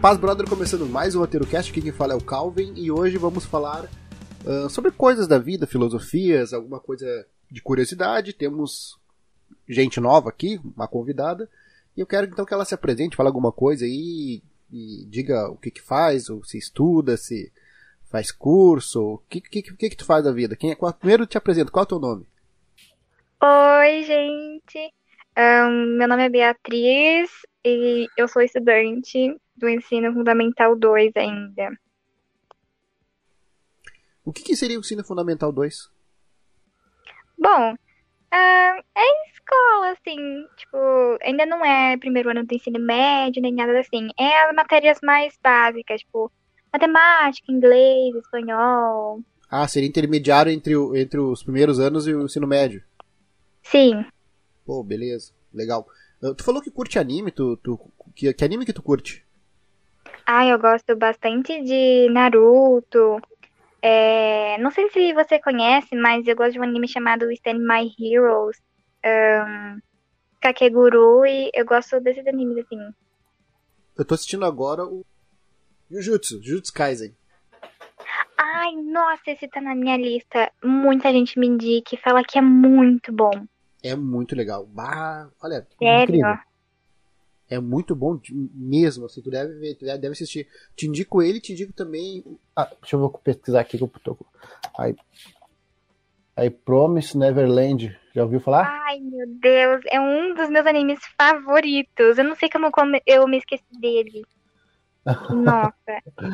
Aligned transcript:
Paz 0.00 0.16
Brother 0.16 0.48
começando 0.48 0.86
mais 0.86 1.14
um 1.14 1.18
Roteiro 1.18 1.46
Cast, 1.46 1.70
aqui 1.70 1.82
quem 1.82 1.92
fala 1.92 2.14
é 2.14 2.16
o 2.16 2.24
Calvin 2.24 2.72
e 2.74 2.90
hoje 2.90 3.18
vamos 3.18 3.44
falar 3.44 3.84
uh, 4.46 4.70
sobre 4.70 4.90
coisas 4.90 5.28
da 5.28 5.36
vida, 5.36 5.66
filosofias, 5.66 6.54
alguma 6.54 6.80
coisa 6.80 7.26
de 7.50 7.60
curiosidade. 7.60 8.32
Temos 8.32 8.98
gente 9.68 10.00
nova 10.00 10.30
aqui, 10.30 10.58
uma 10.74 10.88
convidada, 10.88 11.50
e 11.94 12.00
eu 12.00 12.06
quero 12.06 12.26
então 12.26 12.46
que 12.46 12.54
ela 12.54 12.64
se 12.64 12.72
apresente, 12.72 13.14
fale 13.14 13.26
alguma 13.26 13.52
coisa 13.52 13.84
aí 13.84 14.42
e 14.72 15.04
diga 15.06 15.50
o 15.50 15.56
que 15.58 15.70
que 15.70 15.82
faz, 15.82 16.30
ou 16.30 16.42
se 16.44 16.56
estuda, 16.56 17.18
se 17.18 17.52
faz 18.10 18.32
curso, 18.32 19.02
o 19.02 19.18
que 19.28 19.42
que, 19.42 19.60
que, 19.62 19.90
que 19.90 19.96
tu 19.96 20.06
faz 20.06 20.24
da 20.24 20.32
vida. 20.32 20.56
Quem 20.56 20.70
é, 20.70 20.74
qual, 20.74 20.94
primeiro 20.94 21.26
te 21.26 21.36
apresento, 21.36 21.70
qual 21.70 21.82
é 21.82 21.84
o 21.84 21.88
teu 21.88 21.98
nome? 21.98 22.26
Oi, 23.42 24.02
gente. 24.04 24.94
Um, 25.36 25.98
meu 25.98 26.08
nome 26.08 26.24
é 26.24 26.28
Beatriz 26.30 27.30
e 27.62 28.06
eu 28.16 28.26
sou 28.26 28.40
estudante 28.40 29.36
do 29.60 29.68
ensino 29.68 30.12
fundamental 30.12 30.74
2 30.74 31.12
ainda. 31.16 31.78
O 34.24 34.32
que, 34.32 34.42
que 34.42 34.56
seria 34.56 34.76
o 34.76 34.80
ensino 34.80 35.04
fundamental 35.04 35.52
2? 35.52 35.90
Bom, 37.38 37.72
uh, 37.72 37.76
é 38.32 39.30
escola, 39.30 39.92
assim, 39.92 40.46
tipo, 40.56 40.76
ainda 41.22 41.46
não 41.46 41.64
é 41.64 41.96
primeiro 41.96 42.30
ano 42.30 42.44
do 42.44 42.54
ensino 42.54 42.78
médio, 42.78 43.42
nem 43.42 43.54
nada 43.54 43.78
assim. 43.78 44.08
É 44.18 44.48
as 44.48 44.54
matérias 44.54 44.98
mais 45.02 45.38
básicas, 45.42 46.00
tipo, 46.00 46.30
matemática, 46.72 47.52
inglês, 47.52 48.14
espanhol. 48.16 49.20
Ah, 49.50 49.66
seria 49.66 49.88
intermediário 49.88 50.52
entre, 50.52 50.76
o, 50.76 50.94
entre 50.96 51.18
os 51.18 51.42
primeiros 51.42 51.80
anos 51.80 52.06
e 52.06 52.14
o 52.14 52.24
ensino 52.24 52.46
médio. 52.46 52.82
Sim. 53.62 54.04
Pô, 54.64 54.82
beleza. 54.82 55.32
Legal. 55.52 55.86
Uh, 56.22 56.34
tu 56.34 56.44
falou 56.44 56.62
que 56.62 56.70
curte 56.70 56.98
anime, 56.98 57.32
tu, 57.32 57.56
tu, 57.56 57.80
que, 58.14 58.32
que 58.32 58.44
anime 58.44 58.64
que 58.64 58.72
tu 58.72 58.82
curte? 58.82 59.24
Ah, 60.32 60.46
eu 60.46 60.60
gosto 60.60 60.94
bastante 60.94 61.60
de 61.64 62.08
Naruto. 62.08 63.20
É, 63.82 64.56
não 64.58 64.70
sei 64.70 64.88
se 64.90 65.12
você 65.12 65.40
conhece, 65.40 65.96
mas 65.96 66.24
eu 66.24 66.36
gosto 66.36 66.52
de 66.52 66.60
um 66.60 66.62
anime 66.62 66.86
chamado 66.86 67.32
Stand 67.32 67.58
My 67.58 67.92
Heroes. 67.98 68.56
Um, 69.04 69.80
Kakeguru 70.40 71.26
e 71.26 71.50
eu 71.52 71.64
gosto 71.66 71.98
desses 72.00 72.24
animes 72.28 72.58
assim. 72.58 72.78
Eu 73.98 74.04
tô 74.04 74.14
assistindo 74.14 74.44
agora 74.44 74.84
o 74.84 75.04
Jujutsu, 75.90 76.40
Jujutsu 76.40 76.72
Kaisen. 76.74 77.12
Ai, 78.38 78.76
nossa, 78.76 79.32
esse 79.32 79.48
tá 79.48 79.60
na 79.60 79.74
minha 79.74 79.96
lista. 79.96 80.48
Muita 80.62 81.10
gente 81.10 81.40
me 81.40 81.48
indica 81.48 81.96
e 81.96 81.98
fala 81.98 82.22
que 82.22 82.38
é 82.38 82.42
muito 82.42 83.12
bom. 83.12 83.32
É 83.82 83.96
muito 83.96 84.36
legal. 84.36 84.64
Bah, 84.64 85.28
olha, 85.42 85.66
Sério? 85.76 86.04
incrível. 86.04 86.49
É 87.50 87.58
muito 87.58 87.96
bom 87.96 88.20
mesmo, 88.54 89.06
assim, 89.06 89.20
tu 89.20 89.28
deve 89.28 89.54
ver, 89.54 89.74
tu 89.74 89.84
deve 89.84 90.06
assistir. 90.06 90.46
Te 90.76 90.86
indico 90.86 91.20
ele, 91.20 91.40
te 91.40 91.52
indico 91.52 91.72
também. 91.72 92.24
Ah, 92.54 92.70
deixa 92.80 92.94
eu 92.94 93.10
pesquisar 93.10 93.60
aqui 93.60 93.76
que 93.76 93.82
eu 93.82 93.92
tô. 94.04 94.16
Aí, 94.78 94.94
aí 96.36 96.48
Promise 96.48 97.18
Neverland, 97.18 97.98
já 98.14 98.22
ouviu 98.22 98.38
falar? 98.38 98.68
Ai, 98.86 99.00
meu 99.00 99.26
Deus, 99.26 99.80
é 99.90 100.00
um 100.00 100.32
dos 100.32 100.48
meus 100.48 100.64
animes 100.64 101.00
favoritos. 101.18 102.18
Eu 102.18 102.24
não 102.24 102.36
sei 102.36 102.48
como, 102.48 102.70
como 102.70 102.96
eu 103.04 103.26
me 103.26 103.38
esqueci 103.38 103.64
dele. 103.80 104.22
Nossa. 105.34 105.74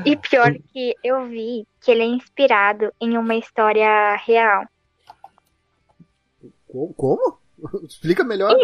E 0.04 0.16
pior 0.16 0.52
que 0.72 0.94
eu 1.02 1.24
vi 1.24 1.66
que 1.80 1.92
ele 1.92 2.02
é 2.02 2.06
inspirado 2.06 2.92
em 3.00 3.16
uma 3.16 3.36
história 3.36 4.16
real. 4.16 4.66
Como? 6.94 7.38
Explica 7.88 8.22
melhor. 8.22 8.54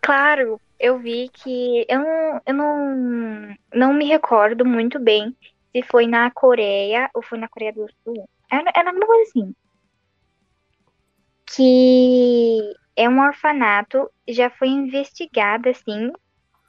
Claro, 0.00 0.60
eu 0.78 0.98
vi 0.98 1.28
que 1.28 1.86
eu 1.88 1.98
não, 1.98 2.40
eu 2.46 2.54
não, 2.54 3.56
não 3.74 3.94
me 3.94 4.06
recordo 4.06 4.64
muito 4.64 4.98
bem 4.98 5.36
se 5.72 5.82
foi 5.82 6.06
na 6.06 6.30
Coreia 6.30 7.10
ou 7.14 7.22
foi 7.22 7.38
na 7.38 7.48
Coreia 7.48 7.72
do 7.72 7.86
Sul. 8.02 8.28
Era, 8.50 8.70
era 8.74 8.92
uma 8.92 9.06
coisa 9.06 9.22
assim. 9.22 9.54
Que 11.46 12.74
é 12.96 13.08
um 13.08 13.20
orfanato, 13.20 14.10
já 14.28 14.50
foi 14.50 14.68
investigado 14.68 15.68
assim, 15.68 16.10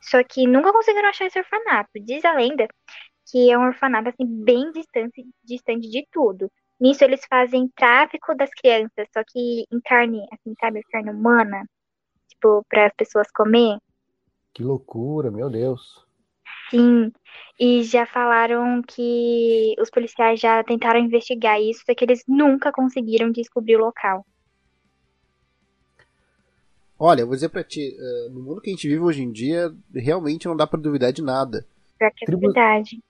só 0.02 0.24
que 0.24 0.48
nunca 0.48 0.72
conseguiram 0.72 1.10
achar 1.10 1.26
esse 1.26 1.40
orfanato. 1.40 1.92
Diz 2.00 2.24
a 2.26 2.34
lenda 2.34 2.68
que 3.32 3.52
é 3.52 3.58
um 3.58 3.68
orfanato 3.68 4.10
assim 4.10 4.26
bem 4.44 4.72
distante, 4.72 5.26
distante 5.44 5.90
de 5.90 6.08
tudo. 6.12 6.52
Nisso 6.80 7.04
eles 7.04 7.22
fazem 7.30 7.70
tráfico 7.76 8.36
das 8.36 8.50
crianças, 8.52 9.08
só 9.14 9.24
que 9.26 9.66
em 9.72 9.80
carne, 9.84 10.26
assim, 10.32 10.54
sabe, 10.60 10.82
carne 10.92 11.10
humana, 11.12 11.64
tipo, 12.28 12.66
para 12.70 12.88
as 12.88 12.94
pessoas 12.94 13.28
comer. 13.32 13.78
Que 14.56 14.64
loucura, 14.64 15.30
meu 15.30 15.50
Deus. 15.50 15.82
Sim, 16.70 17.12
e 17.60 17.84
já 17.84 18.06
falaram 18.06 18.82
que 18.82 19.76
os 19.78 19.90
policiais 19.90 20.40
já 20.40 20.64
tentaram 20.64 21.00
investigar 21.00 21.62
isso, 21.62 21.84
só 21.86 21.94
que 21.94 22.06
eles 22.06 22.24
nunca 22.26 22.72
conseguiram 22.72 23.30
descobrir 23.32 23.76
o 23.76 23.82
local. 23.82 24.26
Olha, 26.98 27.22
eu 27.22 27.28
vou 27.28 27.36
dizer 27.36 27.50
pra 27.50 27.66
ti, 27.66 27.98
uh, 28.00 28.32
no 28.32 28.42
mundo 28.42 28.62
que 28.62 28.70
a 28.70 28.74
gente 28.74 28.88
vive 28.88 29.02
hoje 29.02 29.22
em 29.22 29.32
dia, 29.32 29.76
realmente 29.94 30.48
não 30.48 30.56
dá 30.56 30.66
pra 30.66 30.80
duvidar 30.80 31.12
de 31.12 31.22
nada. 31.22 31.68
Pra 32.00 32.10
que 32.10 32.24
é 32.24 32.26
Tribu... 32.26 32.44
verdade. 32.44 33.04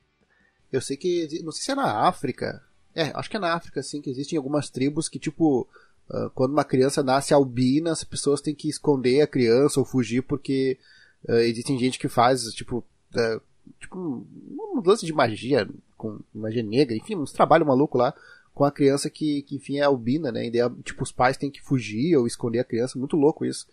Eu 0.72 0.82
sei 0.82 0.98
que, 0.98 1.28
não 1.44 1.52
sei 1.52 1.62
se 1.62 1.72
é 1.72 1.76
na 1.76 2.08
África, 2.08 2.60
é, 2.96 3.12
acho 3.14 3.30
que 3.30 3.38
é 3.38 3.40
na 3.40 3.54
África, 3.54 3.82
assim, 3.82 4.02
que 4.02 4.10
existem 4.10 4.36
algumas 4.36 4.72
tribos 4.72 5.08
que, 5.08 5.20
tipo, 5.20 5.70
uh, 6.10 6.30
quando 6.34 6.54
uma 6.54 6.64
criança 6.64 7.04
nasce 7.04 7.36
albina, 7.36 7.92
as 7.92 8.04
pessoas 8.04 8.42
têm 8.42 8.56
que 8.56 8.68
esconder 8.68 9.22
a 9.22 9.28
criança 9.28 9.80
ou 9.80 9.86
fugir 9.86 10.24
porque 10.24 10.80
uh, 11.28 11.36
existem 11.36 11.78
gente 11.78 12.00
que 12.00 12.08
faz, 12.08 12.44
tipo, 12.54 12.78
uh, 13.16 13.42
tipo 13.80 13.98
um, 13.98 14.82
lance 14.86 15.06
de 15.06 15.14
magia, 15.14 15.68
com 15.98 16.20
magia 16.34 16.64
negra, 16.64 16.96
enfim, 16.96 17.16
uns 17.16 17.32
trabalhos 17.32 17.68
malucos 17.68 18.00
lá 18.00 18.14
com 18.56 18.64
a 18.64 18.72
criança 18.72 19.10
que, 19.10 19.42
que, 19.44 19.58
enfim, 19.58 19.78
é 19.78 19.84
albina, 19.84 20.32
né? 20.32 20.46
E 20.46 20.52
daí, 20.52 20.62
tipo, 20.82 21.04
os 21.04 21.12
pais 21.12 21.36
têm 21.36 21.52
que 21.52 21.62
fugir 21.62 22.16
ou 22.16 22.26
esconder 22.26 22.60
a 22.60 22.64
criança. 22.64 22.98
Muito 22.98 23.18
louco 23.18 23.46
isso. 23.46 23.68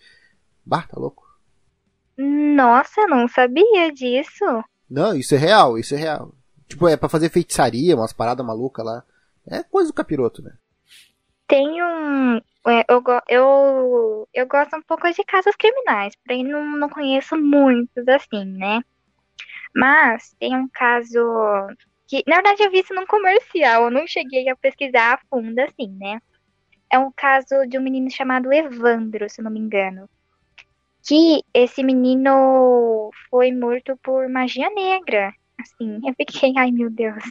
Bah, 0.66 0.82
tá 0.82 0.98
louco. 0.98 1.24
Nossa, 2.18 3.06
não 3.06 3.28
sabia 3.28 3.92
disso. 3.92 4.44
Não, 4.90 5.14
isso 5.14 5.36
é 5.36 5.38
real, 5.38 5.78
isso 5.78 5.94
é 5.94 5.98
real. 5.98 6.34
Tipo, 6.66 6.88
é 6.88 6.96
pra 6.96 7.08
fazer 7.08 7.28
feitiçaria, 7.30 7.94
umas 7.94 8.12
paradas 8.12 8.44
malucas 8.44 8.84
lá. 8.84 9.04
É 9.46 9.62
coisa 9.62 9.88
do 9.88 9.94
capiroto, 9.94 10.42
né? 10.42 10.52
Tem 11.52 11.82
um. 11.82 12.36
É, 12.66 12.82
eu, 12.88 13.02
eu, 13.28 14.28
eu 14.32 14.46
gosto 14.46 14.74
um 14.74 14.80
pouco 14.80 15.06
de 15.12 15.22
casos 15.22 15.54
criminais, 15.54 16.14
porém 16.24 16.42
não, 16.42 16.78
não 16.78 16.88
conheço 16.88 17.36
muitos 17.36 18.08
assim, 18.08 18.46
né? 18.56 18.80
Mas 19.76 20.34
tem 20.40 20.56
um 20.56 20.66
caso 20.66 21.20
que, 22.08 22.24
na 22.26 22.36
verdade, 22.36 22.62
eu 22.62 22.70
vi 22.70 22.80
isso 22.80 22.94
num 22.94 23.04
comercial, 23.04 23.84
eu 23.84 23.90
não 23.90 24.06
cheguei 24.06 24.48
a 24.48 24.56
pesquisar 24.56 25.12
a 25.12 25.20
fundo 25.28 25.58
assim, 25.58 25.94
né? 26.00 26.22
É 26.90 26.98
um 26.98 27.12
caso 27.14 27.66
de 27.69 27.76
um 27.76 27.82
menino 27.82 28.10
chamado 28.10 28.50
Evandro, 28.50 29.28
se 29.28 29.42
não 29.42 29.50
me 29.50 29.60
engano. 29.60 30.08
Que 31.06 31.42
esse 31.52 31.82
menino 31.82 33.10
foi 33.28 33.52
morto 33.52 33.94
por 34.02 34.26
magia 34.26 34.70
negra. 34.70 35.34
Assim, 35.60 36.00
eu 36.08 36.14
fiquei, 36.14 36.55
ai 36.56 36.70
meu 36.70 36.88
Deus. 36.88 37.22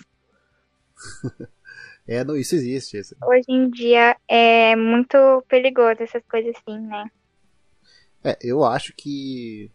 É, 2.07 2.24
não, 2.24 2.36
isso 2.36 2.56
existe. 2.56 2.98
Isso. 2.98 3.15
Hoje 3.24 3.45
em 3.48 3.69
dia 3.69 4.18
é 4.27 4.75
muito 4.75 5.18
perigoso 5.48 6.01
essas 6.01 6.24
coisas 6.30 6.56
assim, 6.56 6.80
né? 6.80 7.09
É, 8.24 8.38
eu 8.42 8.63
acho 8.63 8.94
que 8.95 9.71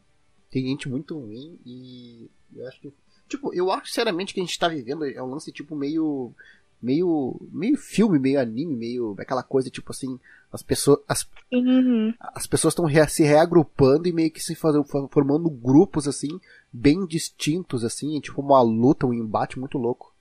tem 0.51 0.67
gente 0.67 0.89
muito 0.89 1.19
ruim 1.19 1.59
e 1.65 2.31
eu 2.55 2.67
acho 2.69 2.81
que. 2.81 2.93
Tipo, 3.29 3.53
eu 3.53 3.71
acho 3.73 3.89
sinceramente 3.89 4.33
que 4.33 4.41
a 4.41 4.45
gente 4.45 4.59
tá 4.59 4.69
vivendo 4.69 5.05
é 5.05 5.23
um 5.23 5.31
lance 5.31 5.51
tipo 5.53 5.75
meio. 5.75 6.33
meio. 6.81 7.41
meio 7.53 7.77
filme, 7.77 8.19
meio 8.19 8.41
anime, 8.41 8.77
meio. 8.77 9.17
aquela 9.19 9.43
coisa 9.43 9.71
tipo 9.71 9.91
assim. 9.93 10.19
As 10.53 10.63
pessoas. 10.63 11.01
As, 11.09 11.29
uhum. 11.53 12.15
as 12.21 12.47
pessoas 12.47 12.73
estão 12.73 12.89
se 13.09 13.25
reagrupando 13.25 14.09
e 14.09 14.13
meio 14.13 14.31
que 14.31 14.41
se 14.41 14.55
fazendo, 14.55 14.85
formando 14.85 15.51
grupos 15.51 16.07
assim, 16.07 16.41
bem 16.73 17.05
distintos, 17.05 17.85
assim, 17.85 18.19
tipo 18.21 18.41
uma 18.41 18.63
luta, 18.63 19.07
um 19.07 19.13
embate 19.13 19.59
muito 19.59 19.77
louco. 19.77 20.16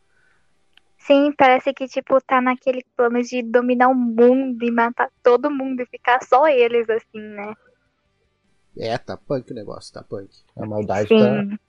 Sim, 1.06 1.31
parece 1.38 1.74
que, 1.74 1.88
tipo, 1.88 2.19
tá 2.22 2.42
naquele 2.42 2.84
plano 2.98 3.22
de 3.22 3.44
dominar 3.44 3.90
o 3.90 3.96
mundo 3.96 4.63
e 4.63 4.72
matar 4.72 5.12
todo 5.22 5.52
mundo 5.52 5.81
e 5.81 5.86
ficar 5.86 6.24
só 6.24 6.48
eles, 6.48 6.90
assim, 6.90 7.19
né? 7.19 7.54
É, 8.78 8.98
tá 8.98 9.16
punk 9.16 9.52
o 9.52 9.56
negócio, 9.56 9.94
tá 9.94 10.04
punk. 10.04 10.30
A 10.57 10.66
maldade 10.66 11.07
Sim. 11.07 11.19
tá. 11.19 11.60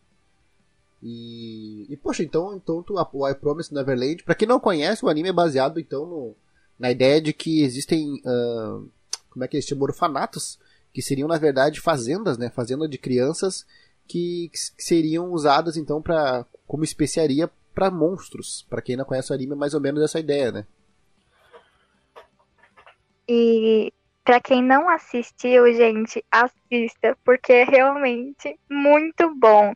E, 1.03 1.87
e 1.89 1.97
poxa, 1.99 2.23
então, 2.23 2.57
então 2.57 2.83
tu, 2.83 2.95
o 3.13 3.29
I 3.29 3.35
Promise 3.35 3.73
Neverland, 3.73 4.25
pra 4.25 4.35
quem 4.35 4.49
não 4.49 4.59
conhece, 4.59 5.05
o 5.05 5.09
anime 5.09 5.29
é 5.29 5.33
baseado 5.33 5.79
então 5.79 6.07
no, 6.07 6.35
na 6.79 6.91
ideia 6.91 7.21
de 7.21 7.33
que 7.33 7.63
existem, 7.63 8.15
uh, 8.25 8.89
como 9.31 9.45
é 9.45 9.49
que 9.49 9.57
eles 9.57 9.67
chamam, 9.67 9.85
orfanatos, 9.85 10.59
que 10.93 11.03
seriam 11.03 11.29
na 11.29 11.39
verdade 11.39 11.81
fazendas, 11.81 12.39
né, 12.39 12.49
fazenda 12.49 12.89
de 12.89 12.97
crianças 12.97 13.67
que, 14.09 14.51
que 14.51 14.83
seriam 14.83 15.31
usadas 15.31 15.77
então 15.77 16.01
para 16.01 16.47
como 16.67 16.83
especiaria 16.83 17.51
para 17.77 17.91
monstros. 17.91 18.67
Para 18.71 18.81
quem 18.81 18.97
não 18.97 19.05
conhece 19.05 19.31
o 19.31 19.35
anime, 19.35 19.53
é 19.53 19.57
mais 19.57 19.75
ou 19.75 19.81
menos 19.83 20.03
essa 20.03 20.19
ideia, 20.19 20.51
né? 20.51 20.67
E 23.29 23.93
para 24.25 24.41
quem 24.41 24.63
não 24.63 24.89
assistiu, 24.89 25.71
gente, 25.75 26.25
assista, 26.31 27.17
porque 27.23 27.53
é 27.53 27.65
realmente 27.65 28.59
muito 28.71 29.35
bom. 29.35 29.75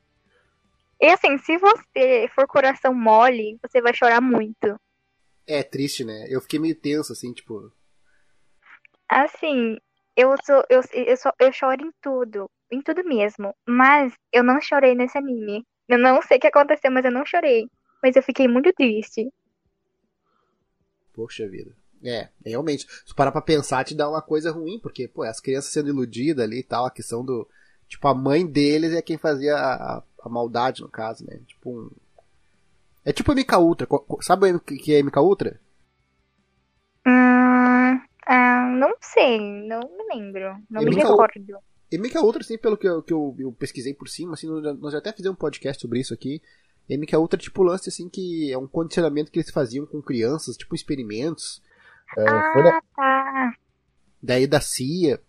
E 0.99 1.06
assim, 1.08 1.37
se 1.38 1.58
você 1.58 2.29
for 2.35 2.47
coração 2.47 2.94
mole, 2.94 3.58
você 3.62 3.82
vai 3.82 3.93
chorar 3.93 4.23
muito. 4.23 4.81
É 5.47 5.62
triste, 5.62 6.02
né? 6.02 6.26
Eu 6.31 6.41
fiquei 6.41 6.58
meio 6.58 6.75
tenso, 6.75 7.12
assim, 7.12 7.32
tipo. 7.35 7.70
Assim, 9.08 9.76
eu 10.17 10.35
sou. 10.44 10.64
Eu, 10.70 10.81
eu, 10.93 11.17
sou, 11.17 11.32
eu 11.38 11.52
choro 11.52 11.85
em 11.85 11.91
tudo. 12.00 12.50
Em 12.70 12.81
tudo 12.81 13.05
mesmo. 13.05 13.55
Mas 13.67 14.14
eu 14.32 14.43
não 14.43 14.61
chorei 14.61 14.94
nesse 14.94 15.19
anime. 15.19 15.67
Eu 15.88 15.99
não 15.99 16.23
sei 16.23 16.38
o 16.38 16.41
que 16.41 16.47
aconteceu, 16.47 16.91
mas 16.91 17.05
eu 17.05 17.11
não 17.11 17.26
chorei. 17.26 17.69
Mas 18.02 18.17
eu 18.17 18.23
fiquei 18.23 18.49
muito 18.49 18.73
triste. 18.73 19.31
Poxa 21.12 21.49
vida. 21.49 21.75
É, 22.02 22.29
realmente. 22.44 22.87
Se 23.05 23.14
parar 23.14 23.32
pra 23.32 23.43
pensar, 23.43 23.85
te 23.85 23.94
dá 23.94 24.08
uma 24.08 24.23
coisa 24.23 24.50
ruim, 24.50 24.79
porque, 24.81 25.06
pô, 25.06 25.23
as 25.23 25.41
crianças 25.41 25.73
sendo 25.73 25.88
iludidas 25.88 26.44
ali 26.44 26.61
e 26.61 26.62
tal, 26.62 26.87
a 26.87 26.91
questão 26.91 27.25
do. 27.25 27.47
Tipo, 27.88 28.08
a 28.08 28.14
mãe 28.14 28.47
deles 28.47 28.93
é 28.93 29.02
quem 29.02 29.19
fazia 29.19 29.55
a, 29.56 30.02
a 30.23 30.29
maldade, 30.29 30.81
no 30.81 30.88
caso, 30.88 31.26
né? 31.26 31.41
Tipo 31.47 31.70
um. 31.70 31.91
É 33.05 33.12
tipo 33.12 33.32
a 33.32 33.35
MK 33.35 33.56
Ultra. 33.58 33.88
Sabe 34.20 34.52
o 34.52 34.61
que 34.61 34.94
é 34.94 35.02
MK 35.02 35.19
Ultra? 35.19 35.61
Hum, 37.06 38.00
ah, 38.26 38.73
não 38.79 38.94
sei, 39.00 39.41
não 39.41 39.81
me 39.81 40.14
lembro. 40.14 40.56
Não 40.70 40.82
MK 40.82 40.91
me 40.91 40.97
recordo. 40.97 41.58
MK 41.93 42.19
Ultra, 42.19 42.43
assim, 42.43 42.56
pelo 42.56 42.76
que, 42.76 42.87
eu, 42.87 43.02
que 43.02 43.12
eu, 43.12 43.35
eu, 43.38 43.52
pesquisei 43.52 43.93
por 43.93 44.08
cima, 44.08 44.35
assim, 44.35 44.47
nós 44.47 44.93
já 44.93 44.99
até 44.99 45.12
fizemos 45.12 45.37
um 45.37 45.41
podcast 45.41 45.82
sobre 45.82 45.99
isso 45.99 46.14
aqui. 46.14 46.41
MK 46.97 47.17
Ultra 47.17 47.39
é 47.39 47.43
tipo 47.43 47.63
lance, 47.63 47.89
assim, 47.89 48.09
que 48.09 48.53
é 48.53 48.59
um 48.59 48.67
condicionamento 48.67 49.31
que 49.31 49.39
eles 49.39 49.51
faziam 49.51 49.87
com 49.87 50.03
crianças, 50.03 50.57
tipo 50.57 50.75
experimentos. 50.75 51.63
É, 52.17 52.29
ah, 52.29 52.83
tá. 52.97 53.55
Daí 54.23 54.47
da 54.47 54.61
CIA, 54.61 55.21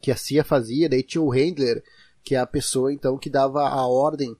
que 0.00 0.10
a 0.10 0.16
CIA 0.16 0.42
fazia, 0.42 0.88
daí 0.88 1.02
tinha 1.02 1.22
o 1.22 1.30
Handler, 1.30 1.82
que 2.24 2.34
é 2.34 2.38
a 2.38 2.46
pessoa, 2.46 2.92
então, 2.92 3.18
que 3.18 3.30
dava 3.30 3.68
a 3.68 3.86
ordem 3.86 4.36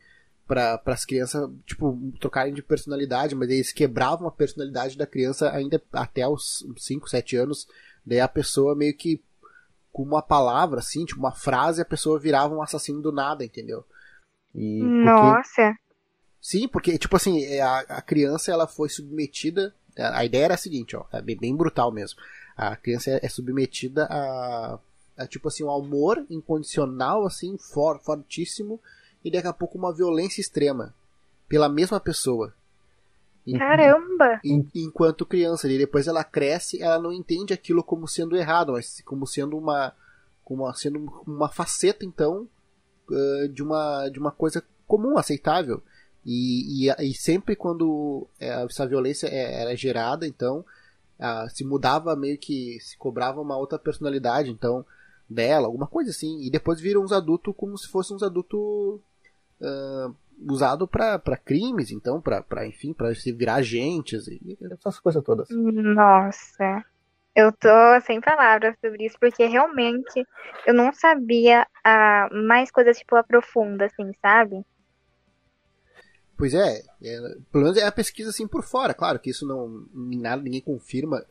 para 0.46 0.80
as 0.86 1.04
crianças, 1.04 1.50
tipo, 1.66 1.98
trocarem 2.20 2.54
de 2.54 2.62
personalidade, 2.62 3.34
mas 3.34 3.50
eles 3.50 3.72
quebravam 3.72 4.28
a 4.28 4.32
personalidade 4.32 4.96
da 4.96 5.06
criança 5.06 5.50
ainda 5.50 5.82
até 5.92 6.26
os 6.26 6.64
5, 6.78 7.08
7 7.08 7.36
anos. 7.36 7.66
Daí 8.04 8.20
a 8.20 8.28
pessoa 8.28 8.76
meio 8.76 8.96
que 8.96 9.22
com 9.92 10.02
uma 10.02 10.22
palavra, 10.22 10.78
assim, 10.78 11.04
tipo, 11.04 11.18
uma 11.18 11.32
frase, 11.32 11.82
a 11.82 11.84
pessoa 11.84 12.18
virava 12.18 12.54
um 12.54 12.62
assassino 12.62 13.02
do 13.02 13.10
nada, 13.10 13.44
entendeu? 13.44 13.84
E 14.54 14.82
Nossa! 14.82 15.74
Sim, 16.40 16.68
porque, 16.68 16.96
tipo 16.98 17.16
assim, 17.16 17.42
é, 17.44 17.60
a, 17.60 17.78
a 17.80 18.02
criança 18.02 18.52
ela 18.52 18.66
foi 18.66 18.88
submetida. 18.88 19.74
A 19.96 20.24
ideia 20.24 20.44
era 20.44 20.54
a 20.54 20.58
seguinte, 20.58 20.94
ó, 20.96 21.04
é 21.12 21.22
bem, 21.22 21.36
bem 21.36 21.56
brutal 21.56 21.90
mesmo. 21.90 22.20
A 22.56 22.76
criança 22.76 23.10
é, 23.10 23.20
é 23.22 23.28
submetida 23.28 24.06
a, 24.10 24.78
a, 25.16 25.26
tipo 25.26 25.48
assim, 25.48 25.64
um 25.64 25.70
amor 25.70 26.24
incondicional, 26.30 27.26
assim, 27.26 27.56
for, 27.58 27.98
fortíssimo, 28.00 28.80
e 29.24 29.30
daqui 29.30 29.48
a 29.48 29.52
pouco 29.52 29.78
uma 29.78 29.92
violência 29.92 30.40
extrema 30.40 30.94
pela 31.48 31.68
mesma 31.68 31.98
pessoa. 31.98 32.54
Caramba! 33.58 34.40
enquanto 34.74 35.24
criança, 35.24 35.68
e 35.70 35.78
depois 35.78 36.08
ela 36.08 36.24
cresce, 36.24 36.82
ela 36.82 36.98
não 36.98 37.12
entende 37.12 37.54
aquilo 37.54 37.82
como 37.82 38.08
sendo 38.08 38.36
errado, 38.36 38.72
mas 38.72 39.00
como 39.02 39.24
sendo 39.24 39.56
uma, 39.56 39.92
como 40.44 40.72
sendo 40.74 41.22
uma 41.24 41.48
faceta 41.48 42.04
então 42.04 42.48
de 43.52 43.62
uma 43.62 44.08
de 44.08 44.18
uma 44.18 44.32
coisa 44.32 44.64
comum, 44.86 45.16
aceitável. 45.16 45.80
E, 46.26 46.88
e, 46.88 47.10
e 47.10 47.14
sempre 47.14 47.54
quando 47.54 48.26
é, 48.40 48.64
essa 48.64 48.86
violência 48.86 49.28
é, 49.28 49.62
era 49.62 49.76
gerada, 49.76 50.26
então 50.26 50.64
se 51.48 51.64
mudava 51.64 52.14
meio 52.14 52.36
que 52.36 52.78
se 52.78 52.98
cobrava 52.98 53.40
uma 53.40 53.56
outra 53.56 53.78
personalidade, 53.78 54.50
então 54.50 54.84
dela, 55.28 55.66
alguma 55.66 55.86
coisa 55.86 56.10
assim. 56.10 56.40
E 56.42 56.50
depois 56.50 56.80
viram 56.80 57.02
uns 57.02 57.12
adultos 57.12 57.54
como 57.56 57.76
se 57.76 57.88
fossem 57.88 58.16
uns 58.16 58.22
adultos 58.22 58.58
uh, 58.60 60.14
usado 60.40 60.86
para 60.86 61.36
crimes, 61.44 61.90
então, 61.90 62.20
para 62.20 62.66
enfim, 62.66 62.92
para 62.92 63.14
se 63.14 63.32
virar 63.32 63.56
agentes 63.56 64.26
e 64.28 64.58
essas 64.70 64.98
coisas 65.00 65.22
todas. 65.22 65.48
Nossa. 65.50 66.84
Eu 67.34 67.52
tô 67.52 67.68
sem 68.06 68.18
palavras 68.18 68.76
sobre 68.80 69.04
isso, 69.04 69.16
porque 69.20 69.44
realmente 69.44 70.26
eu 70.66 70.72
não 70.72 70.90
sabia 70.92 71.66
uh, 71.86 72.34
mais 72.46 72.70
coisas, 72.70 72.98
tipo, 72.98 73.14
aprofundas, 73.14 73.92
assim, 73.92 74.10
sabe? 74.22 74.64
Pois 76.36 76.52
é, 76.52 76.84
é, 77.02 77.20
pelo 77.50 77.64
menos 77.64 77.78
é 77.78 77.86
a 77.86 77.92
pesquisa 77.92 78.30
assim 78.30 78.46
por 78.46 78.62
fora, 78.62 78.92
claro 78.92 79.18
que 79.18 79.30
isso 79.30 79.46
não 79.46 79.86
nada 79.94 80.42
ninguém 80.42 80.60
confirma, 80.60 81.24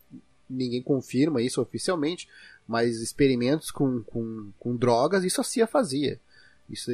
ninguém 0.49 0.81
confirma 0.81 1.41
isso 1.41 1.61
oficialmente, 1.61 2.27
mas 2.67 2.97
experimentos 2.97 3.69
com, 3.69 4.01
com, 4.01 4.51
com 4.57 4.75
drogas 4.75 5.23
isso 5.23 5.41
a 5.41 5.43
CIA 5.43 5.67
fazia. 5.67 6.19
Isso 6.67 6.89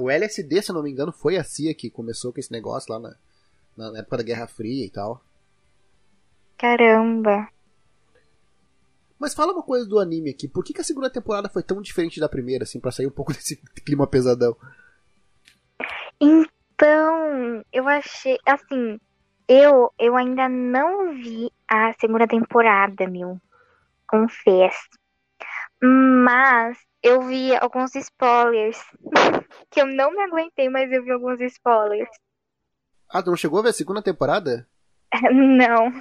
o 0.00 0.10
LSD, 0.10 0.62
se 0.62 0.70
eu 0.70 0.74
não 0.74 0.82
me 0.82 0.90
engano, 0.90 1.12
foi 1.12 1.36
a 1.36 1.44
CIA 1.44 1.74
que 1.74 1.90
começou 1.90 2.32
com 2.32 2.40
esse 2.40 2.50
negócio 2.50 2.90
lá 2.90 2.98
na, 3.76 3.90
na 3.90 3.98
época 3.98 4.16
da 4.16 4.22
Guerra 4.22 4.46
Fria 4.46 4.86
e 4.86 4.90
tal. 4.90 5.22
Caramba. 6.56 7.48
Mas 9.18 9.34
fala 9.34 9.52
uma 9.52 9.62
coisa 9.62 9.86
do 9.86 9.98
anime 9.98 10.30
aqui. 10.30 10.48
Por 10.48 10.64
que, 10.64 10.72
que 10.72 10.80
a 10.80 10.84
segunda 10.84 11.10
temporada 11.10 11.50
foi 11.50 11.62
tão 11.62 11.82
diferente 11.82 12.18
da 12.18 12.28
primeira, 12.28 12.64
assim, 12.64 12.80
pra 12.80 12.90
sair 12.90 13.06
um 13.06 13.10
pouco 13.10 13.32
desse 13.34 13.56
clima 13.84 14.06
pesadão? 14.06 14.56
Então, 16.18 16.46
eu 17.72 17.88
achei, 17.88 18.38
assim, 18.46 18.98
eu, 19.48 19.92
eu 19.98 20.16
ainda 20.16 20.48
não 20.48 21.14
vi 21.14 21.50
a 21.68 21.92
segunda 22.00 22.26
temporada, 22.26 23.08
meu. 23.08 23.40
Confesso. 24.08 24.88
Mas 25.82 26.78
eu 27.02 27.22
vi 27.22 27.54
alguns 27.56 27.94
spoilers. 27.94 28.78
que 29.70 29.80
eu 29.80 29.86
não 29.86 30.12
me 30.12 30.22
aguentei, 30.22 30.68
mas 30.68 30.90
eu 30.92 31.02
vi 31.02 31.10
alguns 31.10 31.40
spoilers. 31.40 32.10
Ah, 33.08 33.22
tu 33.22 33.30
não 33.30 33.36
chegou 33.36 33.58
a 33.58 33.62
ver 33.62 33.68
a 33.70 33.72
segunda 33.72 34.02
temporada? 34.02 34.68
não. 35.32 35.92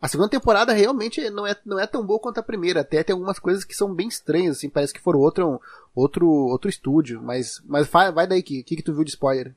A 0.00 0.08
segunda 0.08 0.28
temporada 0.28 0.72
realmente 0.72 1.30
não 1.30 1.46
é, 1.46 1.56
não 1.64 1.78
é 1.78 1.86
tão 1.86 2.04
boa 2.04 2.18
quanto 2.18 2.38
a 2.38 2.42
primeira. 2.42 2.80
Até 2.80 3.02
tem 3.02 3.14
algumas 3.14 3.38
coisas 3.38 3.64
que 3.64 3.74
são 3.74 3.94
bem 3.94 4.08
estranhas, 4.08 4.58
assim. 4.58 4.68
Parece 4.68 4.92
que 4.92 5.00
foram 5.00 5.20
outro, 5.20 5.60
outro, 5.94 6.28
outro 6.28 6.68
estúdio. 6.68 7.22
Mas, 7.22 7.62
mas 7.64 7.86
vai, 7.86 8.12
vai 8.12 8.26
daí, 8.26 8.40
o 8.40 8.42
que, 8.42 8.62
que, 8.62 8.76
que 8.76 8.82
tu 8.82 8.92
viu 8.92 9.04
de 9.04 9.10
spoiler? 9.10 9.54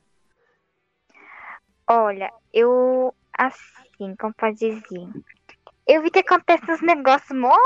Olha, 1.88 2.30
eu. 2.52 3.14
Assim, 3.32 4.16
como 4.18 4.34
pode 4.34 4.56
dizer? 4.56 5.08
Eu 5.86 6.02
vi 6.02 6.10
que 6.10 6.18
acontece 6.18 6.70
uns 6.70 6.82
negócios 6.82 7.38
mó 7.38 7.56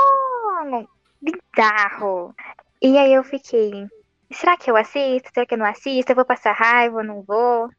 bizarro. 1.21 2.33
E 2.81 2.97
aí 2.97 3.13
eu 3.13 3.23
fiquei. 3.23 3.87
Será 4.31 4.57
que 4.57 4.69
eu 4.69 4.75
assisto? 4.75 5.29
Será 5.33 5.45
que 5.45 5.53
eu 5.53 5.57
não 5.57 5.65
assisto? 5.65 6.11
Eu 6.11 6.15
vou 6.15 6.25
passar 6.25 6.53
raiva? 6.53 6.97
ou 6.97 7.03
Não 7.03 7.23
vou? 7.23 7.69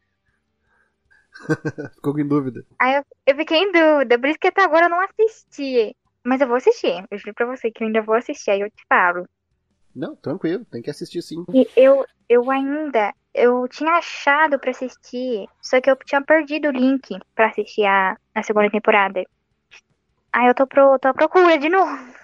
Ficou 1.95 2.19
em 2.19 2.27
dúvida. 2.27 2.65
Aí 2.79 2.97
eu, 2.97 3.05
eu, 3.27 3.37
fiquei 3.37 3.59
em 3.59 3.73
dúvida, 3.73 4.19
por 4.19 4.29
isso 4.29 4.39
que 4.39 4.49
até 4.49 4.63
agora 4.63 4.87
eu 4.87 4.91
não 4.91 5.01
assisti. 5.01 5.97
Mas 6.25 6.41
eu 6.41 6.47
vou 6.47 6.57
assistir. 6.57 7.05
Eu 7.11 7.19
juro 7.19 7.35
pra 7.35 7.47
você 7.47 7.71
que 7.71 7.83
eu 7.83 7.87
ainda 7.87 8.03
vou 8.03 8.15
assistir, 8.15 8.51
aí 8.51 8.61
eu 8.61 8.71
te 8.71 8.85
falo. 8.89 9.27
Não, 9.95 10.17
tranquilo, 10.17 10.65
tem 10.65 10.83
que 10.83 10.91
assistir 10.91 11.23
sim. 11.23 11.45
E 11.53 11.69
eu, 11.77 12.05
eu 12.29 12.51
ainda, 12.51 13.15
eu 13.35 13.67
tinha 13.69 13.93
achado 13.93 14.59
pra 14.59 14.71
assistir, 14.71 15.47
só 15.61 15.81
que 15.81 15.91
eu 15.91 15.97
tinha 15.97 16.23
perdido 16.23 16.69
o 16.69 16.73
link 16.73 17.19
pra 17.35 17.49
assistir 17.49 17.85
a, 17.85 18.17
a 18.35 18.43
segunda 18.43 18.71
temporada. 18.71 19.25
Aí 20.33 20.47
eu 20.47 20.55
tô, 20.55 20.67
pro, 20.67 20.99
tô 20.99 21.09
à 21.09 21.15
procura 21.15 21.59
de 21.59 21.69
novo. 21.69 22.15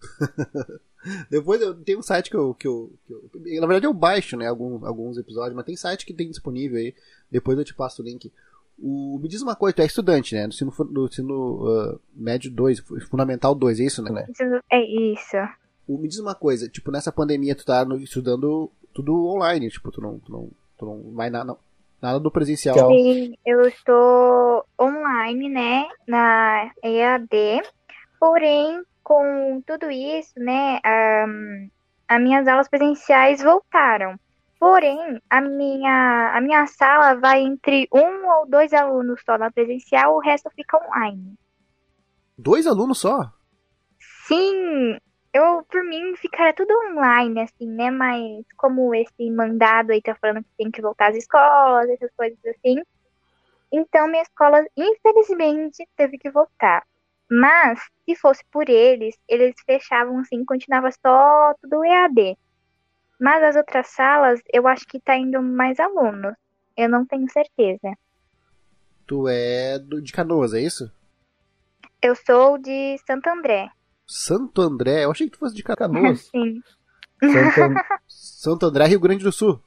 Depois 1.28 1.60
eu, 1.60 1.74
tem 1.74 1.96
um 1.96 2.02
site 2.02 2.30
que 2.30 2.36
eu, 2.36 2.54
que 2.54 2.66
eu, 2.66 2.92
que, 3.04 3.12
eu, 3.12 3.60
Na 3.60 3.66
verdade 3.66 3.86
eu 3.86 3.92
baixo, 3.92 4.36
né, 4.36 4.46
alguns, 4.46 4.84
alguns 4.84 5.18
episódios, 5.18 5.54
mas 5.54 5.64
tem 5.64 5.76
site 5.76 6.06
que 6.06 6.14
tem 6.14 6.30
disponível 6.30 6.78
aí. 6.78 6.94
Depois 7.30 7.58
eu 7.58 7.64
te 7.64 7.74
passo 7.74 8.02
o 8.02 8.04
link. 8.04 8.32
O, 8.78 9.18
me 9.20 9.28
diz 9.28 9.42
uma 9.42 9.56
coisa, 9.56 9.76
tu 9.76 9.82
é 9.82 9.86
estudante, 9.86 10.34
né? 10.34 10.42
No 10.42 10.48
ensino, 10.48 10.72
no 10.90 11.06
ensino 11.06 11.94
uh, 11.94 12.00
médio 12.14 12.50
2, 12.50 12.80
fundamental 13.10 13.54
2, 13.54 13.80
é 13.80 13.84
isso, 13.84 14.02
né? 14.02 14.26
É 14.70 14.80
isso. 14.80 15.36
O, 15.86 15.98
me 15.98 16.08
diz 16.08 16.18
uma 16.18 16.34
coisa, 16.34 16.68
tipo, 16.68 16.90
nessa 16.90 17.12
pandemia 17.12 17.54
tu 17.54 17.64
tá 17.64 17.84
no, 17.84 17.98
estudando 17.98 18.70
tudo 18.92 19.26
online, 19.28 19.68
tipo, 19.68 19.90
tu 19.90 20.00
não, 20.00 20.18
tu 20.18 20.32
não, 20.32 20.50
tu 20.78 20.86
não 20.86 21.14
vai 21.14 21.30
na, 21.30 21.44
não, 21.44 21.58
nada 22.00 22.18
do 22.18 22.30
presencial. 22.30 22.88
Sim, 22.88 23.34
eu 23.44 23.62
estou 23.62 24.64
online, 24.80 25.48
né, 25.48 25.88
na 26.06 26.70
EAD, 26.82 27.62
porém, 28.18 28.82
com 29.02 29.62
tudo 29.66 29.90
isso, 29.90 30.32
né, 30.36 30.80
um, 31.26 31.68
as 32.08 32.20
minhas 32.20 32.46
aulas 32.46 32.68
presenciais 32.68 33.42
voltaram. 33.42 34.18
Porém, 34.58 35.20
a 35.28 35.40
minha, 35.40 36.32
a 36.36 36.40
minha 36.40 36.66
sala 36.68 37.16
vai 37.16 37.42
entre 37.42 37.88
um 37.92 38.28
ou 38.28 38.48
dois 38.48 38.72
alunos 38.72 39.20
só 39.24 39.36
na 39.36 39.50
presencial, 39.50 40.14
o 40.14 40.20
resto 40.20 40.48
fica 40.54 40.78
online. 40.86 41.34
Dois 42.38 42.66
alunos 42.66 42.98
só? 43.00 43.32
Sim, 44.26 44.98
eu 45.32 45.64
por 45.64 45.82
mim 45.84 46.14
ficaria 46.16 46.52
tudo 46.52 46.72
online, 46.90 47.40
assim, 47.40 47.66
né? 47.66 47.90
Mas 47.90 48.44
como 48.56 48.94
esse 48.94 49.30
mandado 49.30 49.92
aí 49.92 50.02
tá 50.02 50.14
falando 50.14 50.42
que 50.44 50.50
tem 50.58 50.70
que 50.70 50.82
voltar 50.82 51.10
às 51.10 51.16
escolas, 51.16 51.88
essas 51.88 52.10
coisas 52.16 52.38
assim. 52.44 52.82
Então 53.72 54.06
minha 54.08 54.22
escola, 54.22 54.64
infelizmente, 54.76 55.88
teve 55.96 56.18
que 56.18 56.30
voltar. 56.30 56.84
Mas, 57.30 57.80
se 58.04 58.14
fosse 58.14 58.44
por 58.52 58.68
eles, 58.68 59.16
eles 59.26 59.54
fechavam 59.64 60.18
assim, 60.18 60.44
continuava 60.44 60.90
só 60.92 61.54
tudo 61.62 61.82
EAD. 61.82 62.36
Mas 63.18 63.42
as 63.42 63.56
outras 63.56 63.86
salas, 63.86 64.40
eu 64.52 64.68
acho 64.68 64.86
que 64.86 65.00
tá 65.00 65.16
indo 65.16 65.40
mais 65.40 65.80
alunos. 65.80 66.34
Eu 66.76 66.90
não 66.90 67.06
tenho 67.06 67.30
certeza. 67.30 67.96
Tu 69.06 69.28
é 69.28 69.78
do, 69.78 70.02
de 70.02 70.12
Canoas, 70.12 70.52
é 70.52 70.60
isso? 70.60 70.92
Eu 72.02 72.14
sou 72.14 72.58
de 72.58 72.98
Santo 73.06 73.28
André. 73.30 73.70
Santo 74.06 74.60
André? 74.60 75.04
Eu 75.04 75.10
achei 75.10 75.26
que 75.26 75.32
tu 75.32 75.38
fosse 75.38 75.54
de 75.54 75.62
Canoas. 75.62 76.28
Sim. 76.30 76.62
Santo, 77.22 77.80
Santo 78.08 78.66
André, 78.66 78.86
Rio 78.86 79.00
Grande 79.00 79.24
do 79.24 79.32
Sul. 79.32 79.60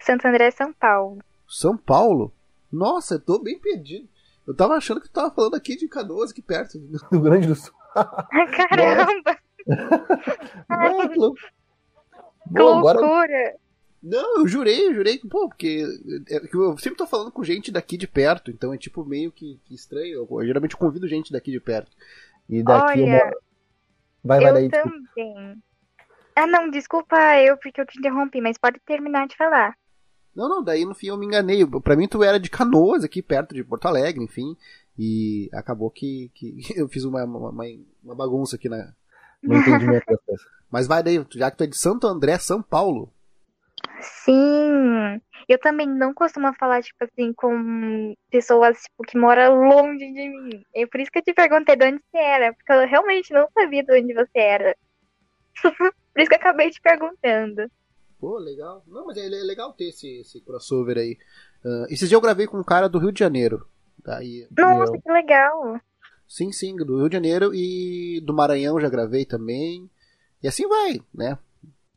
Santo 0.00 0.26
André, 0.26 0.50
São 0.50 0.72
Paulo. 0.72 1.18
São 1.48 1.76
Paulo? 1.76 2.32
Nossa, 2.70 3.14
eu 3.14 3.20
tô 3.20 3.38
bem 3.38 3.58
perdido. 3.58 4.08
Eu 4.46 4.54
tava 4.54 4.74
achando 4.74 5.00
que 5.00 5.08
tu 5.08 5.12
tava 5.12 5.34
falando 5.34 5.54
aqui 5.54 5.76
de 5.76 5.88
Canoas, 5.88 6.30
aqui 6.30 6.42
perto. 6.42 6.78
Do 6.78 6.98
Rio 7.10 7.20
Grande 7.20 7.46
do 7.46 7.54
Sul. 7.54 7.72
Caramba! 7.94 9.38
Não, 10.68 11.08
que 11.08 11.18
louco. 11.18 11.38
Que 11.38 12.50
Bom, 12.50 12.78
agora 12.78 13.00
loucura! 13.00 13.56
Não, 14.02 14.40
eu 14.40 14.46
jurei, 14.46 14.88
eu 14.88 14.94
jurei 14.94 15.18
pô, 15.18 15.48
porque 15.48 15.82
é 16.28 16.40
que 16.40 16.54
eu 16.54 16.76
sempre 16.76 16.98
tô 16.98 17.06
falando 17.06 17.32
com 17.32 17.42
gente 17.42 17.72
daqui 17.72 17.96
de 17.96 18.06
perto, 18.06 18.50
então 18.50 18.74
é 18.74 18.76
tipo 18.76 19.02
meio 19.02 19.32
que, 19.32 19.58
que 19.64 19.74
estranho. 19.74 20.28
Eu, 20.30 20.46
geralmente 20.46 20.76
convido 20.76 21.08
gente 21.08 21.32
daqui 21.32 21.50
de 21.50 21.58
perto. 21.58 21.90
E 22.48 22.62
daqui 22.62 23.00
Olha, 23.00 23.04
uma... 23.04 23.32
Vai, 24.24 24.40
vai 24.40 24.50
eu 24.50 24.54
daí. 24.54 24.68
desculpa. 24.68 24.98
também. 25.14 25.62
Ah, 26.36 26.46
não, 26.46 26.70
desculpa 26.70 27.16
eu 27.40 27.56
porque 27.56 27.80
eu 27.80 27.86
te 27.86 27.98
interrompi, 27.98 28.40
mas 28.40 28.58
pode 28.58 28.80
terminar 28.80 29.26
de 29.28 29.36
falar. 29.36 29.76
Não, 30.34 30.48
não, 30.48 30.62
daí 30.64 30.84
no 30.84 30.94
fim 30.94 31.06
eu 31.08 31.16
me 31.16 31.26
enganei. 31.26 31.64
Pra 31.80 31.94
mim 31.96 32.08
tu 32.08 32.22
era 32.24 32.40
de 32.40 32.50
Canoas, 32.50 33.04
aqui 33.04 33.22
perto 33.22 33.54
de 33.54 33.62
Porto 33.62 33.86
Alegre, 33.86 34.22
enfim. 34.24 34.56
E 34.98 35.48
acabou 35.52 35.90
que, 35.90 36.30
que 36.34 36.56
eu 36.76 36.88
fiz 36.88 37.04
uma, 37.04 37.24
uma, 37.24 37.50
uma- 37.50 38.14
bagunça 38.16 38.56
aqui 38.56 38.68
na. 38.68 38.92
No 39.42 39.54
entendimento 39.58 40.06
das 40.06 40.20
coisas. 40.24 40.44
Mas 40.70 40.86
vai 40.88 41.02
daí, 41.04 41.24
já 41.34 41.50
que 41.50 41.56
tu 41.56 41.64
é 41.64 41.66
de 41.68 41.76
Santo 41.76 42.06
André, 42.06 42.36
São 42.38 42.60
Paulo. 42.60 43.12
Sim, 44.04 45.20
eu 45.48 45.58
também 45.58 45.86
não 45.88 46.12
costumo 46.12 46.52
falar, 46.58 46.82
tipo 46.82 47.02
assim, 47.04 47.32
com 47.32 48.14
pessoas 48.30 48.78
tipo, 48.82 49.02
que 49.02 49.16
moram 49.18 49.54
longe 49.68 49.98
de 49.98 50.28
mim. 50.28 50.62
É 50.74 50.86
por 50.86 51.00
isso 51.00 51.10
que 51.10 51.18
eu 51.18 51.22
te 51.22 51.32
perguntei 51.32 51.74
de 51.76 51.86
onde 51.86 52.02
você 52.10 52.18
era, 52.18 52.52
porque 52.52 52.72
eu 52.72 52.86
realmente 52.86 53.32
não 53.32 53.48
sabia 53.52 53.82
de 53.82 54.00
onde 54.00 54.12
você 54.14 54.38
era. 54.38 54.76
por 56.12 56.20
isso 56.20 56.28
que 56.28 56.34
eu 56.34 56.38
acabei 56.40 56.70
te 56.70 56.80
perguntando. 56.80 57.70
Pô, 58.20 58.38
legal. 58.38 58.82
Não, 58.86 59.06
mas 59.06 59.16
é 59.16 59.26
é 59.26 59.28
legal 59.28 59.72
ter 59.72 59.88
esse, 59.88 60.20
esse 60.20 60.40
crossover 60.40 60.98
aí. 60.98 61.18
Ah, 61.64 61.84
esses 61.86 62.08
dias 62.08 62.12
eu 62.12 62.20
gravei 62.20 62.46
com 62.46 62.58
um 62.58 62.64
cara 62.64 62.88
do 62.88 62.98
Rio 62.98 63.12
de 63.12 63.20
Janeiro. 63.20 63.66
Tá? 64.02 64.22
E- 64.22 64.46
Nossa, 64.56 64.96
Eu- 64.96 65.00
que 65.00 65.10
legal. 65.12 65.80
sim, 66.28 66.52
sim, 66.52 66.76
do 66.76 66.98
Rio 66.98 67.08
de 67.08 67.16
Janeiro 67.16 67.54
e 67.54 68.20
do 68.22 68.34
Maranhão 68.34 68.78
já 68.80 68.88
gravei 68.88 69.24
também. 69.24 69.88
E 70.42 70.48
assim 70.48 70.66
vai, 70.68 71.00
né? 71.12 71.38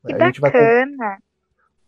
Que 0.05 0.13
A 0.13 0.19
gente 0.19 0.39
vai 0.39 0.51
bacana. 0.51 1.19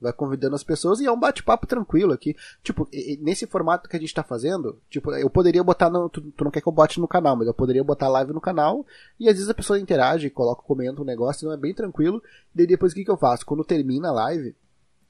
Vai 0.01 0.13
convidando 0.13 0.55
as 0.55 0.63
pessoas 0.63 0.99
e 0.99 1.05
é 1.05 1.11
um 1.11 1.19
bate-papo 1.19 1.67
tranquilo 1.67 2.13
aqui. 2.13 2.35
Tipo, 2.63 2.87
e- 2.91 3.13
e 3.13 3.17
nesse 3.17 3.45
formato 3.47 3.89
que 3.89 3.95
a 3.95 3.99
gente 3.99 4.13
tá 4.13 4.23
fazendo, 4.23 4.79
tipo, 4.89 5.11
eu 5.13 5.29
poderia 5.29 5.63
botar 5.63 5.89
no. 5.89 6.09
Tu, 6.09 6.21
tu 6.21 6.43
não 6.43 6.51
quer 6.51 6.61
que 6.61 6.67
eu 6.67 6.73
bote 6.73 6.99
no 6.99 7.07
canal, 7.07 7.35
mas 7.35 7.47
eu 7.47 7.53
poderia 7.53 7.83
botar 7.83 8.07
live 8.07 8.33
no 8.33 8.41
canal 8.41 8.85
e 9.19 9.27
às 9.27 9.35
vezes 9.35 9.49
a 9.49 9.53
pessoa 9.53 9.79
interage, 9.79 10.29
coloca, 10.29 10.61
comenta 10.63 11.01
um 11.01 11.05
negócio, 11.05 11.45
então 11.45 11.53
é 11.53 11.57
bem 11.57 11.73
tranquilo. 11.73 12.21
Daí 12.53 12.65
depois 12.67 12.91
o 12.91 12.95
que, 12.95 13.03
que 13.05 13.11
eu 13.11 13.17
faço? 13.17 13.45
Quando 13.45 13.63
termina 13.63 14.09
a 14.09 14.11
live, 14.13 14.55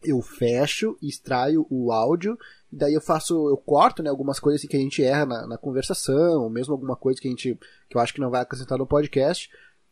eu 0.03 0.21
fecho, 0.21 0.97
extraio 1.01 1.67
o 1.69 1.91
áudio, 1.91 2.37
e 2.71 2.75
daí 2.77 2.93
eu 2.93 3.01
faço, 3.01 3.49
eu 3.49 3.57
corto, 3.57 4.01
né, 4.01 4.09
algumas 4.09 4.39
coisas 4.39 4.61
assim 4.61 4.67
que 4.67 4.77
a 4.77 4.79
gente 4.79 5.03
erra 5.03 5.25
na, 5.25 5.47
na 5.47 5.57
conversação, 5.57 6.43
ou 6.43 6.49
mesmo 6.49 6.73
alguma 6.73 6.95
coisa 6.95 7.19
que 7.19 7.27
a 7.27 7.31
gente, 7.31 7.57
que 7.89 7.97
eu 7.97 8.01
acho 8.01 8.13
que 8.13 8.21
não 8.21 8.29
vai 8.29 8.41
acrescentar 8.41 8.77
no 8.77 8.87
podcast, 8.87 9.49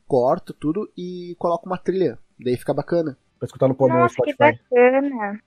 corto 0.07 0.53
tudo 0.53 0.89
e 0.95 1.35
coloco 1.37 1.65
uma 1.65 1.77
trilha. 1.77 2.17
Daí 2.39 2.55
fica 2.55 2.73
bacana. 2.73 3.17
Pra 3.37 3.45
escutar 3.45 3.67
no, 3.67 3.75
no 3.79 3.87
Nossa, 3.87 4.21
que 4.23 4.35
bacana. 4.35 5.41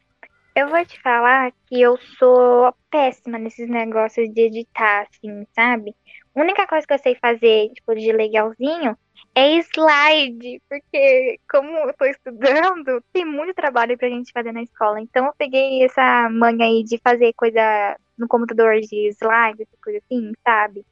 Eu 0.55 0.69
vou 0.69 0.85
te 0.85 1.01
falar 1.01 1.53
que 1.67 1.81
eu 1.81 1.97
sou 2.19 2.75
péssima 2.91 3.39
nesses 3.39 3.69
negócios 3.69 4.33
de 4.33 4.43
editar, 4.43 5.07
assim, 5.09 5.47
sabe? 5.55 5.95
A 6.35 6.41
única 6.41 6.67
coisa 6.67 6.87
que 6.87 6.93
eu 6.93 6.99
sei 6.99 7.15
fazer, 7.17 7.71
tipo, 7.71 7.95
de 7.95 8.13
legalzinho 8.13 8.97
é 9.35 9.57
slide, 9.59 10.61
porque 10.69 11.39
como 11.49 11.69
eu 11.69 11.95
tô 11.95 12.05
estudando, 12.05 13.03
tem 13.13 13.25
muito 13.25 13.55
trabalho 13.55 13.97
pra 13.97 14.09
gente 14.09 14.33
fazer 14.33 14.53
na 14.53 14.63
escola. 14.63 15.01
Então 15.01 15.27
eu 15.27 15.35
peguei 15.37 15.85
essa 15.85 16.29
manha 16.31 16.67
aí 16.67 16.83
de 16.85 16.99
fazer 16.99 17.33
coisa 17.35 17.97
no 18.19 18.27
computador 18.27 18.81
de 18.81 19.09
slide, 19.09 19.63
essa 19.63 19.77
coisa 19.83 19.99
assim, 19.99 20.33
sabe? 20.45 20.85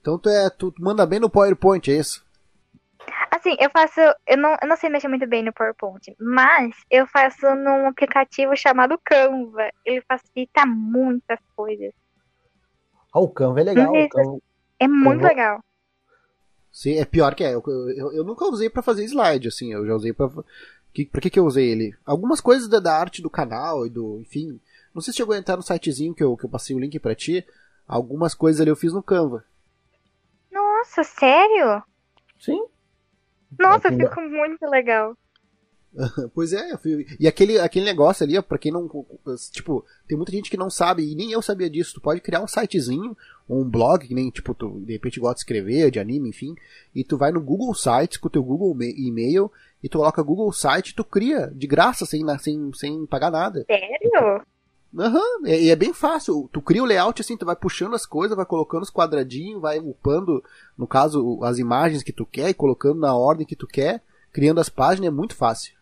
Então 0.00 0.18
tu, 0.18 0.28
é, 0.28 0.50
tu 0.50 0.74
manda 0.78 1.06
bem 1.06 1.18
no 1.18 1.30
PowerPoint, 1.30 1.90
é 1.90 1.94
isso? 1.98 2.25
Assim, 3.30 3.56
eu 3.60 3.70
faço. 3.70 4.00
Eu 4.26 4.36
não, 4.36 4.56
eu 4.60 4.68
não 4.68 4.76
sei 4.76 4.88
mexer 4.90 5.08
muito 5.08 5.26
bem 5.26 5.42
no 5.42 5.52
PowerPoint, 5.52 6.14
mas 6.18 6.74
eu 6.90 7.06
faço 7.06 7.54
num 7.54 7.86
aplicativo 7.86 8.56
chamado 8.56 8.98
Canva. 9.04 9.70
Ele 9.84 10.02
facilita 10.02 10.64
muitas 10.66 11.38
coisas. 11.54 11.92
Ah, 13.12 13.20
o 13.20 13.28
Canva 13.28 13.60
é 13.60 13.64
legal. 13.64 13.92
Uhum. 13.92 14.08
Canva... 14.08 14.38
É 14.78 14.88
muito 14.88 15.20
Canva- 15.20 15.28
legal. 15.28 15.60
Sim, 16.72 16.98
é 16.98 17.04
pior 17.04 17.34
que 17.34 17.44
é. 17.44 17.54
Eu, 17.54 17.62
eu, 17.96 18.12
eu 18.12 18.24
nunca 18.24 18.44
usei 18.44 18.68
pra 18.68 18.82
fazer 18.82 19.04
slide, 19.04 19.48
assim. 19.48 19.72
Eu 19.72 19.86
já 19.86 19.94
usei 19.94 20.12
pra. 20.12 20.30
Que, 20.92 21.04
pra 21.06 21.20
que, 21.20 21.30
que 21.30 21.38
eu 21.38 21.44
usei 21.46 21.70
ele? 21.70 21.94
Algumas 22.04 22.40
coisas 22.40 22.68
da, 22.68 22.80
da 22.80 22.98
arte 22.98 23.22
do 23.22 23.30
canal 23.30 23.86
e 23.86 23.90
do. 23.90 24.18
Enfim. 24.20 24.60
Não 24.94 25.02
sei 25.02 25.12
se 25.12 25.18
chegou 25.18 25.34
a 25.34 25.38
entrar 25.38 25.56
no 25.56 25.62
sitezinho 25.62 26.14
que 26.14 26.24
eu, 26.24 26.36
que 26.36 26.44
eu 26.44 26.50
passei 26.50 26.74
o 26.74 26.78
link 26.78 26.98
pra 26.98 27.14
ti. 27.14 27.46
Algumas 27.86 28.34
coisas 28.34 28.60
ali 28.60 28.70
eu 28.70 28.76
fiz 28.76 28.92
no 28.92 29.02
Canva. 29.02 29.44
Nossa, 30.50 31.04
sério? 31.04 31.82
Sim. 32.38 32.64
Nossa, 33.58 33.88
Aqui, 33.88 33.98
ficou 33.98 34.28
muito 34.28 34.66
legal. 34.66 35.16
Pois 36.34 36.52
é, 36.52 36.72
e 37.18 37.26
aquele, 37.26 37.58
aquele 37.58 37.84
negócio 37.84 38.24
ali, 38.24 38.36
ó, 38.36 38.42
pra 38.42 38.58
quem 38.58 38.70
não. 38.70 38.88
Tipo, 39.50 39.84
tem 40.06 40.16
muita 40.16 40.32
gente 40.32 40.50
que 40.50 40.56
não 40.56 40.68
sabe, 40.68 41.10
e 41.10 41.14
nem 41.14 41.32
eu 41.32 41.40
sabia 41.40 41.70
disso. 41.70 41.94
Tu 41.94 42.00
pode 42.00 42.20
criar 42.20 42.42
um 42.42 42.46
sitezinho, 42.46 43.16
um 43.48 43.64
blog, 43.64 44.06
que 44.06 44.14
nem, 44.14 44.30
tipo, 44.30 44.54
tu 44.54 44.80
de 44.80 44.92
repente 44.92 45.20
gosta 45.20 45.36
de 45.36 45.40
escrever, 45.40 45.90
de 45.90 45.98
anime, 45.98 46.28
enfim. 46.28 46.54
E 46.94 47.02
tu 47.02 47.16
vai 47.16 47.32
no 47.32 47.40
Google 47.40 47.74
Sites 47.74 48.18
com 48.18 48.28
o 48.28 48.30
teu 48.30 48.42
Google 48.42 48.76
e-mail, 48.82 49.50
e 49.82 49.88
tu 49.88 49.98
coloca 49.98 50.22
Google 50.22 50.52
Site, 50.52 50.94
tu 50.94 51.04
cria 51.04 51.50
de 51.54 51.66
graça, 51.66 52.04
sem, 52.04 52.22
sem, 52.38 52.70
sem 52.74 53.06
pagar 53.06 53.30
nada. 53.30 53.64
Sério? 53.66 54.42
Aham, 54.98 55.46
e 55.46 55.66
e 55.66 55.70
é 55.70 55.76
bem 55.76 55.92
fácil. 55.92 56.48
Tu 56.52 56.60
cria 56.62 56.82
o 56.82 56.86
layout 56.86 57.20
assim, 57.20 57.36
tu 57.36 57.46
vai 57.46 57.56
puxando 57.56 57.94
as 57.94 58.06
coisas, 58.06 58.36
vai 58.36 58.46
colocando 58.46 58.82
os 58.82 58.90
quadradinhos, 58.90 59.60
vai 59.60 59.78
upando, 59.78 60.42
no 60.76 60.86
caso, 60.86 61.40
as 61.42 61.58
imagens 61.58 62.02
que 62.02 62.12
tu 62.12 62.24
quer 62.26 62.48
e 62.48 62.54
colocando 62.54 63.00
na 63.00 63.14
ordem 63.16 63.46
que 63.46 63.56
tu 63.56 63.66
quer, 63.66 64.02
criando 64.32 64.60
as 64.60 64.68
páginas, 64.68 65.08
é 65.08 65.14
muito 65.14 65.36
fácil. 65.36 65.76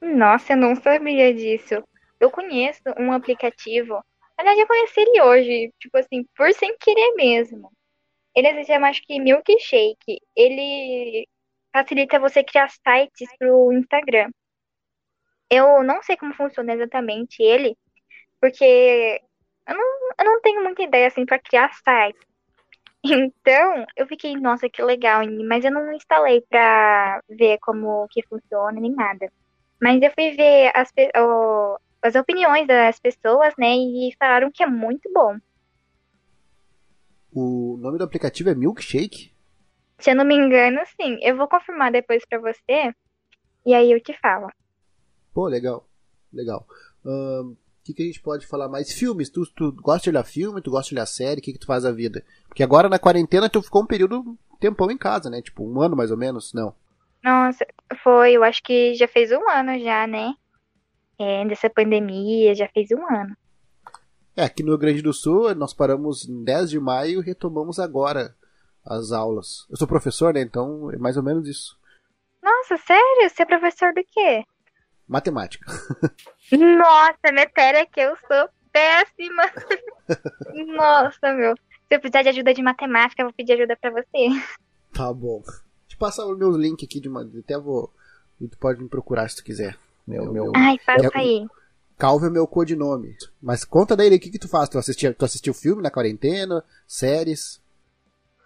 Nossa, 0.00 0.52
eu 0.52 0.56
não 0.56 0.76
sabia 0.76 1.34
disso. 1.34 1.82
Eu 2.20 2.30
conheço 2.30 2.82
um 2.98 3.12
aplicativo. 3.12 4.02
Aliás, 4.36 4.58
eu 4.58 4.66
conheci 4.66 5.00
ele 5.00 5.20
hoje, 5.20 5.72
tipo 5.78 5.98
assim, 5.98 6.24
por 6.36 6.52
sem 6.52 6.76
querer 6.78 7.14
mesmo. 7.14 7.70
Ele 8.34 8.54
se 8.54 8.72
chama, 8.72 8.88
acho 8.88 9.02
que 9.02 9.18
Milkshake. 9.18 10.20
Ele 10.36 11.26
facilita 11.72 12.20
você 12.20 12.44
criar 12.44 12.68
sites 12.68 13.28
pro 13.38 13.72
Instagram. 13.72 14.30
Eu 15.50 15.82
não 15.82 16.02
sei 16.02 16.16
como 16.16 16.34
funciona 16.34 16.74
exatamente 16.74 17.42
ele, 17.42 17.76
porque 18.40 19.20
eu 19.68 19.74
não, 19.74 20.08
eu 20.18 20.24
não 20.24 20.40
tenho 20.40 20.62
muita 20.62 20.82
ideia 20.82 21.06
assim 21.08 21.24
para 21.26 21.38
criar 21.38 21.72
site. 21.84 22.18
Então, 23.04 23.86
eu 23.96 24.06
fiquei, 24.08 24.34
nossa, 24.36 24.68
que 24.68 24.82
legal, 24.82 25.22
mas 25.48 25.64
eu 25.64 25.70
não 25.70 25.92
instalei 25.92 26.40
pra 26.50 27.22
ver 27.28 27.58
como 27.60 28.08
que 28.10 28.26
funciona 28.26 28.80
nem 28.80 28.92
nada. 28.92 29.30
Mas 29.80 30.02
eu 30.02 30.10
fui 30.12 30.32
ver 30.32 30.72
as, 30.74 30.92
o- 31.16 31.78
as 32.02 32.16
opiniões 32.16 32.66
das 32.66 32.98
pessoas, 32.98 33.54
né, 33.56 33.68
e 33.76 34.10
falaram 34.18 34.50
que 34.52 34.62
é 34.64 34.66
muito 34.66 35.10
bom. 35.12 35.36
O 37.32 37.76
nome 37.78 37.98
do 37.98 38.04
aplicativo 38.04 38.50
é 38.50 38.54
Milkshake? 38.54 39.32
Se 39.98 40.10
eu 40.10 40.16
não 40.16 40.24
me 40.24 40.34
engano, 40.34 40.80
sim. 41.00 41.18
Eu 41.22 41.36
vou 41.36 41.48
confirmar 41.48 41.92
depois 41.92 42.24
pra 42.26 42.38
você, 42.40 42.92
e 43.64 43.74
aí 43.74 43.92
eu 43.92 44.00
te 44.02 44.12
falo. 44.18 44.48
Pô, 45.32 45.46
legal. 45.46 45.86
Legal. 46.32 46.66
Que, 47.88 47.94
que 47.94 48.02
a 48.02 48.06
gente 48.06 48.20
pode 48.20 48.46
falar 48.46 48.68
mais? 48.68 48.92
Filmes, 48.92 49.30
tu, 49.30 49.46
tu 49.46 49.72
gosta 49.72 50.04
de 50.04 50.10
olhar 50.10 50.24
filme, 50.24 50.60
tu 50.60 50.70
gosta 50.70 50.90
de 50.90 50.94
olhar 50.94 51.06
série, 51.06 51.40
o 51.40 51.42
que, 51.42 51.52
que 51.52 51.58
tu 51.58 51.66
faz 51.66 51.84
da 51.84 51.92
vida? 51.92 52.24
Porque 52.46 52.62
agora 52.62 52.88
na 52.88 52.98
quarentena 52.98 53.48
tu 53.48 53.62
ficou 53.62 53.82
um 53.82 53.86
período, 53.86 54.36
tempão 54.60 54.90
em 54.90 54.98
casa, 54.98 55.30
né? 55.30 55.40
Tipo, 55.40 55.64
um 55.64 55.80
ano 55.80 55.96
mais 55.96 56.10
ou 56.10 56.16
menos, 56.16 56.52
não. 56.52 56.74
Nossa, 57.24 57.66
foi, 58.02 58.32
eu 58.32 58.44
acho 58.44 58.62
que 58.62 58.94
já 58.94 59.08
fez 59.08 59.32
um 59.32 59.48
ano 59.50 59.78
já, 59.80 60.06
né? 60.06 60.34
É, 61.18 61.44
dessa 61.46 61.68
pandemia, 61.68 62.54
já 62.54 62.68
fez 62.68 62.90
um 62.90 63.04
ano. 63.06 63.36
É, 64.36 64.44
aqui 64.44 64.62
no 64.62 64.70
Rio 64.70 64.78
Grande 64.78 65.02
do 65.02 65.12
Sul 65.12 65.52
nós 65.54 65.74
paramos 65.74 66.28
em 66.28 66.44
10 66.44 66.70
de 66.70 66.78
maio 66.78 67.20
e 67.20 67.24
retomamos 67.24 67.78
agora 67.78 68.36
as 68.84 69.12
aulas. 69.12 69.66
Eu 69.68 69.76
sou 69.76 69.88
professor, 69.88 70.32
né? 70.32 70.42
Então 70.42 70.92
é 70.92 70.96
mais 70.96 71.16
ou 71.16 71.22
menos 71.22 71.48
isso. 71.48 71.76
Nossa, 72.42 72.76
sério? 72.76 73.28
Você 73.28 73.42
é 73.42 73.46
professor 73.46 73.92
do 73.92 74.04
quê? 74.04 74.44
Matemática. 75.08 75.64
Nossa, 76.52 77.32
matéria 77.34 77.86
que 77.86 78.00
eu 78.00 78.14
sou 78.16 78.48
péssima. 78.72 79.42
Nossa, 80.76 81.32
meu. 81.34 81.54
Se 81.56 81.94
eu 81.94 82.00
precisar 82.00 82.22
de 82.22 82.28
ajuda 82.28 82.52
de 82.52 82.62
matemática, 82.62 83.22
eu 83.22 83.26
vou 83.26 83.32
pedir 83.32 83.54
ajuda 83.54 83.76
pra 83.76 83.90
você. 83.90 84.28
Tá 84.92 85.12
bom. 85.12 85.42
Te 85.86 85.96
passar 85.96 86.26
o 86.26 86.36
meu 86.36 86.50
link 86.50 86.84
aqui 86.84 87.00
de 87.00 87.08
uma. 87.08 87.22
Até 87.38 87.58
vou. 87.58 87.92
e 88.40 88.46
Tu 88.48 88.58
pode 88.58 88.82
me 88.82 88.88
procurar 88.88 89.28
se 89.30 89.36
tu 89.36 89.44
quiser. 89.44 89.76
Meu, 90.06 90.24
Eu- 90.24 90.32
meu. 90.32 90.44
eu- 90.46 90.52
Ai, 90.54 90.78
passa 90.84 91.06
É- 91.06 91.10
aí. 91.18 91.46
Calvo 91.96 92.26
é 92.26 92.30
meu 92.30 92.46
codinome. 92.46 93.16
Mas 93.42 93.64
conta 93.64 93.96
daí, 93.96 94.14
o 94.14 94.20
que 94.20 94.30
que 94.30 94.38
tu 94.38 94.48
faz? 94.48 94.68
Tu 94.68 94.78
assistiu, 94.78 95.12
tu 95.14 95.24
assistiu 95.24 95.52
filme 95.52 95.82
na 95.82 95.90
quarentena? 95.90 96.62
Séries? 96.86 97.60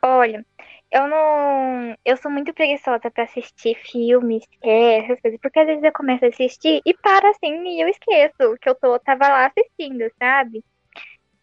Olha, 0.03 0.45
eu 0.93 1.09
não. 1.09 1.97
Eu 2.05 2.17
sou 2.19 2.31
muito 2.31 2.53
preguiçosa 2.53 3.11
pra 3.11 3.25
assistir 3.25 3.75
filmes, 3.77 4.45
séries, 4.63 5.05
essas 5.05 5.21
coisas, 5.21 5.41
porque 5.41 5.59
às 5.59 5.67
vezes 5.67 5.83
eu 5.83 5.93
começo 5.93 6.25
a 6.25 6.29
assistir 6.29 6.83
e 6.85 6.95
para 6.95 7.31
assim 7.31 7.65
e 7.67 7.81
eu 7.81 7.89
esqueço 7.89 8.57
que 8.61 8.69
eu 8.69 8.75
tô, 8.75 8.99
tava 8.99 9.27
lá 9.27 9.47
assistindo, 9.47 10.05
sabe? 10.19 10.63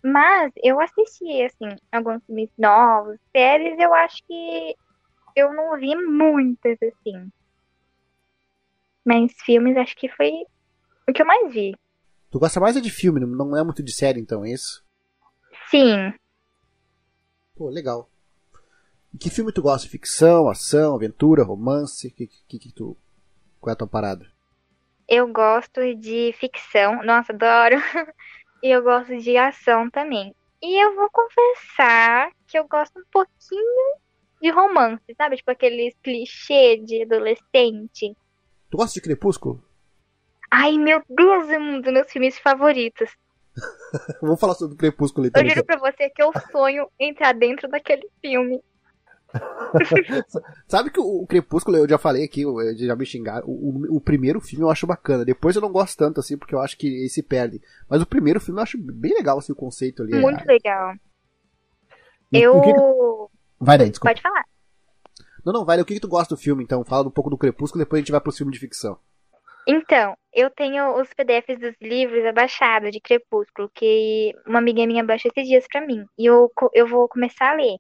Mas 0.03 0.51
eu 0.63 0.79
assisti, 0.79 1.41
assim, 1.44 1.75
alguns 1.91 2.24
filmes 2.25 2.50
novos, 2.58 3.18
séries, 3.36 3.77
eu 3.79 3.94
acho 3.94 4.24
que 4.25 4.75
eu 5.36 5.51
não 5.53 5.77
vi 5.77 5.96
muitas, 5.96 6.77
assim. 6.82 7.29
Mas 9.03 9.34
filmes 9.44 9.75
acho 9.75 9.96
que 9.96 10.08
foi 10.10 10.32
o 11.08 11.12
que 11.12 11.22
eu 11.22 11.25
mais 11.25 11.51
vi. 11.51 11.75
Tu 12.29 12.39
gosta 12.39 12.60
mais 12.60 12.77
é 12.77 12.82
de 12.82 12.91
filme, 12.91 13.20
não 13.20 13.58
é 13.58 13.63
muito 13.63 13.82
de 13.82 13.91
série, 13.91 14.20
então, 14.20 14.46
é 14.46 14.51
isso? 14.51 14.86
Sim. 15.70 16.13
Pô, 17.56 17.70
legal. 17.70 18.10
Que 19.17 19.29
filme 19.29 19.51
tu 19.51 19.61
gosta? 19.61 19.89
Ficção, 19.89 20.49
ação, 20.49 20.95
aventura, 20.95 21.43
romance? 21.43 22.11
Que, 22.11 22.27
que, 22.47 22.59
que 22.59 22.71
tu... 22.71 22.95
Qual 23.59 23.71
é 23.71 23.73
a 23.73 23.77
tua 23.77 23.87
parada? 23.87 24.25
Eu 25.07 25.27
gosto 25.27 25.81
de 25.95 26.33
ficção. 26.33 27.03
Nossa, 27.03 27.33
adoro. 27.33 27.77
e 28.61 28.69
eu 28.69 28.83
gosto 28.83 29.17
de 29.17 29.35
ação 29.37 29.89
também. 29.89 30.35
E 30.61 30.83
eu 30.83 30.95
vou 30.95 31.09
confessar 31.09 32.31
que 32.47 32.59
eu 32.59 32.67
gosto 32.67 32.99
um 32.99 33.03
pouquinho 33.11 33.97
de 34.41 34.49
romance, 34.51 35.03
sabe? 35.17 35.37
Tipo 35.37 35.51
aqueles 35.51 35.95
clichê 36.03 36.77
de 36.77 37.03
adolescente. 37.03 38.15
Tu 38.69 38.77
gosta 38.77 38.93
de 38.93 39.01
Crepúsculo? 39.01 39.63
Ai, 40.51 40.77
meu 40.77 41.01
Deus, 41.09 41.49
é 41.49 41.57
um 41.57 41.81
dos 41.81 41.91
meus 41.91 42.11
filmes 42.11 42.37
favoritos. 42.39 43.09
Vamos 44.21 44.39
falar 44.39 44.53
sobre 44.53 44.77
Crepúsculo 44.77 45.27
então. 45.27 45.41
Eu 45.41 45.49
juro 45.49 45.65
pra 45.65 45.77
você 45.77 46.09
que 46.09 46.21
eu 46.21 46.31
sonho 46.51 46.89
entrar 46.99 47.33
dentro 47.33 47.67
daquele 47.67 48.07
filme. 48.21 48.61
Sabe 50.67 50.89
que 50.89 51.00
o, 51.00 51.21
o 51.21 51.27
Crepúsculo, 51.27 51.77
eu 51.77 51.88
já 51.88 51.98
falei 51.98 52.24
aqui, 52.24 52.41
eu 52.41 52.75
já 52.77 52.95
me 52.95 53.05
xingaram. 53.05 53.48
O, 53.48 53.51
o, 53.51 53.98
o, 53.98 54.01
primeiro 54.01 54.41
filme 54.41 54.65
eu 54.65 54.69
acho 54.69 54.88
bacana. 54.88 55.24
Depois 55.24 55.55
eu 55.55 55.62
não 55.62 55.71
gosto 55.71 55.98
tanto, 55.98 56.19
assim, 56.19 56.38
porque 56.38 56.55
eu 56.55 56.59
acho 56.59 56.77
que 56.77 56.88
ele 56.88 57.09
se 57.09 57.21
perde. 57.21 57.62
Mas 57.88 58.01
o 58.01 58.05
primeiro 58.05 58.39
filme 58.39 58.59
eu 58.59 58.63
acho 58.63 58.77
bem 58.77 59.13
legal, 59.13 59.38
assim, 59.38 59.51
o 59.51 59.55
conceito 59.55 60.03
ali. 60.03 60.15
Muito 60.15 60.41
é... 60.41 60.45
legal. 60.45 60.93
E- 62.31 62.39
Eu. 62.41 62.62
que 62.62 62.74
que- 62.74 62.79
Vai 63.59 63.77
daí, 63.77 63.89
desculpa. 63.89 64.12
Pode 64.13 64.21
falar. 64.21 64.45
Não, 65.45 65.53
não, 65.53 65.65
vai, 65.65 65.79
o 65.79 65.86
que, 65.86 65.93
que 65.93 66.00
tu 66.00 66.07
gosta 66.07 66.36
do 66.36 66.39
filme, 66.39 66.63
então? 66.63 66.83
Fala 66.83 67.07
um 67.07 67.12
pouco 67.12 67.29
do 67.29 67.38
Crepúsculo, 67.38 67.83
depois 67.83 68.00
a 68.00 68.01
gente 68.01 68.12
vai 68.12 68.21
pro 68.21 68.31
filme 68.31 68.51
de 68.51 68.59
ficção. 68.59 68.98
Então, 69.67 70.15
eu 70.33 70.50
tenho 70.50 71.00
os 71.00 71.13
PDFs 71.13 71.59
dos 71.59 71.75
livros 71.81 72.25
abaixados 72.25 72.91
de 72.91 73.00
Crepúsculo, 73.00 73.69
que 73.74 74.33
uma 74.48 74.59
amiga 74.59 74.85
minha 74.87 75.03
baixou 75.03 75.31
esses 75.35 75.48
dias 75.48 75.65
pra 75.72 75.85
mim. 75.85 76.05
E 76.18 76.25
eu, 76.25 76.51
eu 76.74 76.87
vou 76.87 77.07
começar 77.07 77.51
a 77.51 77.55
ler. 77.55 77.77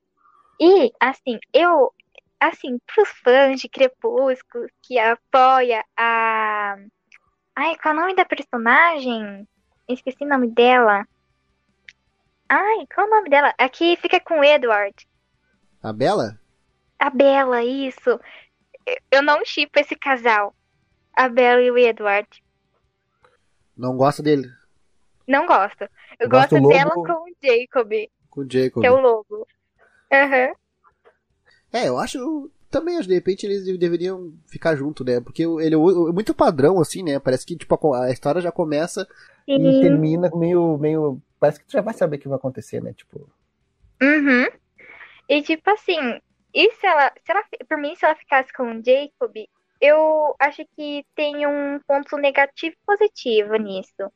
E, 0.59 0.91
assim, 0.99 1.39
eu. 1.53 1.93
Assim, 2.39 2.77
pros 2.87 3.09
fãs 3.23 3.59
de 3.59 3.67
Crepúsculo 3.67 4.65
que 4.81 4.97
apoia 4.97 5.83
a. 5.97 6.77
Ai, 7.55 7.75
qual 7.77 7.93
é 7.93 7.97
o 7.97 7.99
nome 8.01 8.15
da 8.15 8.23
personagem? 8.23 9.45
Esqueci 9.89 10.23
o 10.23 10.27
nome 10.27 10.47
dela. 10.51 11.05
Ai, 12.47 12.85
qual 12.93 13.05
é 13.07 13.09
o 13.09 13.13
nome 13.15 13.29
dela? 13.29 13.53
Aqui 13.57 13.97
fica 13.97 14.19
com 14.21 14.39
o 14.39 14.43
Edward. 14.43 14.95
A 15.83 15.91
Bela? 15.91 16.39
A 16.97 17.09
Bella, 17.09 17.63
isso. 17.63 18.19
Eu 19.11 19.21
não 19.21 19.43
chipo 19.45 19.77
esse 19.79 19.95
casal. 19.95 20.55
A 21.13 21.27
Bella 21.27 21.61
e 21.61 21.71
o 21.71 21.77
Edward. 21.77 22.27
Não 23.75 23.97
gosta 23.97 24.23
dele? 24.23 24.49
Não 25.27 25.45
gosto. 25.45 25.81
Eu 26.19 26.29
Gosto 26.29 26.57
gosto 26.59 26.69
dela 26.69 26.91
com 26.91 27.01
o 27.01 27.33
Jacob, 27.43 27.91
Com 28.29 28.41
o 28.41 28.49
Jacob. 28.49 28.81
que 28.81 28.87
é 28.87 28.91
o 28.91 28.99
lobo. 28.99 29.47
Aham. 30.11 30.53
É, 31.71 31.87
eu 31.87 31.97
acho. 31.97 32.51
Também, 32.69 32.97
acho, 32.97 33.07
de 33.07 33.15
repente 33.15 33.45
eles 33.45 33.65
deveriam 33.79 34.31
ficar 34.47 34.75
junto, 34.75 35.03
né? 35.03 35.19
Porque 35.19 35.43
ele 35.43 35.73
é 35.73 35.77
muito 35.77 36.35
padrão, 36.35 36.79
assim, 36.79 37.01
né? 37.01 37.19
Parece 37.19 37.45
que, 37.45 37.55
tipo, 37.55 37.93
a, 37.93 38.11
história 38.11 38.41
já 38.41 38.51
começa. 38.51 39.07
E 39.47 39.57
Sim. 39.57 39.81
termina 39.81 40.29
meio, 40.35 40.77
meio. 40.77 41.21
Parece 41.39 41.59
que 41.59 41.65
tu 41.65 41.71
já 41.71 41.81
vai 41.81 41.93
saber 41.93 42.17
o 42.17 42.19
que 42.19 42.27
vai 42.27 42.37
acontecer, 42.37 42.81
né? 42.81 42.93
Tipo. 42.93 43.27
Uhum. 44.01 44.47
E 45.27 45.41
tipo 45.41 45.69
assim, 45.69 46.19
e 46.53 46.71
se 46.71 46.85
ela, 46.85 47.11
se 47.23 47.31
ela, 47.31 47.43
por 47.67 47.77
mim, 47.77 47.95
se 47.95 48.05
ela 48.05 48.15
ficasse 48.15 48.51
com 48.53 48.63
o 48.63 48.83
Jacob, 48.83 49.35
eu 49.79 50.35
acho 50.39 50.65
que 50.75 51.05
tem 51.15 51.45
um 51.45 51.79
ponto 51.87 52.17
negativo 52.17 52.75
e 52.75 52.85
positivo 52.85 53.55
nisso. 53.55 54.11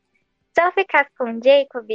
Se 0.51 0.61
ela 0.61 0.71
ficasse 0.71 1.09
com 1.17 1.25
o 1.25 1.39
Jacob, 1.43 1.87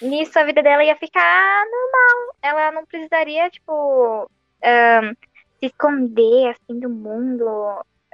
nisso 0.00 0.38
a 0.38 0.44
vida 0.44 0.62
dela 0.62 0.84
ia 0.84 0.96
ficar 0.96 1.64
normal. 1.66 2.36
Ela 2.42 2.72
não 2.72 2.86
precisaria, 2.86 3.50
tipo, 3.50 4.30
ahn, 4.62 5.14
se 5.60 5.66
esconder, 5.66 6.50
assim, 6.50 6.78
do 6.80 6.88
mundo. 6.90 7.44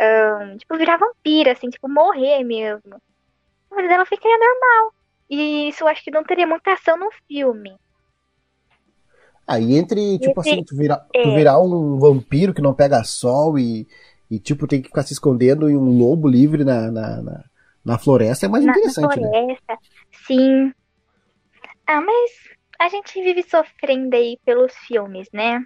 ahn, 0.00 0.56
tipo, 0.58 0.76
virar 0.76 0.98
vampira, 0.98 1.52
assim, 1.52 1.70
tipo, 1.70 1.88
morrer 1.88 2.44
mesmo. 2.44 2.96
A 3.70 3.76
vida 3.76 3.88
dela 3.88 4.06
ficaria 4.06 4.38
normal. 4.38 4.94
E 5.30 5.68
isso 5.68 5.84
eu 5.84 5.88
acho 5.88 6.02
que 6.04 6.10
não 6.10 6.24
teria 6.24 6.46
muita 6.46 6.72
ação 6.72 6.96
no 6.98 7.10
filme. 7.28 7.76
Ah, 9.46 9.58
e 9.60 9.74
entre, 9.76 10.18
tipo 10.18 10.40
Entre- 10.40 10.40
assim, 10.40 10.64
tu 10.64 10.76
virar, 10.76 11.06
tu 11.20 11.30
é. 11.30 11.34
virar 11.34 11.60
um 11.60 11.98
vampiro 11.98 12.54
que 12.54 12.62
não 12.62 12.74
pega 12.74 13.04
sol 13.04 13.58
e, 13.58 13.86
e 14.30 14.38
tipo, 14.38 14.66
tem 14.66 14.80
que 14.80 14.88
ficar 14.88 15.02
se 15.02 15.12
escondendo 15.12 15.68
e 15.70 15.76
um 15.76 15.98
lobo 15.98 16.26
livre 16.28 16.64
na, 16.64 16.90
na, 16.90 17.22
na, 17.22 17.44
na 17.84 17.98
floresta 17.98 18.46
é 18.46 18.48
mais 18.48 18.64
na, 18.64 18.72
na 18.72 18.78
interessante, 18.80 19.20
né? 19.20 19.28
floresta. 19.32 19.78
Sim. 20.26 20.72
Ah, 21.86 22.00
mas 22.00 22.30
a 22.78 22.88
gente 22.88 23.22
vive 23.22 23.42
sofrendo 23.42 24.14
aí 24.16 24.38
pelos 24.44 24.74
filmes, 24.86 25.28
né? 25.32 25.64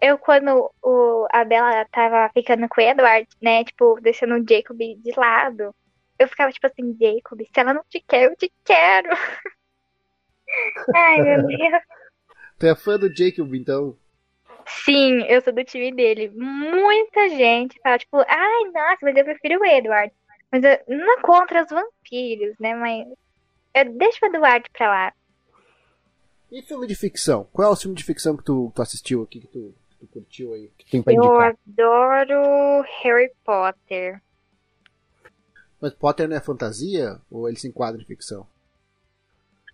Eu, 0.00 0.16
quando 0.18 0.72
o, 0.82 1.26
a 1.32 1.44
Bella 1.44 1.84
tava 1.90 2.30
ficando 2.32 2.68
com 2.68 2.80
o 2.80 2.84
Edward, 2.84 3.26
né? 3.42 3.64
Tipo, 3.64 4.00
deixando 4.00 4.34
o 4.34 4.44
Jacob 4.48 4.78
de 4.78 5.12
lado. 5.16 5.74
Eu 6.18 6.28
ficava 6.28 6.52
tipo 6.52 6.66
assim, 6.66 6.96
Jacob, 7.00 7.40
se 7.40 7.60
ela 7.60 7.74
não 7.74 7.82
te 7.88 8.00
quer, 8.00 8.24
eu 8.24 8.36
te 8.36 8.52
quero. 8.64 9.10
Ai, 10.94 11.20
meu 11.22 11.42
Deus. 11.46 11.82
Tu 12.58 12.66
é 12.66 12.74
fã 12.74 12.98
do 12.98 13.14
Jacob, 13.14 13.54
então. 13.54 13.96
Sim, 14.66 15.22
eu 15.28 15.40
sou 15.40 15.52
do 15.52 15.64
time 15.64 15.92
dele. 15.92 16.30
Muita 16.34 17.28
gente 17.30 17.78
fala, 17.82 17.98
tipo, 17.98 18.18
ai, 18.18 18.64
nossa, 18.72 18.98
mas 19.02 19.16
eu 19.16 19.24
prefiro 19.24 19.60
o 19.60 19.64
Edward. 19.64 20.12
Mas 20.50 20.62
eu 20.62 20.78
não 20.88 21.18
é 21.18 21.22
contra 21.22 21.62
os 21.64 21.70
vampiros, 21.70 22.54
né? 22.58 22.74
Mas 22.74 23.06
eu 23.74 23.84
deixo 23.96 24.18
o 24.22 24.26
Edward 24.26 24.68
pra 24.72 24.88
lá. 24.88 25.12
E 26.50 26.62
filme 26.62 26.86
de 26.86 26.94
ficção? 26.94 27.46
Qual 27.52 27.68
é 27.68 27.72
o 27.72 27.76
filme 27.76 27.94
de 27.96 28.04
ficção 28.04 28.36
que 28.36 28.42
tu, 28.42 28.72
tu 28.74 28.82
assistiu 28.82 29.22
aqui, 29.22 29.40
que 29.40 29.46
tu, 29.48 29.74
tu 30.00 30.06
curtiu 30.06 30.54
aí? 30.54 30.70
Que 30.78 30.90
tem 30.90 31.02
pra 31.02 31.12
Eu 31.12 31.22
indicar. 31.22 31.56
adoro 31.68 32.82
Harry 33.02 33.30
Potter. 33.44 34.22
Mas 35.80 35.92
Potter 35.94 36.28
não 36.28 36.36
é 36.36 36.40
fantasia? 36.40 37.20
Ou 37.30 37.48
ele 37.48 37.58
se 37.58 37.68
enquadra 37.68 38.00
em 38.00 38.04
ficção? 38.04 38.46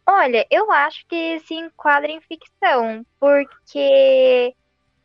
Olha, 0.06 0.46
eu 0.50 0.70
acho 0.70 1.06
que 1.06 1.40
se 1.40 1.54
enquadra 1.54 2.10
em 2.10 2.20
ficção, 2.20 3.06
porque, 3.18 4.54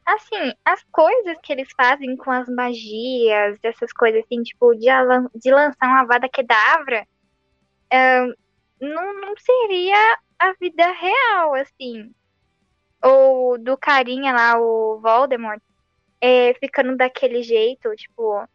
assim, 0.06 0.54
as 0.66 0.84
coisas 0.92 1.38
que 1.42 1.54
eles 1.54 1.70
fazem 1.78 2.18
com 2.18 2.30
as 2.30 2.50
magias, 2.50 3.58
essas 3.64 3.94
coisas 3.94 4.22
assim, 4.26 4.44
tipo, 4.44 4.74
de, 4.76 4.88
de 5.36 5.52
lançar 5.52 5.88
uma 5.88 6.06
vada 6.06 6.28
kedavra, 6.28 7.08
ahn, 7.94 8.34
não, 8.82 9.22
não 9.22 9.34
seria 9.38 10.18
a 10.40 10.54
vida 10.54 10.92
real, 10.92 11.56
assim. 11.56 12.12
Ou 13.04 13.58
do 13.58 13.78
carinha 13.78 14.34
lá, 14.34 14.60
o 14.60 15.00
Voldemort, 15.00 15.62
é, 16.22 16.54
ficando 16.56 16.98
daquele 16.98 17.44
jeito, 17.44 17.94
tipo, 17.96 18.48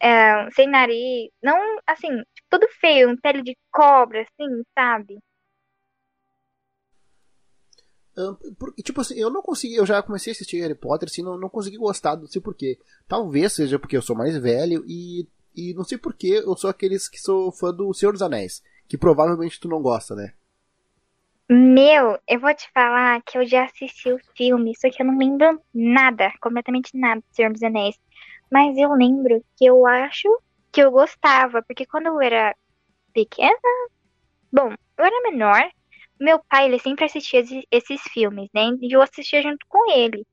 é, 0.00 0.50
sem 0.52 0.68
nariz, 0.68 1.30
não, 1.42 1.56
assim, 1.86 2.08
tipo, 2.34 2.48
todo 2.50 2.68
feio, 2.80 3.10
um 3.10 3.16
pele 3.16 3.42
de 3.42 3.56
cobra, 3.70 4.22
assim, 4.22 4.62
sabe? 4.78 5.18
Tipo 8.82 9.00
assim, 9.00 9.14
eu 9.14 9.30
não 9.30 9.42
consegui, 9.42 9.76
eu 9.76 9.86
já 9.86 10.02
comecei 10.02 10.32
a 10.32 10.34
assistir 10.34 10.60
Harry 10.60 10.74
Potter, 10.74 11.08
assim, 11.08 11.22
não, 11.22 11.38
não 11.38 11.48
consegui 11.48 11.76
gostar, 11.76 12.16
não 12.16 12.26
sei 12.26 12.42
porquê. 12.42 12.78
Talvez 13.06 13.52
seja 13.52 13.78
porque 13.78 13.96
eu 13.96 14.02
sou 14.02 14.16
mais 14.16 14.36
velho 14.36 14.84
e, 14.88 15.28
e 15.54 15.72
não 15.74 15.84
sei 15.84 15.98
porquê, 15.98 16.42
eu 16.44 16.56
sou 16.56 16.68
aqueles 16.68 17.08
que 17.08 17.18
sou 17.18 17.52
fã 17.52 17.72
do 17.72 17.92
Senhor 17.94 18.12
dos 18.12 18.22
Anéis, 18.22 18.62
que 18.88 18.98
provavelmente 18.98 19.60
tu 19.60 19.68
não 19.68 19.80
gosta, 19.80 20.16
né? 20.16 20.32
Meu, 21.50 22.18
eu 22.28 22.40
vou 22.40 22.54
te 22.54 22.70
falar 22.72 23.22
que 23.22 23.38
eu 23.38 23.46
já 23.46 23.64
assisti 23.64 24.12
o 24.12 24.18
filme, 24.36 24.74
só 24.76 24.90
que 24.90 25.00
eu 25.02 25.06
não 25.06 25.16
lembro 25.18 25.60
nada, 25.74 26.30
completamente 26.40 26.90
nada 26.96 27.20
do 27.20 27.34
Senhor 27.34 27.52
dos 27.52 27.62
Anéis. 27.62 27.96
Mas 28.52 28.76
eu 28.76 28.92
lembro 28.92 29.42
que 29.56 29.64
eu 29.66 29.86
acho 29.86 30.28
que 30.72 30.82
eu 30.82 30.90
gostava, 30.90 31.62
porque 31.62 31.86
quando 31.86 32.06
eu 32.06 32.20
era 32.20 32.54
pequena, 33.14 33.58
bom, 34.52 34.70
eu 34.98 35.04
era 35.04 35.30
menor, 35.30 35.70
meu 36.20 36.40
pai, 36.50 36.66
ele 36.66 36.78
sempre 36.78 37.04
assistia 37.06 37.40
esse- 37.40 37.66
esses 37.70 38.02
filmes, 38.12 38.48
né? 38.54 38.70
E 38.82 38.92
eu 38.94 39.02
assistia 39.02 39.42
junto 39.42 39.66
com 39.68 39.90
ele. 39.92 40.26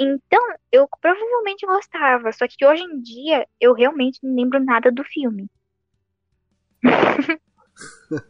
Então, 0.00 0.40
eu 0.72 0.88
provavelmente 1.00 1.66
gostava, 1.66 2.32
só 2.32 2.46
que 2.48 2.66
hoje 2.66 2.82
em 2.84 3.00
dia 3.02 3.46
eu 3.60 3.74
realmente 3.74 4.18
não 4.22 4.34
lembro 4.36 4.64
nada 4.64 4.90
do 4.92 5.04
filme. 5.04 5.48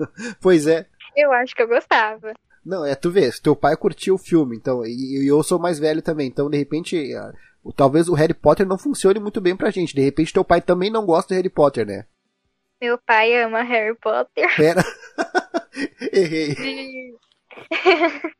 pois 0.40 0.66
é. 0.66 0.86
Eu 1.18 1.32
acho 1.32 1.52
que 1.52 1.62
eu 1.62 1.66
gostava. 1.66 2.32
Não, 2.64 2.84
é, 2.84 2.94
tu 2.94 3.10
vê, 3.10 3.28
teu 3.42 3.56
pai 3.56 3.76
curtiu 3.76 4.14
o 4.14 4.18
filme, 4.18 4.56
então, 4.56 4.86
e, 4.86 5.24
e 5.24 5.26
eu 5.26 5.42
sou 5.42 5.58
mais 5.58 5.80
velho 5.80 6.00
também, 6.00 6.28
então 6.28 6.48
de 6.48 6.56
repente, 6.56 7.12
talvez 7.74 8.08
o 8.08 8.14
Harry 8.14 8.34
Potter 8.34 8.64
não 8.64 8.78
funcione 8.78 9.18
muito 9.18 9.40
bem 9.40 9.56
pra 9.56 9.70
gente. 9.70 9.94
De 9.94 10.00
repente 10.00 10.32
teu 10.32 10.44
pai 10.44 10.60
também 10.60 10.90
não 10.90 11.04
gosta 11.04 11.28
de 11.28 11.34
Harry 11.34 11.50
Potter, 11.50 11.84
né? 11.84 12.06
Meu 12.80 12.96
pai 12.98 13.34
ama 13.42 13.62
Harry 13.62 13.96
Potter. 13.96 14.54
Pera. 14.56 14.84
Errei. 16.12 17.16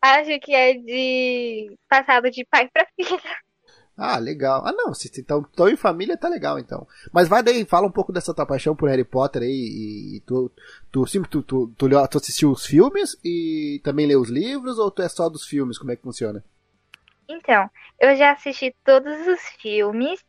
Acho 0.00 0.38
que 0.40 0.54
é 0.54 0.74
de 0.74 1.76
passado 1.88 2.30
de 2.30 2.44
pai 2.44 2.68
pra 2.72 2.86
filha. 2.94 3.20
Ah, 3.96 4.18
legal. 4.18 4.62
Ah, 4.64 4.72
não, 4.72 4.94
se 4.94 5.08
estão 5.08 5.68
em 5.68 5.76
família, 5.76 6.16
tá 6.16 6.28
legal 6.28 6.58
então. 6.58 6.86
Mas 7.12 7.28
vai 7.28 7.42
daí, 7.42 7.64
fala 7.64 7.86
um 7.86 7.92
pouco 7.92 8.12
dessa 8.12 8.32
tua 8.32 8.46
paixão 8.46 8.74
por 8.74 8.88
Harry 8.88 9.04
Potter 9.04 9.42
aí. 9.42 9.48
E, 9.48 10.16
e 10.16 10.20
tu, 10.20 10.50
tu, 10.90 11.06
sim, 11.06 11.22
tu, 11.22 11.42
tu, 11.42 11.72
tu, 11.76 11.88
tu, 11.88 12.18
assistiu 12.18 12.50
os 12.50 12.64
filmes 12.64 13.18
e 13.24 13.80
também 13.84 14.06
leu 14.06 14.20
os 14.20 14.30
livros 14.30 14.78
ou 14.78 14.90
tu 14.90 15.02
é 15.02 15.08
só 15.08 15.28
dos 15.28 15.44
filmes? 15.46 15.78
Como 15.78 15.92
é 15.92 15.96
que 15.96 16.02
funciona? 16.02 16.42
Então, 17.28 17.70
eu 18.00 18.16
já 18.16 18.32
assisti 18.32 18.74
todos 18.84 19.26
os 19.26 19.40
filmes 19.60 20.24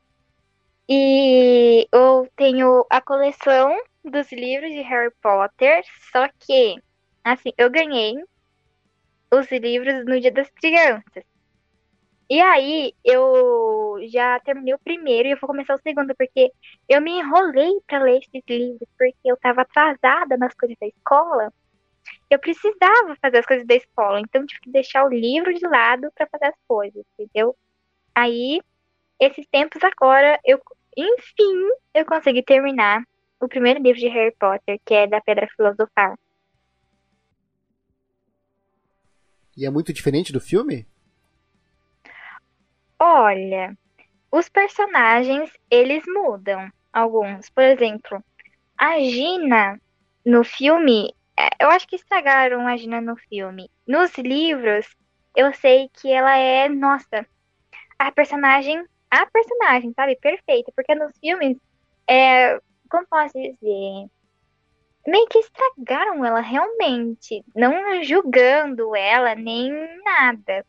e 0.87 1.87
eu 1.91 2.29
tenho 2.35 2.85
a 2.89 2.99
coleção 2.99 3.75
dos 4.03 4.31
livros 4.31 4.71
de 4.71 4.81
Harry 4.81 5.11
Potter, 5.21 5.83
só 6.11 6.27
que, 6.39 6.75
assim, 7.23 7.53
eu 7.57 7.69
ganhei 7.69 8.15
os 9.33 9.49
livros 9.49 10.05
no 10.05 10.19
Dia 10.19 10.31
das 10.31 10.49
Crianças. 10.49 11.23
E 12.31 12.39
aí, 12.39 12.93
eu 13.03 13.97
já 14.09 14.39
terminei 14.39 14.73
o 14.73 14.79
primeiro 14.79 15.27
e 15.27 15.31
eu 15.33 15.37
vou 15.37 15.49
começar 15.49 15.75
o 15.75 15.81
segundo, 15.81 16.15
porque 16.15 16.49
eu 16.87 17.01
me 17.01 17.19
enrolei 17.19 17.73
para 17.85 18.01
ler 18.01 18.19
esses 18.19 18.41
livros, 18.47 18.87
porque 18.97 19.17
eu 19.25 19.35
tava 19.35 19.63
atrasada 19.63 20.37
nas 20.37 20.53
coisas 20.53 20.77
da 20.79 20.87
escola. 20.87 21.53
Eu 22.29 22.39
precisava 22.39 23.17
fazer 23.21 23.39
as 23.39 23.45
coisas 23.45 23.67
da 23.67 23.75
escola, 23.75 24.21
então 24.21 24.45
tive 24.45 24.61
que 24.61 24.71
deixar 24.71 25.03
o 25.03 25.09
livro 25.09 25.53
de 25.53 25.67
lado 25.67 26.09
para 26.15 26.25
fazer 26.27 26.45
as 26.45 26.55
coisas, 26.65 27.03
entendeu? 27.19 27.53
Aí, 28.15 28.61
esses 29.19 29.45
tempos 29.51 29.83
agora, 29.83 30.39
eu, 30.45 30.57
enfim, 30.95 31.67
eu 31.93 32.05
consegui 32.05 32.43
terminar 32.43 33.03
o 33.41 33.47
primeiro 33.49 33.83
livro 33.83 33.99
de 33.99 34.07
Harry 34.07 34.33
Potter, 34.39 34.79
que 34.85 34.93
é 34.93 35.05
da 35.05 35.19
Pedra 35.19 35.49
Filosofal. 35.53 36.17
E 39.57 39.65
é 39.65 39.69
muito 39.69 39.91
diferente 39.91 40.31
do 40.31 40.39
filme? 40.39 40.87
Olha, 43.03 43.75
os 44.31 44.47
personagens, 44.47 45.51
eles 45.71 46.03
mudam. 46.05 46.71
Alguns. 46.93 47.49
Por 47.49 47.63
exemplo, 47.63 48.23
a 48.77 48.99
Gina 48.99 49.81
no 50.23 50.43
filme. 50.43 51.11
É, 51.35 51.49
eu 51.59 51.71
acho 51.71 51.87
que 51.87 51.95
estragaram 51.95 52.67
a 52.67 52.77
Gina 52.77 53.01
no 53.01 53.15
filme. 53.15 53.71
Nos 53.87 54.15
livros, 54.19 54.85
eu 55.35 55.51
sei 55.51 55.89
que 55.93 56.11
ela 56.11 56.37
é, 56.37 56.69
nossa, 56.69 57.25
a 57.97 58.11
personagem. 58.11 58.85
A 59.09 59.25
personagem, 59.25 59.91
sabe? 59.95 60.15
Perfeita. 60.17 60.71
Porque 60.75 60.93
nos 60.93 61.17
filmes, 61.17 61.57
é, 62.07 62.59
como 62.87 63.07
posso 63.07 63.33
dizer? 63.33 64.09
Meio 65.07 65.27
que 65.27 65.39
estragaram 65.39 66.23
ela 66.23 66.39
realmente. 66.39 67.43
Não 67.55 68.03
julgando 68.03 68.95
ela, 68.95 69.33
nem 69.33 69.71
nada. 70.03 70.63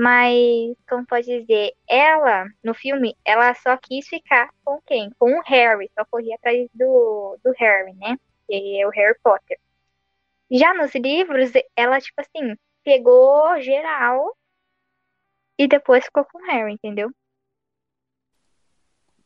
Mas, 0.00 0.76
como 0.88 1.04
pode 1.04 1.26
dizer, 1.26 1.72
ela, 1.88 2.46
no 2.62 2.72
filme, 2.72 3.16
ela 3.24 3.52
só 3.56 3.76
quis 3.76 4.06
ficar 4.06 4.48
com 4.64 4.80
quem? 4.86 5.10
Com 5.18 5.36
o 5.36 5.42
Harry, 5.44 5.90
só 5.92 6.04
corria 6.04 6.36
atrás 6.36 6.68
do, 6.72 7.36
do 7.42 7.52
Harry, 7.58 7.92
né? 7.94 8.16
Que 8.46 8.80
é 8.80 8.86
o 8.86 8.90
Harry 8.90 9.18
Potter. 9.24 9.58
Já 10.52 10.72
nos 10.72 10.94
livros, 10.94 11.50
ela, 11.74 12.00
tipo 12.00 12.20
assim, 12.20 12.54
pegou 12.84 13.60
geral 13.60 14.36
e 15.58 15.66
depois 15.66 16.04
ficou 16.04 16.24
com 16.26 16.38
o 16.38 16.46
Harry, 16.46 16.74
entendeu? 16.74 17.10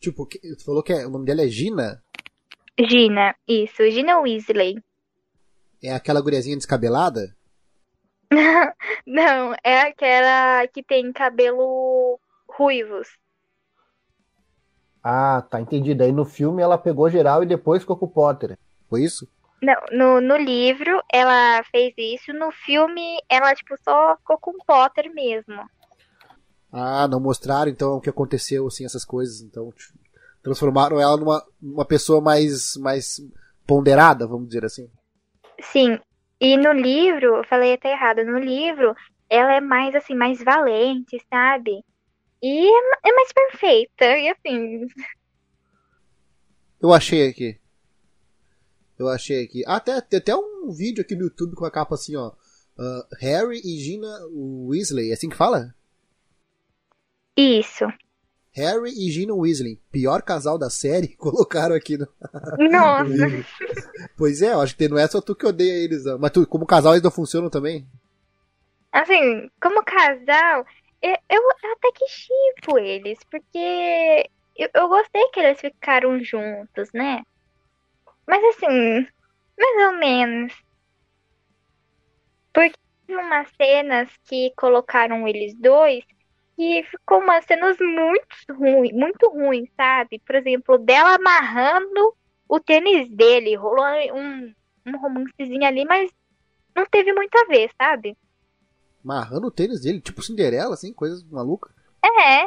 Tipo, 0.01 0.27
tu 0.27 0.65
falou 0.65 0.83
que 0.83 0.95
é, 0.95 1.07
o 1.07 1.11
nome 1.11 1.27
dela 1.27 1.43
é 1.43 1.49
Gina? 1.49 2.03
Gina, 2.81 3.37
isso, 3.47 3.91
Gina 3.91 4.21
Weasley. 4.21 4.83
É 5.85 5.93
aquela 5.93 6.23
guriazinha 6.23 6.57
descabelada? 6.57 7.37
Não, 9.07 9.55
é 9.63 9.81
aquela 9.83 10.67
que 10.69 10.83
tem 10.83 11.13
cabelo 11.13 12.19
ruivos. 12.49 13.09
Ah, 15.03 15.43
tá, 15.51 15.61
entendi. 15.61 15.95
Daí 15.95 16.13
no 16.13 16.25
filme 16.25 16.63
ela 16.63 16.79
pegou 16.79 17.11
geral 17.11 17.43
e 17.43 17.47
depois 17.47 17.83
ficou 17.83 17.97
com 17.97 18.07
o 18.07 18.11
Potter. 18.11 18.57
Foi 18.89 19.03
isso? 19.03 19.29
Não, 19.61 19.77
no, 19.93 20.21
no 20.21 20.37
livro 20.37 21.01
ela 21.13 21.63
fez 21.71 21.95
isso, 21.97 22.33
no 22.33 22.51
filme 22.51 23.19
ela, 23.29 23.55
tipo, 23.55 23.77
só 23.83 24.17
ficou 24.17 24.37
com 24.39 24.51
o 24.51 24.65
Potter 24.65 25.13
mesmo. 25.15 25.63
Ah, 26.73 27.07
não 27.07 27.21
mostraram 27.21 27.71
então 27.71 27.97
o 27.97 28.01
que 28.01 28.11
aconteceu, 28.11 28.67
assim, 28.67 28.85
essas 28.85 29.05
coisas, 29.05 29.41
então 29.41 29.73
transformaram 30.43 31.01
ela 31.01 31.17
numa 31.17 31.45
uma 31.63 31.85
pessoa 31.85 32.21
mais, 32.21 32.77
mais 32.77 33.21
ponderada, 33.67 34.27
vamos 34.27 34.49
dizer 34.49 34.65
assim. 34.65 34.91
Sim, 35.61 36.01
e 36.45 36.57
no 36.57 36.73
livro, 36.73 37.37
eu 37.37 37.45
falei 37.45 37.75
até 37.75 37.93
errado, 37.93 38.25
no 38.25 38.37
livro, 38.37 38.97
ela 39.31 39.55
é 39.55 39.61
mais 39.61 39.95
assim, 39.95 40.13
mais 40.13 40.43
valente, 40.43 41.25
sabe? 41.31 41.85
E 42.43 42.67
é, 42.67 43.11
é 43.11 43.13
mais 43.13 43.33
perfeita, 43.33 44.05
e 44.19 44.29
assim. 44.29 44.89
Eu 46.81 46.93
achei 46.93 47.29
aqui. 47.29 47.57
Eu 48.99 49.07
achei 49.07 49.45
aqui. 49.45 49.63
Até, 49.65 50.01
tem 50.01 50.19
até 50.19 50.35
um 50.35 50.73
vídeo 50.73 51.01
aqui 51.03 51.15
no 51.15 51.27
YouTube 51.27 51.55
com 51.55 51.65
a 51.65 51.71
capa 51.71 51.95
assim, 51.95 52.17
ó. 52.17 52.33
Uh, 52.77 53.07
Harry 53.21 53.61
e 53.65 53.79
Gina 53.79 54.09
Weasley, 54.33 55.11
é 55.11 55.15
assim 55.15 55.29
que 55.29 55.37
fala? 55.37 55.73
Isso. 57.37 57.85
Harry 58.55 58.91
e 58.91 59.11
Gina 59.11 59.35
Weasley, 59.35 59.81
pior 59.91 60.23
casal 60.23 60.59
da 60.59 60.69
série, 60.69 61.09
colocaram 61.17 61.75
aqui 61.75 61.97
no. 61.97 62.07
Nossa! 62.71 63.07
pois 64.17 64.43
é, 64.43 64.53
eu 64.53 64.61
acho 64.61 64.77
que 64.77 64.89
não 64.89 64.99
é 64.99 65.07
só 65.07 65.21
tu 65.21 65.35
que 65.35 65.47
odeia 65.47 65.85
eles, 65.85 66.05
não. 66.05 66.19
Mas 66.19 66.31
tu, 66.31 66.47
como 66.47 66.67
casal 66.67 66.93
eles 66.93 67.03
não 67.03 67.11
funcionam 67.11 67.49
também? 67.49 67.87
Assim, 68.93 69.51
como 69.61 69.83
casal, 69.83 70.67
eu, 71.01 71.17
eu 71.31 71.43
até 71.73 71.93
que 71.95 72.07
chipo 72.09 72.79
eles, 72.79 73.19
porque 73.31 74.29
eu, 74.57 74.69
eu 74.75 74.89
gostei 74.89 75.29
que 75.29 75.41
eles 75.41 75.61
ficaram 75.61 76.23
juntos, 76.23 76.91
né? 76.93 77.23
Mas 78.27 78.45
assim, 78.45 79.07
mais 79.59 79.87
ou 79.87 79.99
menos. 79.99 80.53
Porque 82.53 82.77
umas 83.09 83.49
cenas 83.57 84.11
que 84.25 84.53
colocaram 84.57 85.27
eles 85.27 85.55
dois 85.55 86.05
que 86.63 86.85
ficou 86.85 87.19
umas 87.19 87.45
cenas 87.45 87.77
muito 87.81 88.57
ruins, 88.57 88.93
muito 88.93 89.29
ruins, 89.29 89.69
sabe? 89.77 90.21
Por 90.25 90.37
exemplo, 90.37 90.79
dela 90.79 91.17
amarrando 91.17 92.15
o 92.49 92.61
tênis 92.61 93.11
dele, 93.11 93.57
rolou 93.57 93.85
um, 94.15 94.55
um 94.87 94.97
romancezinho 94.99 95.65
ali, 95.65 95.85
mas 95.85 96.09
não 96.77 96.87
teve 96.87 97.13
muito 97.13 97.35
a 97.37 97.45
ver, 97.47 97.69
sabe? 97.77 98.17
Amarrando 99.05 99.49
o 99.49 99.51
tênis 99.51 99.81
dele, 99.81 100.01
tipo 100.01 100.23
Cinderela, 100.23 100.75
assim, 100.75 100.93
coisas 100.93 101.25
malucas. 101.25 101.73
É. 102.05 102.47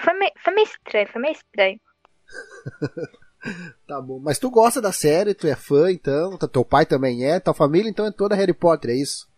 Foi 0.00 0.14
meio, 0.14 0.32
foi 0.42 0.54
meio 0.54 0.66
estranho, 0.66 1.08
foi 1.08 1.20
meio 1.20 1.32
estranho. 1.32 1.80
tá 3.86 4.00
bom, 4.00 4.18
mas 4.18 4.38
tu 4.38 4.50
gosta 4.50 4.80
da 4.80 4.90
série, 4.90 5.34
tu 5.34 5.46
é 5.46 5.54
fã, 5.54 5.92
então, 5.92 6.38
teu 6.38 6.64
pai 6.64 6.86
também 6.86 7.26
é, 7.26 7.38
tua 7.38 7.52
família 7.52 7.90
então 7.90 8.06
é 8.06 8.10
toda 8.10 8.34
Harry 8.34 8.54
Potter, 8.54 8.92
é 8.92 8.94
isso? 8.94 9.28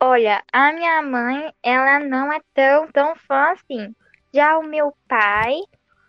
Olha, 0.00 0.44
a 0.52 0.72
minha 0.72 1.02
mãe, 1.02 1.52
ela 1.62 1.98
não 1.98 2.32
é 2.32 2.40
tão, 2.54 2.86
tão 2.92 3.16
fã 3.16 3.50
assim. 3.50 3.94
Já 4.32 4.56
o 4.56 4.62
meu 4.62 4.94
pai 5.08 5.58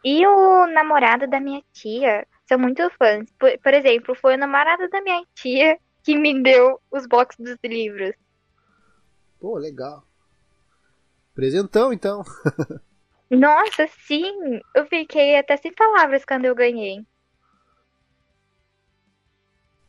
e 0.06 0.26
o 0.28 0.68
namorado 0.68 1.28
da 1.28 1.40
minha 1.40 1.64
tia 1.74 2.28
são 2.48 2.60
muito 2.60 2.88
fãs. 2.92 3.32
Por, 3.40 3.58
por 3.60 3.74
exemplo, 3.74 4.14
foi 4.14 4.36
o 4.36 4.38
namorado 4.38 4.88
da 4.90 5.02
minha 5.02 5.24
tia 5.34 5.80
que 6.04 6.16
me 6.16 6.42
deu 6.42 6.80
os 6.92 7.08
boxes 7.08 7.44
dos 7.44 7.58
livros. 7.64 8.14
Pô, 9.40 9.58
legal. 9.58 10.04
Presentão, 11.34 11.92
então. 11.92 12.24
Nossa, 13.30 13.88
sim. 14.06 14.60
Eu 14.76 14.86
fiquei 14.86 15.38
até 15.38 15.58
sem 15.58 15.74
palavras 15.74 16.24
quando 16.26 16.46
eu 16.46 16.54
ganhei. 16.54 17.06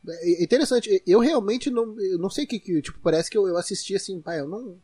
É 0.08 0.42
interessante, 0.42 1.02
eu 1.06 1.20
realmente 1.20 1.70
não, 1.70 1.98
eu 2.00 2.18
não 2.18 2.30
sei 2.30 2.44
o 2.44 2.46
que, 2.48 2.58
que, 2.58 2.80
tipo, 2.80 2.98
parece 3.02 3.30
que 3.30 3.36
eu, 3.36 3.46
eu 3.46 3.56
assisti 3.58 3.94
assim, 3.94 4.20
pai, 4.20 4.40
eu 4.40 4.48
não, 4.48 4.78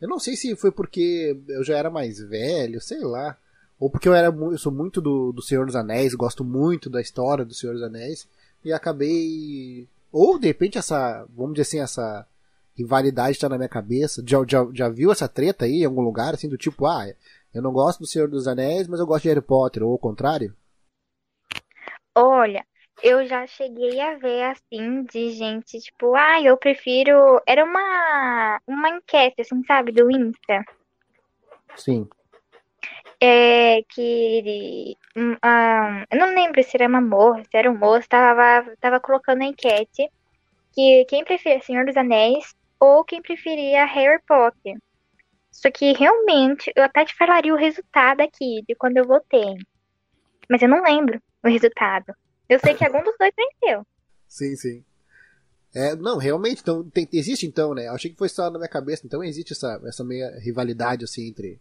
eu 0.00 0.08
não 0.08 0.18
sei 0.18 0.36
se 0.36 0.56
foi 0.56 0.72
porque 0.72 1.38
eu 1.48 1.62
já 1.62 1.76
era 1.76 1.90
mais 1.90 2.18
velho, 2.18 2.80
sei 2.80 3.00
lá, 3.00 3.36
ou 3.78 3.90
porque 3.90 4.08
eu 4.08 4.14
era, 4.14 4.28
eu 4.28 4.58
sou 4.58 4.72
muito 4.72 5.02
do, 5.02 5.32
do 5.32 5.42
Senhor 5.42 5.66
dos 5.66 5.76
Anéis, 5.76 6.14
gosto 6.14 6.42
muito 6.42 6.88
da 6.88 7.00
história 7.00 7.44
do 7.44 7.52
Senhor 7.52 7.74
dos 7.74 7.82
Anéis, 7.82 8.26
e 8.64 8.72
acabei, 8.72 9.86
ou 10.10 10.38
de 10.38 10.46
repente 10.46 10.78
essa, 10.78 11.26
vamos 11.34 11.54
dizer 11.54 11.62
assim, 11.62 11.80
essa 11.80 12.26
rivalidade 12.74 13.32
está 13.32 13.48
na 13.48 13.58
minha 13.58 13.68
cabeça, 13.68 14.22
já, 14.26 14.38
já, 14.48 14.66
já 14.72 14.88
viu 14.88 15.12
essa 15.12 15.28
treta 15.28 15.66
aí 15.66 15.82
em 15.82 15.84
algum 15.84 16.00
lugar, 16.00 16.32
assim, 16.32 16.48
do 16.48 16.56
tipo, 16.56 16.86
ah, 16.86 17.06
eu 17.52 17.62
não 17.62 17.72
gosto 17.72 18.00
do 18.00 18.06
Senhor 18.06 18.28
dos 18.28 18.48
Anéis, 18.48 18.88
mas 18.88 18.98
eu 18.98 19.06
gosto 19.06 19.22
de 19.22 19.28
Harry 19.28 19.42
Potter, 19.42 19.82
ou 19.82 19.92
o 19.92 19.98
contrário? 19.98 20.56
Olha, 22.16 22.64
eu 23.02 23.26
já 23.26 23.46
cheguei 23.46 24.00
a 24.00 24.16
ver 24.16 24.42
assim 24.44 25.02
de 25.04 25.30
gente, 25.30 25.78
tipo, 25.80 26.14
ah, 26.14 26.40
eu 26.40 26.56
prefiro. 26.56 27.40
Era 27.46 27.64
uma, 27.64 28.60
uma 28.66 28.88
enquete, 28.90 29.42
assim, 29.42 29.62
sabe, 29.64 29.92
do 29.92 30.10
Insta. 30.10 30.64
Sim. 31.76 32.08
É 33.20 33.82
que 33.88 34.96
um, 35.16 35.36
ah, 35.42 36.04
eu 36.10 36.18
não 36.18 36.34
lembro 36.34 36.62
se 36.62 36.76
era 36.76 36.88
uma 36.88 37.00
moça, 37.00 37.42
se 37.44 37.56
era 37.56 37.70
um 37.70 37.76
moço, 37.76 38.08
tava, 38.08 38.64
tava 38.80 39.00
colocando 39.00 39.42
a 39.42 39.46
enquete 39.46 40.10
que 40.72 41.04
quem 41.08 41.24
preferia 41.24 41.62
Senhor 41.62 41.86
dos 41.86 41.96
Anéis 41.96 42.54
ou 42.80 43.04
quem 43.04 43.22
preferia 43.22 43.84
Harry 43.86 44.20
Potter. 44.26 44.76
Só 45.50 45.70
que 45.70 45.92
realmente, 45.92 46.72
eu 46.74 46.82
até 46.82 47.04
te 47.04 47.14
falaria 47.14 47.54
o 47.54 47.56
resultado 47.56 48.20
aqui, 48.20 48.62
de 48.68 48.74
quando 48.74 48.96
eu 48.96 49.06
votei. 49.06 49.54
Mas 50.50 50.60
eu 50.60 50.68
não 50.68 50.82
lembro 50.82 51.22
o 51.42 51.48
resultado. 51.48 52.12
Eu 52.54 52.60
sei 52.60 52.74
que 52.74 52.84
algum 52.84 53.02
dos 53.02 53.14
dois 53.18 53.32
venceu. 53.36 53.84
Sim, 54.28 54.54
sim. 54.56 54.84
É, 55.74 55.96
não, 55.96 56.18
realmente, 56.18 56.60
então, 56.62 56.84
tem, 56.88 57.08
existe 57.12 57.46
então, 57.46 57.74
né? 57.74 57.88
Eu 57.88 57.94
achei 57.94 58.08
que 58.08 58.16
foi 58.16 58.28
só 58.28 58.48
na 58.48 58.58
minha 58.58 58.68
cabeça, 58.68 59.04
então 59.04 59.24
existe 59.24 59.52
essa, 59.52 59.80
essa 59.84 60.04
meia 60.04 60.38
rivalidade, 60.38 61.04
assim, 61.04 61.26
entre, 61.26 61.60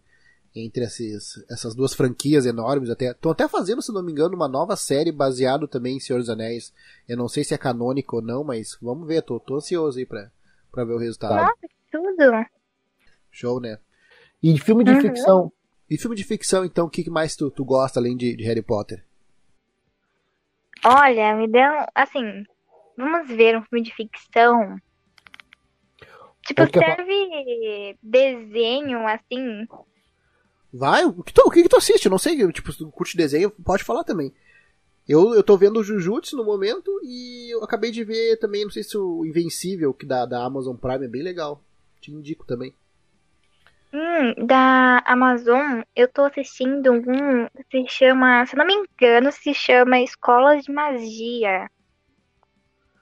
entre 0.56 0.84
esses, 0.84 1.44
essas 1.50 1.74
duas 1.74 1.96
franquias 1.96 2.46
enormes. 2.46 2.92
até 2.92 3.10
Estão 3.10 3.32
até 3.32 3.48
fazendo, 3.48 3.82
se 3.82 3.92
não 3.92 4.04
me 4.04 4.12
engano, 4.12 4.36
uma 4.36 4.48
nova 4.48 4.76
série 4.76 5.12
baseada 5.12 5.68
também 5.68 5.98
em 5.98 6.00
Senhor 6.00 6.20
dos 6.20 6.30
Anéis. 6.30 6.72
Eu 7.10 7.18
não 7.18 7.28
sei 7.28 7.44
se 7.44 7.56
é 7.56 7.58
canônico 7.58 8.18
ou 8.18 8.22
não, 8.22 8.44
mas 8.44 8.78
vamos 8.80 9.08
ver, 9.08 9.24
tô, 9.24 9.40
tô 9.40 9.56
ansioso 9.56 9.98
aí 9.98 10.06
pra, 10.06 10.30
pra 10.72 10.86
ver 10.86 10.94
o 10.94 11.00
resultado. 11.00 11.36
Nossa, 11.36 11.68
tudo! 11.92 12.46
Show, 13.32 13.60
né? 13.60 13.80
E 14.44 14.60
filme 14.60 14.84
de 14.84 14.92
uhum. 14.92 15.02
ficção? 15.02 15.52
E 15.90 15.98
filme 15.98 16.16
de 16.16 16.24
ficção, 16.24 16.64
então, 16.64 16.86
o 16.86 16.90
que 16.90 17.10
mais 17.10 17.36
tu, 17.36 17.50
tu 17.50 17.66
gosta 17.66 18.00
além 18.00 18.16
de, 18.16 18.36
de 18.36 18.44
Harry 18.44 18.62
Potter? 18.62 19.04
Olha, 20.86 21.36
me 21.36 21.48
deu. 21.48 21.72
Assim, 21.96 22.44
vamos 22.98 23.28
ver 23.28 23.58
um 23.58 23.64
filme 23.64 23.84
de 23.84 23.94
ficção. 23.94 24.78
Tipo, 26.46 26.64
serve 26.64 27.98
desenho, 28.02 29.08
assim. 29.08 29.66
Vai, 30.74 31.06
o 31.06 31.24
que, 31.24 31.32
tu, 31.32 31.42
o 31.46 31.52
que, 31.52 31.70
tu 31.70 31.78
assiste? 31.78 32.06
Eu 32.06 32.12
não 32.12 32.18
sei, 32.18 32.52
tipo, 32.52 32.72
se 32.72 32.80
tu 32.80 32.92
curte 32.92 33.16
desenho, 33.16 33.50
pode 33.50 33.84
falar 33.84 34.04
também. 34.04 34.34
Eu, 35.08 35.34
eu 35.34 35.44
tô 35.44 35.58
vendo 35.58 35.80
o 35.80 35.84
Jujutsu 35.84 36.36
no 36.36 36.44
momento 36.44 36.90
e 37.04 37.54
eu 37.54 37.64
acabei 37.64 37.92
de 37.92 38.04
ver 38.04 38.38
também, 38.38 38.64
não 38.64 38.72
sei 38.72 38.84
se 38.84 38.98
o 38.98 39.26
Invencível, 39.26 39.94
que 39.94 40.06
da, 40.06 40.26
da 40.26 40.44
Amazon 40.44 40.76
Prime 40.76 41.06
é 41.06 41.10
bem 41.10 41.22
legal. 41.22 41.62
Te 42.02 42.12
indico 42.12 42.46
também. 42.46 42.74
Hum, 43.94 44.48
da 44.48 45.04
Amazon, 45.06 45.84
eu 45.96 46.12
tô 46.12 46.24
assistindo 46.24 46.92
um, 46.92 47.48
se 47.70 47.88
chama, 47.88 48.44
se 48.48 48.56
não 48.56 48.66
me 48.66 48.74
engano, 48.74 49.32
se 49.32 49.54
chama 49.54 50.00
Escolas 50.00 50.64
de 50.64 50.72
Magia. 50.72 51.70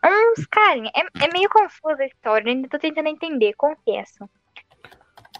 Uns 0.04 0.46
carinha, 0.48 0.92
é, 0.94 1.24
é 1.24 1.32
meio 1.32 1.50
confusa 1.50 2.04
a 2.04 2.06
história, 2.06 2.52
ainda 2.52 2.68
tô 2.68 2.78
tentando 2.78 3.08
entender, 3.08 3.54
confesso. 3.54 4.30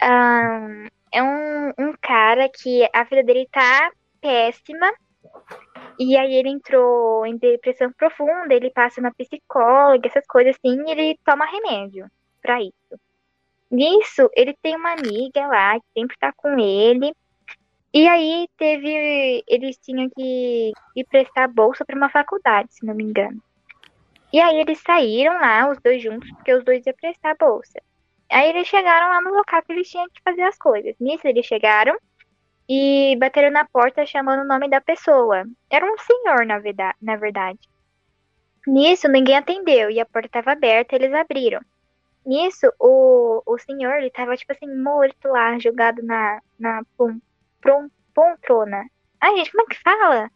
Um, 0.02 0.88
é 1.12 1.22
um, 1.22 1.74
um 1.78 1.94
cara 2.02 2.48
que 2.48 2.88
a 2.94 3.04
vida 3.04 3.22
dele 3.22 3.46
tá 3.52 3.92
péssima, 4.22 4.90
e 6.00 6.16
aí 6.16 6.34
ele 6.34 6.48
entrou 6.48 7.26
em 7.26 7.36
depressão 7.36 7.92
profunda, 7.92 8.54
ele 8.54 8.72
passa 8.72 9.02
na 9.02 9.12
psicóloga, 9.14 10.08
essas 10.08 10.26
coisas 10.26 10.56
assim, 10.56 10.82
e 10.88 10.92
ele 10.92 11.20
toma 11.26 11.44
remédio 11.46 12.10
pra 12.42 12.62
isso. 12.62 13.02
Nisso, 13.72 14.30
ele 14.36 14.54
tem 14.62 14.76
uma 14.76 14.92
amiga 14.92 15.48
lá 15.48 15.80
que 15.80 15.86
sempre 15.98 16.18
tá 16.20 16.34
com 16.36 16.60
ele. 16.60 17.16
E 17.94 18.08
aí 18.08 18.48
teve. 18.58 19.44
Eles 19.48 19.78
tinham 19.78 20.10
que 20.10 20.72
ir 20.96 21.06
prestar 21.06 21.48
bolsa 21.48 21.86
para 21.86 21.96
uma 21.96 22.10
faculdade, 22.10 22.74
se 22.74 22.86
não 22.86 22.94
me 22.94 23.04
engano. 23.04 23.42
E 24.34 24.40
aí 24.40 24.60
eles 24.60 24.80
saíram 24.80 25.34
lá, 25.34 25.70
os 25.70 25.80
dois 25.82 26.02
juntos, 26.02 26.30
porque 26.32 26.54
os 26.54 26.64
dois 26.64 26.86
iam 26.86 26.96
prestar 26.96 27.36
bolsa. 27.38 27.82
Aí 28.30 28.50
eles 28.50 28.68
chegaram 28.68 29.10
lá 29.10 29.22
no 29.22 29.34
local 29.34 29.62
que 29.62 29.74
eles 29.74 29.90
tinham 29.90 30.08
que 30.08 30.22
fazer 30.24 30.44
as 30.44 30.58
coisas. 30.58 30.96
Nisso 31.00 31.28
eles 31.28 31.46
chegaram 31.46 31.98
e 32.68 33.18
bateram 33.20 33.52
na 33.52 33.66
porta 33.66 34.06
chamando 34.06 34.42
o 34.42 34.48
nome 34.48 34.70
da 34.70 34.80
pessoa. 34.80 35.44
Era 35.70 35.86
um 35.86 35.98
senhor, 35.98 36.46
na 36.46 36.60
verdade. 36.60 36.98
Na 37.02 37.18
verdade. 37.18 37.60
Nisso 38.66 39.10
ninguém 39.10 39.38
atendeu 39.38 39.90
e 39.90 40.00
a 40.00 40.06
porta 40.06 40.28
estava 40.28 40.52
aberta, 40.54 40.96
eles 40.96 41.14
abriram. 41.14 41.60
Nisso, 42.26 42.72
o, 42.80 43.42
o 43.46 43.58
senhor, 43.58 43.96
ele 43.96 44.12
tava, 44.12 44.38
tipo 44.38 44.52
assim, 44.52 44.68
morto 44.68 45.28
lá, 45.28 45.58
jogado 45.58 46.04
na, 46.04 46.40
na 46.60 46.82
pom, 46.96 47.20
prom, 47.60 47.90
poltrona. 48.14 48.86
Ai, 49.20 49.38
gente, 49.38 49.52
como 49.52 49.64
é 49.64 49.66
que 49.66 49.82
fala? 49.82 50.32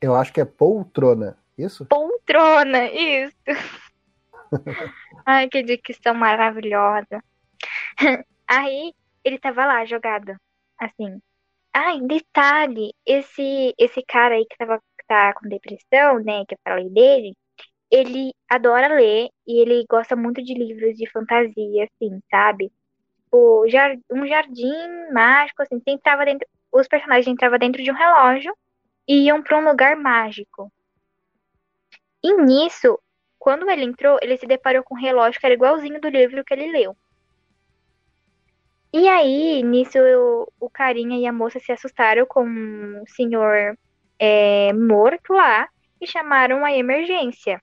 Eu 0.00 0.14
acho 0.14 0.32
que 0.32 0.40
é 0.40 0.44
poltrona, 0.44 1.38
isso? 1.56 1.86
Poltrona, 1.86 2.90
isso. 2.90 3.36
Ai, 5.24 5.48
que 5.48 5.62
dicção 5.62 6.14
maravilhosa. 6.14 7.22
Aí, 8.46 8.92
ele 9.24 9.38
tava 9.38 9.64
lá, 9.64 9.84
jogado, 9.84 10.36
assim. 10.78 11.20
Ai, 11.72 12.00
detalhe, 12.00 12.92
esse, 13.06 13.74
esse 13.78 14.02
cara 14.02 14.34
aí 14.34 14.44
que 14.44 14.56
tava 14.56 14.82
tá 15.06 15.34
com 15.34 15.48
depressão, 15.48 16.18
né, 16.20 16.44
que 16.46 16.54
eu 16.54 16.58
falei 16.64 16.88
dele, 16.88 17.36
ele 17.90 18.32
adora 18.48 18.94
ler 18.94 19.28
e 19.46 19.60
ele 19.60 19.84
gosta 19.88 20.14
muito 20.14 20.42
de 20.42 20.54
livros 20.54 20.96
de 20.96 21.10
fantasia, 21.10 21.84
assim, 21.84 22.20
sabe? 22.30 22.72
O 23.32 23.66
jar 23.68 23.96
um 24.10 24.26
jardim 24.26 24.72
mágico, 25.12 25.62
assim, 25.62 25.82
entrava 25.86 26.24
dentro, 26.24 26.46
os 26.72 26.86
personagens 26.86 27.26
entravam 27.26 27.58
dentro 27.58 27.82
de 27.82 27.90
um 27.90 27.94
relógio 27.94 28.54
e 29.08 29.26
iam 29.26 29.42
para 29.42 29.58
um 29.58 29.64
lugar 29.64 29.96
mágico. 29.96 30.72
E 32.22 32.32
nisso, 32.42 32.98
quando 33.38 33.68
ele 33.68 33.84
entrou, 33.84 34.18
ele 34.22 34.36
se 34.36 34.46
deparou 34.46 34.84
com 34.84 34.94
um 34.94 35.00
relógio 35.00 35.40
que 35.40 35.46
era 35.46 35.54
igualzinho 35.54 36.00
do 36.00 36.08
livro 36.08 36.44
que 36.44 36.54
ele 36.54 36.70
leu. 36.70 36.96
E 38.92 39.08
aí, 39.08 39.62
nisso, 39.62 39.98
eu, 39.98 40.52
o 40.60 40.68
carinha 40.68 41.18
e 41.18 41.26
a 41.26 41.32
moça 41.32 41.58
se 41.60 41.72
assustaram 41.72 42.26
com 42.26 42.44
um 42.44 43.04
senhor 43.06 43.76
é, 44.18 44.72
morto 44.72 45.32
lá 45.32 45.68
e 46.00 46.06
chamaram 46.06 46.64
a 46.64 46.72
emergência 46.72 47.60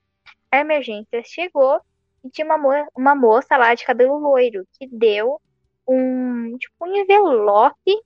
a 0.57 0.61
emergência 0.61 1.21
chegou 1.23 1.79
e 2.23 2.29
tinha 2.29 2.45
uma, 2.45 2.57
mo 2.57 2.69
uma 2.95 3.15
moça 3.15 3.57
lá 3.57 3.73
de 3.73 3.85
cabelo 3.85 4.17
loiro 4.17 4.67
que 4.73 4.87
deu 4.87 5.39
um 5.87 6.57
tipo 6.57 6.73
um 6.81 6.95
envelope 6.95 8.01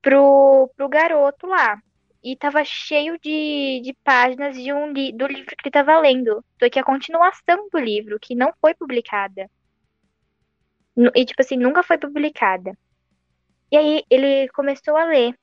pro, 0.00 0.70
pro 0.76 0.88
garoto 0.88 1.46
lá. 1.46 1.80
E 2.22 2.36
tava 2.36 2.62
cheio 2.64 3.18
de, 3.18 3.80
de 3.82 3.94
páginas 4.04 4.54
de 4.54 4.72
um 4.72 4.92
li 4.92 5.10
do 5.12 5.26
livro 5.26 5.56
que 5.56 5.66
ele 5.66 5.72
tava 5.72 5.98
lendo. 5.98 6.44
Só 6.58 6.68
que 6.68 6.78
a 6.78 6.84
continuação 6.84 7.68
do 7.72 7.78
livro, 7.78 8.18
que 8.20 8.34
não 8.34 8.52
foi 8.60 8.74
publicada. 8.74 9.50
E, 11.14 11.24
tipo 11.24 11.40
assim, 11.40 11.56
nunca 11.56 11.82
foi 11.82 11.96
publicada. 11.96 12.76
E 13.72 13.76
aí 13.76 14.04
ele 14.10 14.48
começou 14.50 14.96
a 14.96 15.04
ler. 15.04 15.34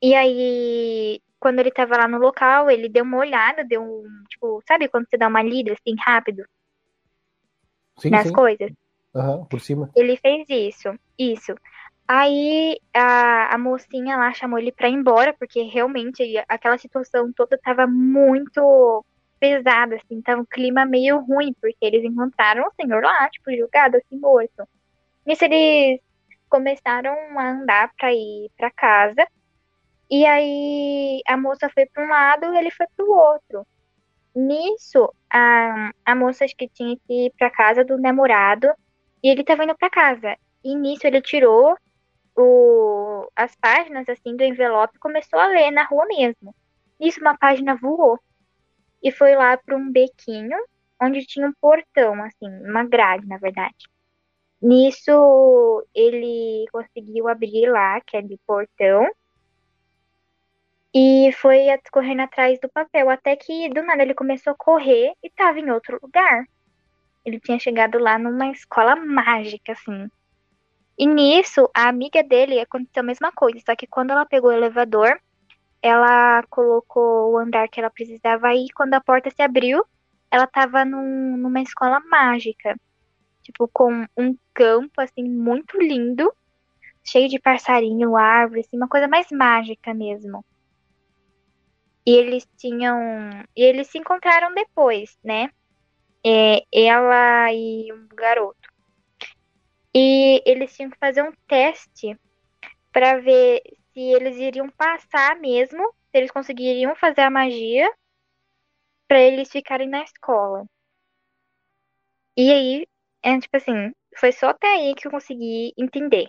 E 0.00 0.14
aí 0.14 1.20
quando 1.38 1.60
ele 1.60 1.70
tava 1.70 1.96
lá 1.96 2.08
no 2.08 2.18
local, 2.18 2.70
ele 2.70 2.88
deu 2.88 3.04
uma 3.04 3.18
olhada, 3.18 3.64
deu 3.64 3.82
um, 3.82 4.24
tipo, 4.28 4.62
sabe 4.66 4.88
quando 4.88 5.06
você 5.08 5.16
dá 5.16 5.28
uma 5.28 5.42
lida 5.42 5.72
assim 5.72 5.94
rápido 5.98 6.44
sim, 7.98 8.10
nas 8.10 8.26
sim. 8.26 8.32
coisas? 8.32 8.70
Uhum, 9.14 9.44
por 9.46 9.60
cima. 9.60 9.90
Ele 9.94 10.16
fez 10.16 10.46
isso, 10.48 10.94
isso. 11.18 11.54
Aí 12.08 12.78
a, 12.94 13.54
a 13.54 13.58
mocinha 13.58 14.16
lá 14.16 14.32
chamou 14.32 14.58
ele 14.58 14.70
pra 14.70 14.88
ir 14.88 14.92
embora, 14.92 15.32
porque 15.32 15.62
realmente 15.62 16.22
aquela 16.48 16.78
situação 16.78 17.32
toda 17.32 17.58
tava 17.58 17.86
muito 17.86 19.04
pesada, 19.40 19.96
assim, 19.96 20.22
tava 20.22 20.40
um 20.40 20.46
clima 20.46 20.84
meio 20.84 21.18
ruim, 21.20 21.52
porque 21.60 21.76
eles 21.80 22.04
encontraram 22.04 22.66
o 22.66 22.72
senhor 22.80 23.02
lá, 23.02 23.28
tipo, 23.28 23.54
jogado 23.56 23.96
assim, 23.96 24.18
morto. 24.18 24.66
Nisso 25.26 25.44
eles 25.44 26.00
começaram 26.48 27.12
a 27.38 27.50
andar 27.50 27.92
pra 27.98 28.12
ir 28.12 28.50
pra 28.56 28.70
casa, 28.70 29.26
e 30.10 30.24
aí 30.24 31.20
a 31.26 31.36
moça 31.36 31.68
foi 31.70 31.86
para 31.86 32.04
um 32.04 32.08
lado 32.08 32.54
e 32.54 32.58
ele 32.58 32.70
foi 32.70 32.86
para 32.96 33.04
o 33.04 33.10
outro. 33.10 33.66
Nisso, 34.34 35.12
a, 35.30 35.90
a 36.04 36.14
moça 36.14 36.44
acho 36.44 36.56
que 36.56 36.68
tinha 36.68 36.96
que 36.96 37.26
ir 37.26 37.32
para 37.38 37.50
casa 37.50 37.84
do 37.84 37.98
namorado 37.98 38.68
e 39.22 39.28
ele 39.28 39.40
estava 39.40 39.64
indo 39.64 39.76
para 39.76 39.90
casa. 39.90 40.36
E 40.62 40.74
nisso 40.74 41.06
ele 41.06 41.22
tirou 41.22 41.76
o, 42.36 43.28
as 43.34 43.54
páginas 43.56 44.08
assim 44.08 44.36
do 44.36 44.44
envelope 44.44 44.96
e 44.96 45.00
começou 45.00 45.38
a 45.38 45.46
ler 45.46 45.70
na 45.70 45.84
rua 45.84 46.06
mesmo. 46.06 46.54
Nisso 47.00 47.20
uma 47.20 47.36
página 47.36 47.74
voou 47.74 48.18
e 49.02 49.10
foi 49.10 49.34
lá 49.34 49.56
para 49.56 49.76
um 49.76 49.90
bequinho 49.90 50.58
onde 51.00 51.26
tinha 51.26 51.46
um 51.46 51.52
portão, 51.60 52.22
assim, 52.22 52.48
uma 52.64 52.84
grade, 52.84 53.26
na 53.26 53.38
verdade. 53.38 53.86
Nisso 54.60 55.86
ele 55.94 56.66
conseguiu 56.72 57.28
abrir 57.28 57.70
lá 57.70 57.96
aquele 57.96 58.38
portão 58.46 59.06
e 60.98 61.30
foi 61.32 61.66
correndo 61.92 62.20
atrás 62.20 62.58
do 62.58 62.70
papel, 62.70 63.10
até 63.10 63.36
que 63.36 63.68
do 63.68 63.82
nada 63.82 64.02
ele 64.02 64.14
começou 64.14 64.54
a 64.54 64.56
correr 64.56 65.12
e 65.22 65.28
tava 65.28 65.60
em 65.60 65.70
outro 65.70 65.98
lugar. 66.02 66.46
Ele 67.22 67.38
tinha 67.38 67.58
chegado 67.58 67.98
lá 67.98 68.18
numa 68.18 68.50
escola 68.50 68.96
mágica, 68.96 69.72
assim. 69.72 70.08
E 70.98 71.06
nisso, 71.06 71.68
a 71.74 71.88
amiga 71.88 72.22
dele 72.22 72.58
aconteceu 72.58 73.02
a 73.02 73.06
mesma 73.06 73.30
coisa, 73.30 73.60
só 73.66 73.76
que 73.76 73.86
quando 73.86 74.12
ela 74.12 74.24
pegou 74.24 74.48
o 74.48 74.54
elevador, 74.54 75.20
ela 75.82 76.42
colocou 76.48 77.34
o 77.34 77.36
andar 77.36 77.68
que 77.68 77.78
ela 77.78 77.90
precisava 77.90 78.54
ir. 78.54 78.68
Quando 78.74 78.94
a 78.94 79.00
porta 79.00 79.28
se 79.28 79.42
abriu, 79.42 79.84
ela 80.30 80.46
tava 80.46 80.82
num, 80.82 81.36
numa 81.36 81.60
escola 81.60 82.00
mágica. 82.08 82.74
Tipo, 83.42 83.68
com 83.68 84.06
um 84.16 84.34
campo, 84.54 84.98
assim, 85.02 85.28
muito 85.28 85.76
lindo. 85.78 86.32
Cheio 87.04 87.28
de 87.28 87.38
passarinho, 87.38 88.16
árvore, 88.16 88.60
assim, 88.60 88.78
uma 88.78 88.88
coisa 88.88 89.06
mais 89.06 89.30
mágica 89.30 89.92
mesmo. 89.92 90.42
E 92.06 92.12
eles 92.12 92.46
tinham. 92.56 92.98
E 93.56 93.62
eles 93.62 93.88
se 93.88 93.98
encontraram 93.98 94.54
depois, 94.54 95.18
né? 95.24 95.50
É, 96.24 96.62
ela 96.72 97.52
e 97.52 97.92
um 97.92 98.06
garoto. 98.14 98.68
E 99.94 100.42
eles 100.46 100.74
tinham 100.76 100.90
que 100.90 100.98
fazer 100.98 101.22
um 101.22 101.32
teste 101.48 102.18
para 102.92 103.18
ver 103.18 103.62
se 103.92 104.00
eles 104.00 104.36
iriam 104.36 104.68
passar 104.70 105.36
mesmo, 105.40 105.82
se 106.10 106.18
eles 106.18 106.30
conseguiriam 106.30 106.94
fazer 106.96 107.22
a 107.22 107.30
magia 107.30 107.90
para 109.08 109.20
eles 109.20 109.50
ficarem 109.50 109.88
na 109.88 110.02
escola. 110.02 110.66
E 112.36 112.52
aí, 112.52 112.86
é 113.22 113.38
tipo 113.40 113.56
assim, 113.56 113.92
foi 114.18 114.32
só 114.32 114.48
até 114.48 114.66
aí 114.66 114.94
que 114.94 115.06
eu 115.06 115.10
consegui 115.10 115.72
entender. 115.78 116.26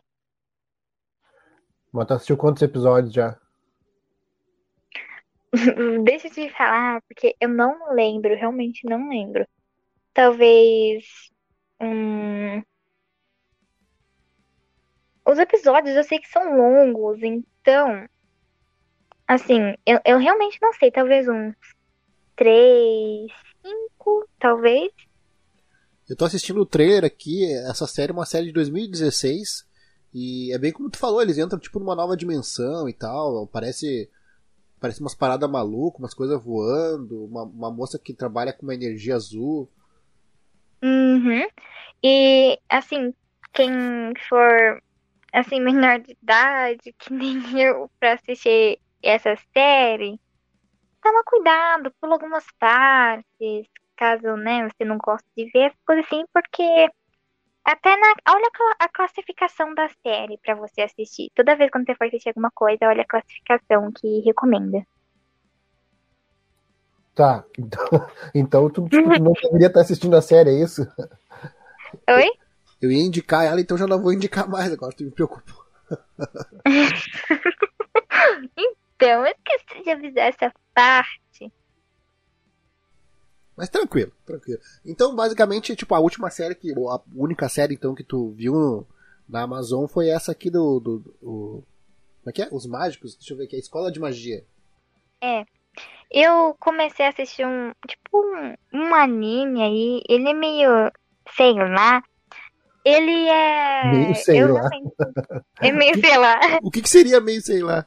Mas 1.91 2.07
tu 2.07 2.13
assistiu 2.13 2.37
quantos 2.37 2.61
episódios 2.61 3.13
já? 3.13 3.37
Deixa 6.03 6.29
te 6.29 6.49
falar, 6.49 7.01
porque 7.07 7.35
eu 7.39 7.49
não 7.49 7.93
lembro, 7.93 8.35
realmente 8.35 8.85
não 8.85 9.09
lembro. 9.09 9.47
Talvez. 10.13 11.05
Hum... 11.81 12.61
Os 15.25 15.37
episódios 15.39 15.95
eu 15.95 16.03
sei 16.03 16.19
que 16.19 16.29
são 16.29 16.55
longos, 16.55 17.21
então. 17.21 18.07
Assim, 19.27 19.75
eu, 19.85 19.99
eu 20.05 20.17
realmente 20.17 20.57
não 20.61 20.71
sei, 20.73 20.89
talvez 20.89 21.27
uns 21.27 21.53
três, 22.35 23.31
cinco, 23.61 24.25
talvez. 24.39 24.89
Eu 26.07 26.15
tô 26.15 26.23
assistindo 26.23 26.61
o 26.61 26.65
trailer 26.65 27.03
aqui, 27.03 27.43
essa 27.69 27.85
série 27.85 28.11
é 28.11 28.13
uma 28.13 28.25
série 28.25 28.45
de 28.45 28.53
2016 28.53 29.67
e 30.13 30.53
é 30.53 30.57
bem 30.57 30.71
como 30.71 30.89
tu 30.89 30.97
falou, 30.97 31.21
eles 31.21 31.37
entram 31.37 31.59
tipo 31.59 31.79
numa 31.79 31.95
nova 31.95 32.15
dimensão 32.15 32.87
e 32.87 32.93
tal, 32.93 33.45
parece 33.47 34.09
parece 34.79 35.01
umas 35.01 35.15
paradas 35.15 35.49
malucas, 35.49 35.99
umas 35.99 36.13
coisas 36.13 36.41
voando, 36.43 37.25
uma, 37.25 37.43
uma 37.43 37.71
moça 37.71 37.99
que 37.99 38.13
trabalha 38.13 38.53
com 38.53 38.63
uma 38.63 38.75
energia 38.75 39.15
azul. 39.15 39.69
Uhum. 40.83 41.47
E 42.03 42.59
assim, 42.69 43.13
quem 43.53 43.71
for 44.29 44.81
assim 45.33 45.59
menor 45.59 45.99
de 45.99 46.11
idade, 46.11 46.93
que 46.97 47.13
nem 47.13 47.37
eu, 47.59 47.89
pra 47.99 48.13
assistir 48.13 48.79
essa 49.01 49.35
série, 49.53 50.19
toma 51.01 51.23
cuidado, 51.23 51.93
pula 51.99 52.13
algumas 52.13 52.45
partes, 52.59 53.67
caso, 53.95 54.35
né, 54.35 54.67
você 54.69 54.85
não 54.85 54.97
goste 54.97 55.27
de 55.35 55.49
ver, 55.51 55.73
coisas 55.85 56.05
assim, 56.05 56.23
porque 56.33 56.89
até 57.67 57.97
na, 57.97 58.13
olha 58.29 58.49
a 58.79 58.87
classificação 58.87 59.75
da 59.75 59.89
série 60.01 60.37
para 60.37 60.55
você 60.55 60.83
assistir. 60.83 61.29
Toda 61.35 61.57
vez 61.57 61.69
quando 61.69 61.85
você 61.85 61.95
for 61.95 62.07
assistir 62.07 62.29
alguma 62.29 62.49
coisa, 62.49 62.87
olha 62.87 63.01
a 63.01 63.07
classificação 63.07 63.91
que 63.91 64.21
recomenda. 64.21 64.87
Tá, 67.13 67.43
então, 67.59 67.83
então 68.33 68.69
tu 68.69 68.87
tipo, 68.87 69.19
não 69.19 69.33
deveria 69.33 69.67
estar 69.67 69.81
assistindo 69.81 70.15
a 70.15 70.21
série, 70.21 70.51
é 70.51 70.63
isso? 70.63 70.87
Oi? 72.09 72.29
Eu 72.81 72.89
ia 72.89 73.05
indicar 73.05 73.43
ela, 73.43 73.59
então 73.59 73.77
já 73.77 73.85
não 73.85 74.01
vou 74.01 74.13
indicar 74.13 74.47
mais 74.47 74.71
agora, 74.71 74.95
tu 74.95 75.03
me 75.03 75.11
preocupa. 75.11 75.51
então, 78.55 79.25
eu 79.25 79.27
esqueci 79.33 79.83
de 79.83 79.89
avisar 79.89 80.27
essa 80.27 80.53
parte. 80.73 81.19
Mas 83.57 83.69
tranquilo, 83.69 84.11
tranquilo. 84.23 84.59
Então, 84.85 85.15
basicamente, 85.15 85.75
tipo, 85.75 85.95
a 85.95 85.99
última 85.99 86.29
série 86.29 86.53
que. 86.53 86.71
A 86.71 87.01
única 87.15 87.49
série 87.49 87.73
então 87.73 87.95
que 87.95 88.03
tu 88.03 88.29
viu 88.29 88.53
no, 88.53 88.87
na 89.27 89.41
Amazon 89.41 89.87
foi 89.87 90.09
essa 90.09 90.31
aqui 90.31 90.51
do. 90.51 90.79
do, 90.79 90.99
do 90.99 91.63
como 92.21 92.29
é 92.29 92.31
que 92.31 92.41
é? 92.43 92.47
Os 92.51 92.67
Mágicos? 92.67 93.15
Deixa 93.15 93.33
eu 93.33 93.37
ver 93.37 93.45
aqui, 93.45 93.55
a 93.55 93.59
Escola 93.59 93.91
de 93.91 93.99
Magia. 93.99 94.45
É. 95.21 95.43
Eu 96.11 96.55
comecei 96.59 97.05
a 97.05 97.09
assistir 97.09 97.45
um. 97.47 97.71
Tipo, 97.87 98.19
um, 98.21 98.55
um 98.73 98.93
anime 98.93 99.61
aí. 99.61 100.03
Ele 100.07 100.29
é 100.29 100.33
meio. 100.33 100.91
Sei 101.35 101.53
lá. 101.53 102.03
Ele 102.85 103.27
é. 103.27 103.91
Meio 103.91 104.15
sei 104.15 104.43
eu 104.43 104.53
lá. 104.53 104.69
É 105.61 105.71
meio 105.71 105.95
sei 105.99 106.17
lá. 106.17 106.39
O 106.61 106.69
que, 106.69 106.81
que 106.81 106.89
seria 106.89 107.19
meio 107.19 107.41
sei 107.41 107.61
lá? 107.61 107.85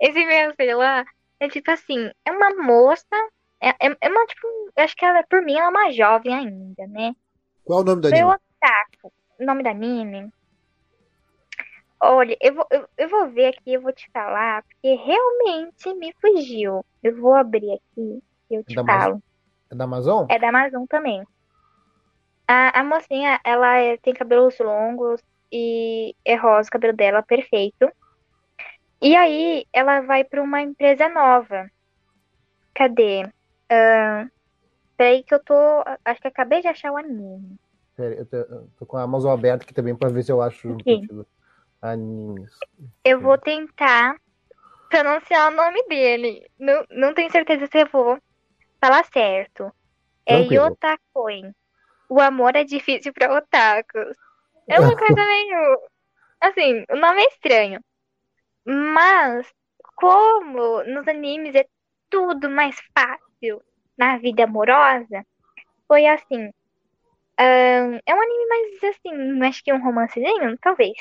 Esse 0.00 0.26
meio 0.26 0.52
sei 0.56 0.74
lá 0.74 1.04
é 1.38 1.48
tipo 1.48 1.70
assim: 1.70 2.10
é 2.24 2.32
uma 2.32 2.50
moça. 2.62 3.30
É, 3.60 3.68
é, 3.68 3.96
é 4.00 4.08
uma, 4.08 4.26
tipo. 4.26 4.46
Acho 4.76 4.96
que 4.96 5.04
ela, 5.04 5.22
por 5.24 5.42
mim, 5.42 5.54
ela 5.54 5.66
é 5.66 5.68
uma 5.68 5.92
jovem 5.92 6.34
ainda, 6.34 6.86
né? 6.86 7.14
Qual 7.64 7.80
é 7.80 7.82
o 7.82 7.84
nome 7.84 8.02
o 8.02 8.08
anime? 8.08 8.24
Otaku. 8.24 9.12
O 9.38 9.44
nome 9.44 9.62
da 9.62 9.70
anime. 9.70 10.32
Olha, 12.02 12.36
eu 12.40 12.54
vou, 12.54 12.66
eu, 12.70 12.88
eu 12.96 13.08
vou 13.10 13.28
ver 13.28 13.48
aqui, 13.48 13.74
eu 13.74 13.82
vou 13.82 13.92
te 13.92 14.08
falar, 14.10 14.62
porque 14.62 14.94
realmente 14.94 15.92
me 15.94 16.14
fugiu. 16.20 16.84
Eu 17.02 17.20
vou 17.20 17.34
abrir 17.34 17.72
aqui 17.72 18.22
e 18.50 18.54
eu 18.54 18.64
te 18.64 18.74
Da 18.74 18.84
falo. 18.84 19.22
É 19.70 19.74
da 19.74 19.84
Amazon? 19.84 20.26
É 20.30 20.38
da 20.38 20.48
Amazon 20.48 20.84
também. 20.86 21.22
A, 22.48 22.80
a 22.80 22.84
mocinha, 22.84 23.38
ela 23.44 23.76
é- 23.76 23.98
tem 23.98 24.14
cabelos 24.14 24.58
longos 24.58 25.20
e 25.52 26.16
é 26.24 26.34
rosa 26.36 26.68
o 26.68 26.72
cabelo 26.72 26.96
dela, 26.96 27.22
perfeito. 27.22 27.90
E 29.02 29.14
aí, 29.14 29.66
ela 29.72 30.00
vai 30.00 30.24
para 30.24 30.42
uma 30.42 30.60
empresa 30.62 31.08
nova. 31.08 31.70
Cadê? 32.74 33.30
Ah, 33.70 34.26
peraí 34.96 35.22
que 35.22 35.32
eu 35.32 35.42
tô... 35.42 35.54
Acho 36.04 36.20
que 36.20 36.28
acabei 36.28 36.60
de 36.60 36.68
achar 36.68 36.90
o 36.90 36.96
anime. 36.96 37.56
Pera, 37.96 38.14
eu 38.14 38.26
tô, 38.26 38.36
eu 38.36 38.70
tô 38.78 38.86
com 38.86 38.96
a 38.96 39.02
Amazon 39.02 39.32
aberta 39.32 39.64
aqui 39.64 39.72
também 39.72 39.94
pra 39.94 40.08
ver 40.08 40.24
se 40.24 40.32
eu 40.32 40.42
acho. 40.42 40.76
Animes. 41.80 42.52
Eu 43.04 43.20
vou 43.20 43.38
tentar 43.38 44.16
pronunciar 44.88 45.52
o 45.52 45.54
nome 45.54 45.82
dele. 45.86 46.50
Não, 46.58 46.84
não 46.90 47.14
tenho 47.14 47.30
certeza 47.30 47.66
se 47.66 47.78
eu 47.78 47.86
vou 47.86 48.18
falar 48.80 49.04
certo. 49.04 49.72
É 50.26 50.38
Tranquilo. 50.38 50.66
Yotakoi. 50.66 51.42
O 52.08 52.20
amor 52.20 52.56
é 52.56 52.64
difícil 52.64 53.12
para 53.12 53.34
otakus. 53.34 54.16
É 54.68 54.80
uma 54.80 54.96
coisa 54.96 55.24
meio. 55.24 55.80
Assim, 56.40 56.84
o 56.90 56.96
nome 56.96 57.22
é 57.22 57.28
estranho. 57.28 57.80
Mas, 58.64 59.46
como 59.94 60.82
nos 60.84 61.06
animes 61.08 61.54
é 61.54 61.66
tudo 62.10 62.50
mais 62.50 62.76
fácil 62.96 63.29
na 63.96 64.18
vida 64.18 64.44
amorosa, 64.44 65.24
foi 65.86 66.06
assim. 66.06 66.50
ahn, 67.38 68.00
é 68.06 68.14
um 68.14 68.22
anime 68.22 68.46
mais 68.48 68.84
assim, 68.84 69.42
acho 69.44 69.64
que 69.64 69.72
um 69.72 69.82
romancezinho, 69.82 70.56
talvez. 70.60 70.96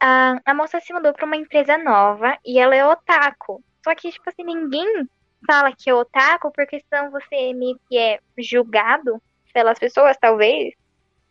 A, 0.00 0.38
a 0.44 0.54
moça 0.54 0.80
se 0.80 0.92
mudou 0.92 1.12
pra 1.12 1.24
uma 1.26 1.36
empresa 1.36 1.78
nova 1.78 2.38
e 2.44 2.58
ela 2.58 2.76
é 2.76 2.86
otaku. 2.86 3.62
Só 3.82 3.94
que, 3.94 4.10
tipo 4.10 4.28
assim, 4.28 4.44
ninguém 4.44 5.08
fala 5.46 5.72
que 5.74 5.90
é 5.90 5.94
otaku 5.94 6.50
porque 6.52 6.82
senão 6.88 7.10
você 7.10 7.52
meio 7.52 7.78
que 7.88 7.96
é 7.98 8.18
julgado 8.38 9.20
pelas 9.52 9.78
pessoas, 9.78 10.16
talvez, 10.18 10.74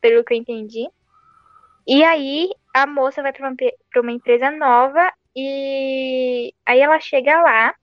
pelo 0.01 0.23
que 0.23 0.33
eu 0.33 0.37
entendi. 0.37 0.87
E 1.87 2.03
aí 2.03 2.49
a 2.73 2.87
moça 2.87 3.21
vai 3.21 3.33
pra 3.33 3.47
uma, 3.47 3.55
pra 3.91 4.01
uma 4.01 4.11
empresa 4.11 4.49
nova 4.49 5.11
e 5.35 6.53
aí 6.65 6.79
ela 6.79 6.99
chega 6.99 7.41
lá 7.41 7.75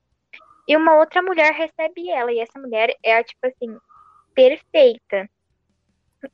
e 0.71 0.77
uma 0.77 0.95
outra 0.95 1.21
mulher 1.21 1.53
recebe 1.53 2.09
ela. 2.09 2.33
E 2.33 2.39
essa 2.39 2.57
mulher 2.57 2.97
é, 3.03 3.21
tipo 3.25 3.45
assim, 3.45 3.77
perfeita. 4.33 5.29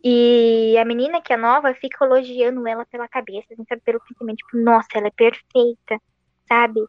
E 0.04 0.76
a 0.78 0.84
menina 0.84 1.22
que 1.22 1.32
é 1.32 1.38
nova 1.38 1.72
fica 1.72 2.04
elogiando 2.04 2.68
ela 2.68 2.84
pela 2.84 3.08
cabeça, 3.08 3.46
assim, 3.50 3.64
sabe? 3.66 3.80
Pelo 3.80 3.98
pensamento, 4.00 4.36
tipo, 4.36 4.58
nossa, 4.58 4.88
ela 4.94 5.06
é 5.06 5.10
perfeita, 5.10 5.98
sabe? 6.46 6.80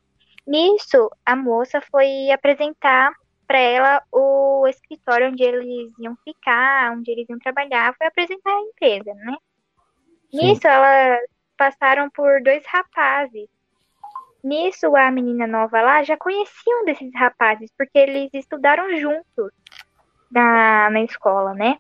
Nisso, 0.46 1.10
a 1.26 1.38
moça 1.38 1.80
foi 1.90 2.30
apresentar 2.32 3.14
pra 3.48 3.60
ela 3.60 4.04
o 4.12 4.68
escritório 4.68 5.30
onde 5.30 5.42
eles 5.42 5.94
iam 6.00 6.18
ficar, 6.26 6.92
onde 6.92 7.10
eles 7.12 7.30
iam 7.30 7.40
trabalhar, 7.40 7.96
foi 7.98 8.08
apresentar 8.08 8.52
a 8.52 8.62
empresa, 8.62 9.14
né? 9.14 9.38
Sim. 10.32 10.50
Nisso, 10.50 10.68
elas 10.68 11.22
passaram 11.56 12.10
por 12.10 12.44
dois 12.44 12.62
rapazes. 12.68 13.48
Nisso, 14.44 14.96
a 14.96 15.12
menina 15.12 15.48
nova 15.48 15.82
lá 15.82 16.04
já 16.04 16.16
conhecia 16.16 16.78
um 16.82 16.86
desses 16.86 17.12
rapazes, 17.14 17.72
porque 17.78 17.98
eles 17.98 18.30
estudaram 18.34 18.96
juntos 18.98 19.52
na, 20.32 20.90
na 20.90 21.02
escola, 21.02 21.54
né? 21.54 21.78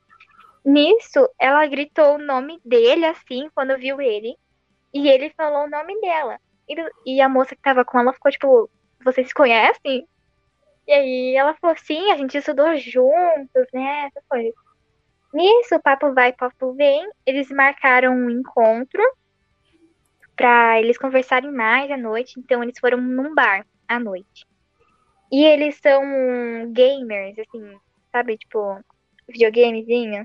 Nisso, 0.65 1.29
ela 1.39 1.65
gritou 1.65 2.15
o 2.15 2.17
nome 2.17 2.59
dele 2.65 3.05
assim 3.05 3.49
quando 3.55 3.77
viu 3.77 4.01
ele. 4.01 4.35
E 4.93 5.07
ele 5.07 5.29
falou 5.29 5.65
o 5.65 5.69
nome 5.69 5.99
dela. 6.01 6.39
E, 6.67 6.75
e 7.05 7.21
a 7.21 7.29
moça 7.29 7.55
que 7.55 7.61
tava 7.61 7.85
com 7.85 7.99
ela 7.99 8.13
ficou 8.13 8.31
tipo, 8.31 8.69
vocês 9.03 9.27
se 9.27 9.33
conhecem? 9.33 10.07
E 10.87 10.91
aí 10.91 11.35
ela 11.35 11.53
falou, 11.55 11.77
sim, 11.77 12.11
a 12.11 12.17
gente 12.17 12.37
estudou 12.37 12.75
juntos, 12.77 13.67
né? 13.73 14.07
Essas 14.07 14.23
coisas. 14.27 14.53
Nisso, 15.33 15.79
papo 15.81 16.13
vai, 16.13 16.33
papo 16.33 16.73
vem. 16.73 17.09
Eles 17.25 17.49
marcaram 17.49 18.13
um 18.13 18.29
encontro 18.29 19.01
pra 20.37 20.79
eles 20.79 20.97
conversarem 20.97 21.51
mais 21.51 21.89
à 21.91 21.97
noite, 21.97 22.39
então 22.39 22.63
eles 22.63 22.79
foram 22.79 23.01
num 23.01 23.33
bar 23.33 23.65
à 23.87 23.99
noite. 23.99 24.45
E 25.31 25.43
eles 25.43 25.77
são 25.81 26.01
gamers, 26.71 27.37
assim, 27.39 27.77
sabe, 28.11 28.37
tipo, 28.37 28.79
videogamezinho. 29.27 30.23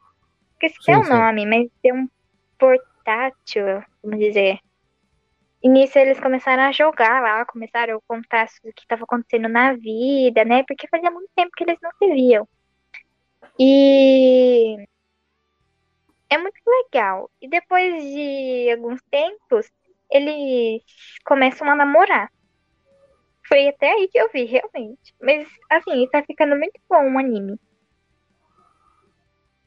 Esqueci 0.52 0.76
sim, 0.84 0.94
o 0.94 1.02
nome, 1.02 1.44
mas 1.46 1.68
tem 1.82 1.92
um 1.92 2.08
portátil, 2.56 3.82
vamos 4.02 4.20
dizer. 4.20 4.58
E 5.62 5.68
nisso 5.68 5.98
eles 5.98 6.20
começaram 6.20 6.64
a 6.64 6.72
jogar 6.72 7.22
lá, 7.22 7.44
começaram 7.46 7.96
a 7.96 8.00
contar 8.06 8.46
o 8.64 8.72
que 8.72 8.82
estava 8.82 9.04
acontecendo 9.04 9.48
na 9.48 9.72
vida, 9.72 10.44
né? 10.44 10.62
Porque 10.66 10.88
fazia 10.88 11.10
muito 11.10 11.30
tempo 11.34 11.52
que 11.56 11.64
eles 11.64 11.78
não 11.82 11.90
se 11.98 12.12
viam. 12.12 12.48
E 13.58 14.76
é 16.28 16.38
muito 16.38 16.60
legal. 16.66 17.30
E 17.40 17.48
depois 17.48 18.02
de 18.02 18.70
alguns 18.72 19.00
tempos, 19.10 19.70
eles 20.12 20.82
começam 21.24 21.68
a 21.68 21.74
namorar. 21.74 22.30
Foi 23.48 23.68
até 23.68 23.90
aí 23.90 24.08
que 24.08 24.18
eu 24.18 24.30
vi, 24.32 24.44
realmente. 24.44 25.14
Mas, 25.20 25.48
assim, 25.70 26.08
tá 26.08 26.22
ficando 26.22 26.56
muito 26.56 26.80
bom 26.88 27.12
o 27.12 27.18
anime. 27.18 27.58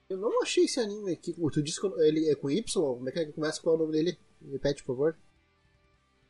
Eu 0.09 0.17
não 0.17 0.41
achei 0.41 0.65
esse 0.65 0.79
anime 0.79 1.13
aqui. 1.13 1.33
Tu 1.33 1.63
disse 1.63 1.81
que 1.81 1.87
ele 2.01 2.29
é 2.29 2.35
com 2.35 2.49
Y? 2.49 2.63
Como 2.63 3.09
é 3.09 3.11
que 3.11 3.25
começa? 3.33 3.61
Qual 3.61 3.75
é 3.75 3.77
o 3.77 3.81
nome 3.81 3.91
dele? 3.91 4.17
Repete, 4.51 4.83
por 4.83 4.95
favor. 4.95 5.17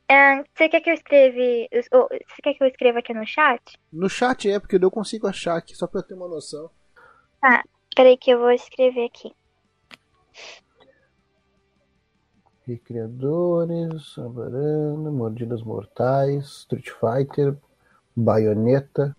É, 0.08 0.42
você 0.54 0.68
quer 0.68 0.80
que 0.80 0.90
eu 0.90 0.94
escreve. 0.94 1.68
Você 1.72 2.42
quer 2.42 2.54
que 2.54 2.62
eu 2.62 2.68
escreva 2.68 3.00
aqui 3.00 3.12
no 3.12 3.26
chat? 3.26 3.78
No 3.92 4.08
chat 4.08 4.50
é, 4.50 4.58
porque 4.58 4.76
eu 4.76 4.80
não 4.80 4.90
consigo 4.90 5.26
achar 5.26 5.56
aqui, 5.56 5.74
só 5.74 5.86
pra 5.86 6.00
eu 6.00 6.04
ter 6.06 6.14
uma 6.14 6.28
noção. 6.28 6.70
Tá, 7.40 7.64
peraí 7.94 8.16
que 8.16 8.30
eu 8.30 8.38
vou 8.38 8.50
escrever 8.50 9.04
aqui. 9.06 9.32
Recriadores, 12.66 14.14
Sabarana, 14.14 15.10
Mordidas 15.10 15.62
Mortais, 15.62 16.46
Street 16.46 16.90
Fighter, 16.90 17.56
Bayonetta. 18.14 19.16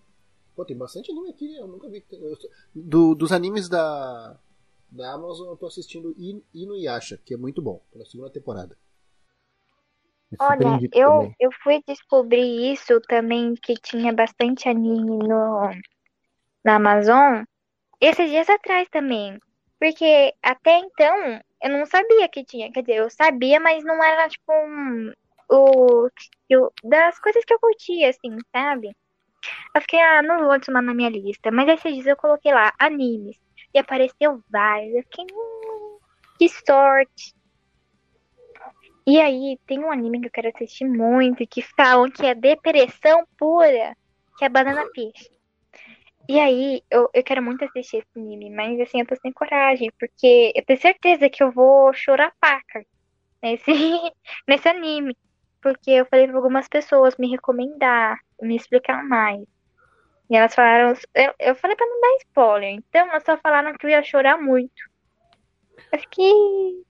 Pô, 0.54 0.64
tem 0.64 0.76
bastante 0.76 1.10
anime 1.10 1.30
aqui, 1.30 1.56
eu 1.56 1.66
nunca 1.66 1.88
vi. 1.88 2.04
Do, 2.74 3.14
dos 3.14 3.32
animes 3.32 3.68
da, 3.68 4.36
da 4.90 5.14
Amazon, 5.14 5.48
eu 5.48 5.56
tô 5.56 5.66
assistindo 5.66 6.14
Inuyasha, 6.52 7.18
que 7.24 7.32
é 7.32 7.36
muito 7.36 7.62
bom, 7.62 7.80
pela 7.90 8.04
segunda 8.04 8.30
temporada. 8.30 8.76
Olha, 10.38 10.78
eu, 10.92 11.32
eu 11.40 11.50
fui 11.62 11.82
descobrir 11.86 12.72
isso 12.72 13.00
também, 13.08 13.54
que 13.54 13.74
tinha 13.74 14.12
bastante 14.12 14.68
anime 14.68 15.26
no, 15.26 15.70
na 16.62 16.74
Amazon, 16.74 17.44
esses 17.98 18.28
dias 18.28 18.48
atrás 18.50 18.86
também. 18.90 19.38
Porque 19.80 20.34
até 20.42 20.80
então 20.80 21.40
eu 21.62 21.70
não 21.70 21.86
sabia 21.86 22.28
que 22.28 22.44
tinha. 22.44 22.70
Quer 22.72 22.82
dizer, 22.82 22.96
eu 22.96 23.10
sabia, 23.10 23.60
mas 23.60 23.84
não 23.84 24.02
era 24.02 24.28
tipo 24.28 24.52
um, 24.52 25.12
o, 25.50 26.08
eu, 26.48 26.72
das 26.84 27.18
coisas 27.18 27.44
que 27.44 27.52
eu 27.52 27.58
curtia, 27.58 28.10
assim, 28.10 28.36
sabe? 28.52 28.94
Eu 29.74 29.80
fiquei, 29.80 30.00
ah, 30.00 30.22
não 30.22 30.38
vou 30.40 30.50
adicionar 30.50 30.82
na 30.82 30.94
minha 30.94 31.10
lista. 31.10 31.50
Mas 31.50 31.68
esses 31.68 31.94
dias 31.94 32.06
eu 32.06 32.16
coloquei 32.16 32.52
lá, 32.52 32.72
animes. 32.78 33.36
E 33.74 33.78
apareceu 33.78 34.42
vários. 34.50 34.94
Eu 34.94 35.02
fiquei, 35.04 35.24
hum, 35.32 35.98
que 36.38 36.48
sorte. 36.48 37.34
E 39.06 39.20
aí, 39.20 39.58
tem 39.66 39.78
um 39.78 39.90
anime 39.90 40.20
que 40.20 40.26
eu 40.26 40.30
quero 40.30 40.48
assistir 40.48 40.84
muito, 40.84 41.46
que 41.46 41.62
falam 41.62 42.10
que 42.10 42.26
é 42.26 42.34
depressão 42.34 43.24
pura, 43.38 43.96
que 44.36 44.44
é 44.44 44.48
Banana 44.48 44.84
Fish. 44.94 45.30
E 46.28 46.38
aí, 46.38 46.82
eu, 46.90 47.08
eu 47.14 47.24
quero 47.24 47.42
muito 47.42 47.64
assistir 47.64 47.98
esse 47.98 48.06
anime, 48.14 48.50
mas 48.50 48.78
assim, 48.80 49.00
eu 49.00 49.06
tô 49.06 49.16
sem 49.16 49.32
coragem, 49.32 49.90
porque 49.98 50.52
eu 50.54 50.62
tenho 50.62 50.78
certeza 50.78 51.30
que 51.30 51.42
eu 51.42 51.50
vou 51.50 51.90
chorar 51.94 52.34
paca 52.38 52.84
nesse, 53.42 53.64
nesse 54.46 54.68
anime. 54.68 55.16
Porque 55.62 55.90
eu 55.90 56.06
falei 56.06 56.28
pra 56.28 56.36
algumas 56.36 56.68
pessoas 56.68 57.16
me 57.16 57.30
recomendar, 57.30 58.18
me 58.42 58.54
explicar 58.54 59.02
mais. 59.02 59.42
E 60.30 60.36
elas 60.36 60.54
falaram. 60.54 60.94
Eu, 61.14 61.34
eu 61.38 61.54
falei 61.54 61.74
pra 61.74 61.86
não 61.86 62.00
dar 62.00 62.16
spoiler, 62.18 62.70
então 62.74 63.08
elas 63.08 63.24
só 63.24 63.36
falaram 63.38 63.74
que 63.76 63.86
eu 63.86 63.90
ia 63.90 64.02
chorar 64.02 64.36
muito. 64.40 64.82
Eu 65.90 65.98
fiquei. 65.98 66.84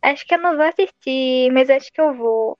Acho 0.00 0.24
que 0.24 0.34
eu 0.34 0.38
não 0.38 0.56
vou 0.56 0.64
assistir, 0.64 1.50
mas 1.52 1.68
acho 1.68 1.92
que 1.92 2.00
eu 2.00 2.14
vou. 2.14 2.56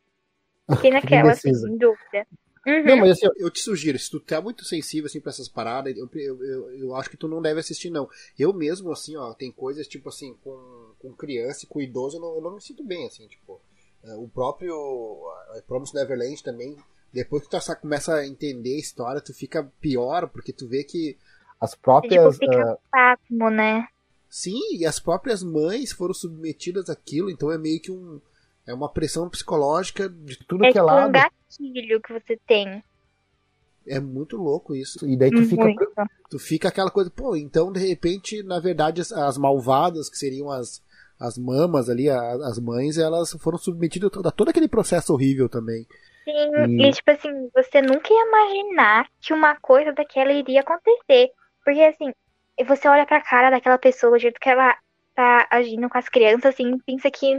Fiquei 0.75 0.91
naquela, 0.93 1.33
assim, 1.33 1.51
em 1.51 1.79
dúvida. 1.79 2.27
Uhum. 2.67 2.85
Não, 2.85 2.97
mas 2.99 3.11
assim, 3.11 3.27
eu, 3.39 3.51
te 3.51 3.61
sugiro, 3.61 3.99
se 3.99 4.11
tu 4.11 4.21
tá 4.21 4.41
muito 4.41 4.65
sensível 4.65 5.07
assim 5.07 5.21
pra 5.21 5.31
essas 5.31 5.49
paradas, 5.49 5.97
eu, 5.97 6.09
eu, 6.15 6.45
eu, 6.45 6.71
eu, 6.77 6.95
acho 6.95 7.11
que 7.11 7.17
tu 7.17 7.27
não 7.27 7.43
deve 7.43 7.59
assistir, 7.59 7.91
não. 7.91 8.09
Eu 8.39 8.53
mesmo, 8.53 8.93
assim, 8.93 9.17
ó, 9.17 9.35
tem 9.35 9.51
coisas, 9.51 9.89
tipo 9.89 10.09
assim, 10.09 10.35
com, 10.45 10.93
com 11.01 11.13
criança 11.13 11.65
e 11.65 11.69
com 11.69 11.81
idoso, 11.81 12.19
eu 12.19 12.21
não, 12.21 12.35
eu 12.37 12.41
não 12.41 12.55
me 12.55 12.61
sinto 12.61 12.85
bem, 12.85 13.07
assim, 13.07 13.27
tipo. 13.27 13.61
É, 14.05 14.15
o 14.17 14.29
próprio 14.29 14.77
Promise 15.67 15.95
Neverland 15.95 16.43
também, 16.43 16.77
depois 17.13 17.47
que 17.47 17.51
tu 17.51 17.77
começa 17.81 18.15
a 18.15 18.27
entender 18.27 18.75
a 18.75 18.81
história, 18.81 19.21
tu 19.21 19.33
fica 19.33 19.71
pior, 19.81 20.29
porque 20.29 20.53
tu 20.53 20.67
vê 20.67 20.83
que 20.83 21.17
as 21.63 21.77
próprias. 21.77 22.35
Tipo, 22.35 22.53
fica 22.53 22.73
uh, 22.73 22.79
pasmo, 22.91 23.51
né? 23.51 23.87
Sim, 24.29 24.77
e 24.77 24.85
as 24.85 24.99
próprias 24.99 25.45
mães 25.45 25.93
foram 25.93 26.13
submetidas 26.13 26.91
àquilo, 26.91 27.31
então 27.31 27.53
é 27.53 27.59
meio 27.59 27.81
que 27.81 27.93
um. 27.93 28.21
É 28.67 28.73
uma 28.73 28.89
pressão 28.89 29.29
psicológica 29.29 30.09
de 30.09 30.39
tudo 30.47 30.65
é 30.65 30.73
que 30.73 30.79
é 30.79 30.83
lado. 30.83 31.01
É 31.01 31.09
um 31.09 31.13
gatilho 31.13 32.01
que 32.01 32.13
você 32.13 32.39
tem. 32.47 32.83
É 33.87 33.99
muito 33.99 34.37
louco 34.37 34.75
isso. 34.75 35.05
E 35.07 35.17
daí 35.17 35.31
tu 35.31 35.45
fica, 35.45 35.65
tu 36.31 36.39
fica 36.39 36.69
aquela 36.69 36.91
coisa, 36.91 37.11
pô, 37.11 37.35
então 37.35 37.73
de 37.73 37.81
repente, 37.81 38.43
na 38.43 38.61
verdade, 38.61 39.01
as, 39.01 39.11
as 39.11 39.37
malvadas, 39.37 40.09
que 40.09 40.17
seriam 40.17 40.51
as, 40.51 40.81
as 41.19 41.37
mamas 41.37 41.89
ali, 41.89 42.09
as, 42.09 42.41
as 42.43 42.59
mães, 42.61 42.97
elas 42.97 43.33
foram 43.41 43.59
submetidas 43.59 44.11
a 44.25 44.31
todo 44.31 44.51
aquele 44.51 44.69
processo 44.69 45.13
horrível 45.13 45.49
também. 45.49 45.85
Sim, 46.25 46.81
e... 46.81 46.89
e 46.89 46.93
tipo 46.93 47.11
assim, 47.11 47.51
você 47.53 47.83
nunca 47.83 48.13
ia 48.13 48.27
imaginar 48.27 49.09
que 49.21 49.33
uma 49.33 49.57
coisa 49.57 49.93
daquela 49.93 50.33
iria 50.33 50.61
acontecer. 50.61 51.31
Porque 51.65 51.81
assim, 51.81 52.13
você 52.65 52.87
olha 52.87 53.07
pra 53.07 53.21
cara 53.21 53.51
daquela 53.51 53.79
pessoa, 53.79 54.15
o 54.15 54.19
jeito 54.19 54.39
que 54.41 54.49
ela 54.49 54.77
tá 55.15 55.47
agindo 55.51 55.89
com 55.89 55.99
as 55.99 56.09
crianças, 56.09 56.55
assim, 56.55 56.79
pensa 56.87 57.11
que 57.11 57.37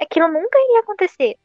aquilo 0.00 0.28
nunca 0.28 0.58
iria 0.58 0.80
acontecer. 0.80 1.36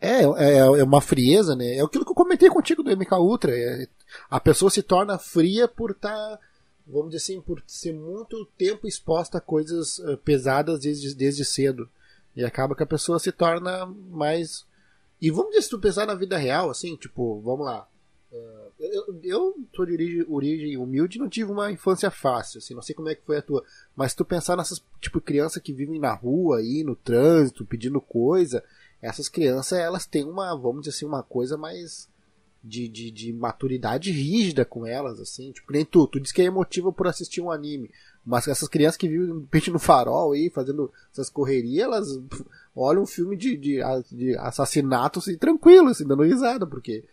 É, 0.00 0.22
é, 0.22 0.58
é 0.58 0.84
uma 0.84 1.00
frieza, 1.00 1.56
né? 1.56 1.76
É 1.76 1.82
aquilo 1.82 2.04
que 2.04 2.10
eu 2.10 2.16
comentei 2.16 2.48
contigo 2.50 2.82
do 2.82 2.94
MK 2.94 3.14
Ultra. 3.14 3.52
É, 3.56 3.86
a 4.28 4.38
pessoa 4.38 4.70
se 4.70 4.82
torna 4.82 5.18
fria 5.18 5.66
por 5.66 5.92
estar, 5.92 6.10
tá, 6.10 6.38
vamos 6.86 7.10
dizer 7.10 7.22
assim, 7.22 7.40
por 7.40 7.62
ser 7.66 7.94
muito 7.94 8.44
tempo 8.58 8.86
exposta 8.86 9.38
a 9.38 9.40
coisas 9.40 9.98
uh, 10.00 10.18
pesadas 10.18 10.80
desde, 10.80 11.14
desde 11.14 11.44
cedo. 11.44 11.88
E 12.36 12.44
acaba 12.44 12.74
que 12.74 12.82
a 12.82 12.86
pessoa 12.86 13.18
se 13.18 13.32
torna 13.32 13.86
mais. 13.86 14.66
E 15.20 15.30
vamos 15.30 15.50
dizer, 15.50 15.62
se 15.62 15.70
tu 15.70 15.78
pensar 15.78 16.06
na 16.06 16.14
vida 16.14 16.36
real, 16.36 16.68
assim, 16.68 16.96
tipo, 16.96 17.40
vamos 17.40 17.64
lá. 17.64 17.88
Uh, 18.30 18.63
eu, 18.92 19.20
eu 19.22 19.54
sou 19.74 19.86
de 19.86 19.92
origem, 19.92 20.26
origem 20.28 20.76
humilde 20.76 21.18
não 21.18 21.28
tive 21.28 21.50
uma 21.50 21.70
infância 21.70 22.10
fácil, 22.10 22.58
assim, 22.58 22.74
não 22.74 22.82
sei 22.82 22.94
como 22.94 23.08
é 23.08 23.14
que 23.14 23.24
foi 23.24 23.38
a 23.38 23.42
tua. 23.42 23.64
Mas 23.94 24.12
se 24.12 24.16
tu 24.16 24.24
pensar 24.24 24.56
nessas, 24.56 24.82
tipo, 25.00 25.20
crianças 25.20 25.62
que 25.62 25.72
vivem 25.72 26.00
na 26.00 26.12
rua 26.12 26.58
aí, 26.58 26.82
no 26.84 26.96
trânsito, 26.96 27.64
pedindo 27.64 28.00
coisa, 28.00 28.62
essas 29.00 29.28
crianças, 29.28 29.78
elas 29.78 30.06
têm 30.06 30.24
uma, 30.24 30.54
vamos 30.56 30.82
dizer 30.82 30.96
assim, 30.96 31.06
uma 31.06 31.22
coisa 31.22 31.56
mais 31.56 32.08
de, 32.64 32.88
de, 32.88 33.10
de 33.10 33.32
maturidade 33.32 34.10
rígida 34.10 34.64
com 34.64 34.86
elas, 34.86 35.20
assim, 35.20 35.52
tipo, 35.52 35.70
nem 35.70 35.84
tu, 35.84 36.06
tu 36.06 36.18
diz 36.18 36.32
que 36.32 36.40
é 36.40 36.46
emotiva 36.46 36.90
por 36.90 37.06
assistir 37.06 37.42
um 37.42 37.50
anime, 37.50 37.90
mas 38.24 38.48
essas 38.48 38.68
crianças 38.68 38.96
que 38.96 39.06
vivem 39.06 39.46
peixe 39.50 39.70
no 39.70 39.78
farol 39.78 40.32
aí, 40.32 40.48
fazendo 40.48 40.90
essas 41.12 41.28
correrias, 41.28 41.84
elas 41.84 42.08
olham 42.74 43.02
um 43.02 43.06
filme 43.06 43.36
de, 43.36 43.54
de, 43.56 43.80
de 44.10 44.34
assassinato 44.38 45.18
assim, 45.18 45.36
tranquilo, 45.36 45.88
assim, 45.88 46.06
dando 46.06 46.22
risada, 46.22 46.66
porque 46.66 47.04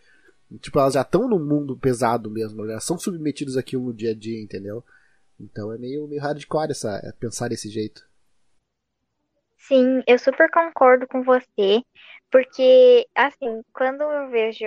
Tipo, 0.58 0.78
elas 0.78 0.94
já 0.94 1.02
estão 1.02 1.28
no 1.28 1.38
mundo 1.38 1.76
pesado 1.76 2.30
mesmo, 2.30 2.66
já 2.66 2.80
são 2.80 2.98
submetidas 2.98 3.56
àquilo 3.56 3.86
no 3.86 3.94
dia 3.94 4.10
a 4.10 4.14
dia, 4.14 4.40
entendeu? 4.42 4.84
Então 5.38 5.72
é 5.72 5.78
meio, 5.78 6.06
meio 6.06 6.20
hardcore 6.20 6.70
essa, 6.70 7.00
é 7.02 7.12
pensar 7.12 7.48
desse 7.48 7.68
jeito. 7.68 8.06
Sim, 9.58 10.02
eu 10.06 10.18
super 10.18 10.50
concordo 10.50 11.06
com 11.06 11.22
você, 11.22 11.82
porque, 12.30 13.06
assim, 13.14 13.62
quando 13.72 14.02
eu 14.02 14.28
vejo 14.28 14.66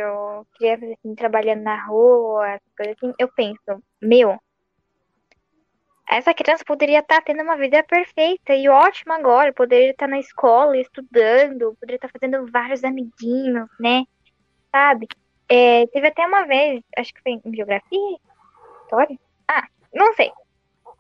crianças 0.58 0.92
assim, 0.92 1.16
trabalhando 1.16 1.64
na 1.64 1.86
rua, 1.86 2.60
coisas 2.78 2.96
assim, 2.98 3.14
eu 3.20 3.28
penso, 3.28 3.84
meu, 4.02 4.40
essa 6.08 6.34
criança 6.34 6.64
poderia 6.64 7.00
estar 7.00 7.22
tendo 7.22 7.42
uma 7.42 7.58
vida 7.58 7.84
perfeita 7.84 8.54
e 8.54 8.70
ótima 8.70 9.16
agora, 9.16 9.52
poderia 9.52 9.92
estar 9.92 10.08
na 10.08 10.20
escola 10.20 10.78
estudando, 10.78 11.76
poderia 11.80 11.96
estar 11.96 12.10
fazendo 12.10 12.50
vários 12.52 12.84
amiguinhos, 12.84 13.68
né? 13.80 14.04
Sabe? 14.72 15.08
É, 15.48 15.86
teve 15.88 16.08
até 16.08 16.26
uma 16.26 16.46
vez, 16.46 16.82
acho 16.98 17.14
que 17.14 17.22
foi 17.22 17.34
em 17.34 17.56
geografia, 17.56 18.18
história? 18.84 19.18
Ah, 19.48 19.68
não 19.94 20.14
sei. 20.14 20.32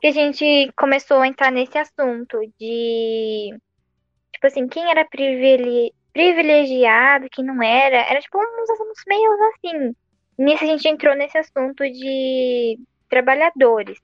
Que 0.01 0.07
a 0.07 0.11
gente 0.11 0.71
começou 0.77 1.17
a 1.17 1.27
entrar 1.27 1.51
nesse 1.51 1.77
assunto 1.77 2.39
de. 2.59 3.57
Tipo 4.33 4.47
assim, 4.47 4.67
quem 4.67 4.89
era 4.89 5.07
privilegiado, 6.13 7.27
quem 7.31 7.45
não 7.45 7.61
era. 7.63 7.97
Era 7.97 8.19
tipo 8.19 8.37
uns 8.37 8.69
assuntos 8.69 9.03
meio 9.07 9.31
assim. 9.53 9.95
Nisso 10.37 10.63
a 10.63 10.67
gente 10.67 10.87
entrou 10.87 11.15
nesse 11.15 11.37
assunto 11.37 11.83
de 11.83 12.77
trabalhadores. 13.09 13.97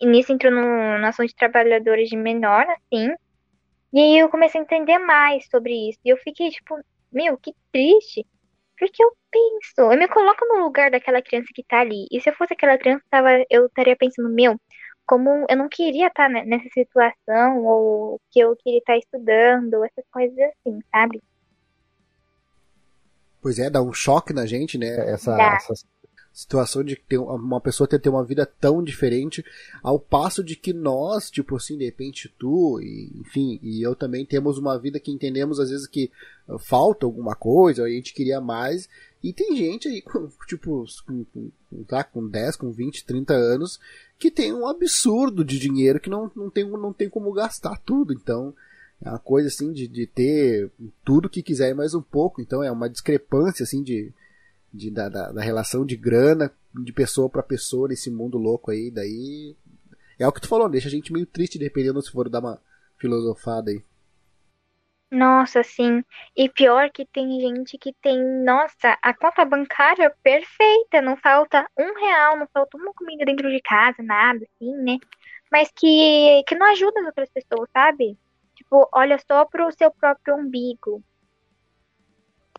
E 0.00 0.06
nisso 0.06 0.32
entrou 0.32 0.52
no, 0.52 0.98
no 0.98 1.06
assunto 1.06 1.28
de 1.28 1.34
trabalhadores 1.34 2.08
de 2.08 2.16
menor, 2.16 2.64
assim. 2.70 3.12
E 3.92 4.00
aí 4.00 4.18
eu 4.18 4.28
comecei 4.28 4.60
a 4.60 4.64
entender 4.64 4.98
mais 4.98 5.46
sobre 5.48 5.90
isso. 5.90 5.98
E 6.04 6.10
eu 6.10 6.16
fiquei 6.18 6.50
tipo, 6.50 6.78
meu, 7.12 7.36
que 7.36 7.52
triste. 7.72 8.24
Porque 8.80 9.04
eu 9.04 9.12
penso, 9.30 9.92
eu 9.92 9.98
me 9.98 10.08
coloco 10.08 10.42
no 10.46 10.64
lugar 10.64 10.90
daquela 10.90 11.20
criança 11.20 11.48
que 11.54 11.62
tá 11.62 11.80
ali. 11.80 12.06
E 12.10 12.18
se 12.18 12.30
eu 12.30 12.34
fosse 12.34 12.54
aquela 12.54 12.78
criança, 12.78 13.04
eu 13.50 13.66
estaria 13.66 13.94
pensando, 13.94 14.30
meu, 14.30 14.58
como 15.06 15.44
eu 15.50 15.56
não 15.56 15.68
queria 15.68 16.06
estar 16.06 16.32
tá 16.32 16.44
nessa 16.46 16.66
situação, 16.72 17.62
ou 17.62 18.18
que 18.30 18.40
eu 18.40 18.56
queria 18.56 18.78
estar 18.78 18.94
tá 18.94 18.98
estudando, 18.98 19.84
essas 19.84 20.04
coisas 20.10 20.38
assim, 20.38 20.80
sabe? 20.90 21.22
Pois 23.42 23.58
é, 23.58 23.68
dá 23.68 23.82
um 23.82 23.92
choque 23.92 24.32
na 24.32 24.46
gente, 24.46 24.78
né? 24.78 25.10
Essa, 25.10 25.36
essa 25.36 25.74
situação 26.32 26.82
de 26.84 26.96
ter 26.96 27.18
uma 27.18 27.60
pessoa 27.60 27.88
ter, 27.88 27.98
ter 27.98 28.08
uma 28.08 28.24
vida 28.24 28.46
tão 28.46 28.82
diferente, 28.82 29.44
ao 29.82 29.98
passo 29.98 30.42
de 30.42 30.56
que 30.56 30.72
nós, 30.72 31.30
tipo 31.30 31.56
assim, 31.56 31.76
de 31.76 31.84
repente 31.84 32.32
tu, 32.38 32.80
e, 32.80 33.12
enfim, 33.20 33.58
e 33.62 33.84
eu 33.84 33.94
também 33.94 34.24
temos 34.24 34.56
uma 34.56 34.78
vida 34.78 35.00
que 35.00 35.10
entendemos 35.10 35.58
às 35.58 35.70
vezes 35.70 35.86
que 35.86 36.10
uh, 36.48 36.58
falta 36.58 37.04
alguma 37.04 37.34
coisa, 37.34 37.84
a 37.84 37.90
gente 37.90 38.14
queria 38.14 38.40
mais, 38.40 38.88
e 39.22 39.32
tem 39.32 39.56
gente 39.56 39.88
aí, 39.88 40.02
tipo, 40.46 40.84
com, 41.06 41.24
com, 41.24 41.50
tá, 41.84 42.04
com 42.04 42.26
10, 42.26 42.56
com 42.56 42.70
20, 42.70 43.04
30 43.04 43.34
anos, 43.34 43.80
que 44.18 44.30
tem 44.30 44.52
um 44.52 44.66
absurdo 44.66 45.44
de 45.44 45.58
dinheiro 45.58 46.00
que 46.00 46.10
não, 46.10 46.30
não, 46.34 46.48
tem, 46.48 46.68
não 46.68 46.92
tem 46.92 47.08
como 47.08 47.32
gastar 47.32 47.78
tudo, 47.84 48.12
então 48.12 48.54
é 49.02 49.08
uma 49.08 49.18
coisa 49.18 49.48
assim 49.48 49.72
de, 49.72 49.88
de 49.88 50.06
ter 50.06 50.70
tudo 51.04 51.28
que 51.28 51.42
quiser 51.42 51.70
e 51.70 51.74
mais 51.74 51.94
um 51.94 52.02
pouco, 52.02 52.40
então 52.40 52.62
é 52.62 52.70
uma 52.70 52.88
discrepância 52.88 53.64
assim 53.64 53.82
de, 53.82 54.12
de 54.72 54.90
da, 54.90 55.08
da, 55.08 55.32
da 55.32 55.42
relação 55.42 55.84
de 55.84 55.96
grana 55.96 56.52
de 56.74 56.92
pessoa 56.92 57.28
para 57.28 57.42
pessoa 57.42 57.88
nesse 57.88 58.10
mundo 58.10 58.38
louco 58.38 58.70
aí, 58.70 58.90
daí 58.90 59.56
é 60.18 60.26
o 60.26 60.32
que 60.32 60.40
tu 60.40 60.48
falou, 60.48 60.68
deixa 60.68 60.88
a 60.88 60.90
gente 60.90 61.12
meio 61.12 61.26
triste 61.26 61.58
dependendo 61.58 62.00
se 62.02 62.12
for 62.12 62.28
dar 62.28 62.40
uma 62.40 62.60
filosofada 62.98 63.70
aí. 63.70 63.82
Nossa, 65.10 65.64
sim. 65.64 66.04
E 66.36 66.48
pior 66.48 66.88
que 66.90 67.04
tem 67.04 67.40
gente 67.40 67.76
que 67.76 67.92
tem, 68.00 68.22
nossa, 68.44 68.96
a 69.02 69.12
conta 69.12 69.44
bancária 69.44 70.14
perfeita, 70.22 71.02
não 71.02 71.16
falta 71.16 71.68
um 71.76 71.94
real, 71.98 72.38
não 72.38 72.46
falta 72.52 72.76
uma 72.76 72.94
comida 72.94 73.24
dentro 73.24 73.50
de 73.50 73.60
casa, 73.60 74.02
nada, 74.04 74.44
assim, 74.44 74.72
né? 74.76 74.98
Mas 75.50 75.68
que, 75.74 76.44
que 76.46 76.54
não 76.54 76.66
ajuda 76.70 77.00
as 77.00 77.06
outras 77.06 77.28
pessoas, 77.30 77.68
sabe? 77.72 78.16
Tipo, 78.54 78.88
olha 78.92 79.18
só 79.26 79.44
pro 79.44 79.72
seu 79.72 79.90
próprio 79.90 80.36
umbigo. 80.36 81.02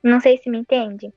Não 0.03 0.19
sei 0.19 0.37
se 0.37 0.49
me 0.49 0.57
entende. 0.57 1.13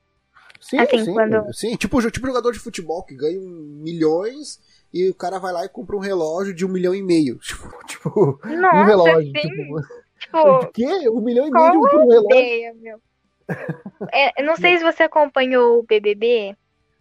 Sim, 0.59 0.79
assim, 0.79 1.05
sim, 1.05 1.13
quando... 1.13 1.53
sim. 1.53 1.75
Tipo, 1.75 2.01
tipo 2.11 2.27
jogador 2.27 2.51
de 2.51 2.59
futebol 2.59 3.03
que 3.03 3.15
ganha 3.15 3.39
milhões 3.39 4.59
e 4.93 5.09
o 5.09 5.15
cara 5.15 5.39
vai 5.39 5.51
lá 5.51 5.65
e 5.65 5.69
compra 5.69 5.95
um 5.95 5.99
relógio 5.99 6.53
de 6.53 6.65
um 6.65 6.69
milhão 6.69 6.95
e 6.95 7.01
meio. 7.01 7.37
Tipo, 7.45 7.85
tipo 7.85 8.39
Nossa, 8.43 8.77
um 8.77 8.85
relógio. 8.85 9.31
Sim. 9.31 9.49
Tipo, 9.49 9.81
tipo 10.19 10.71
quê? 10.73 11.09
Um 11.09 11.21
milhão 11.21 11.47
e 11.47 11.51
meio 11.51 11.81
por 11.81 11.99
um 11.99 12.09
relógio? 12.09 12.39
Ideia, 12.39 12.73
meu. 12.73 12.99
É, 14.11 14.41
não 14.41 14.55
sei 14.55 14.77
se 14.77 14.83
você 14.83 15.03
acompanhou 15.03 15.79
o 15.79 15.83
BBB 15.83 16.55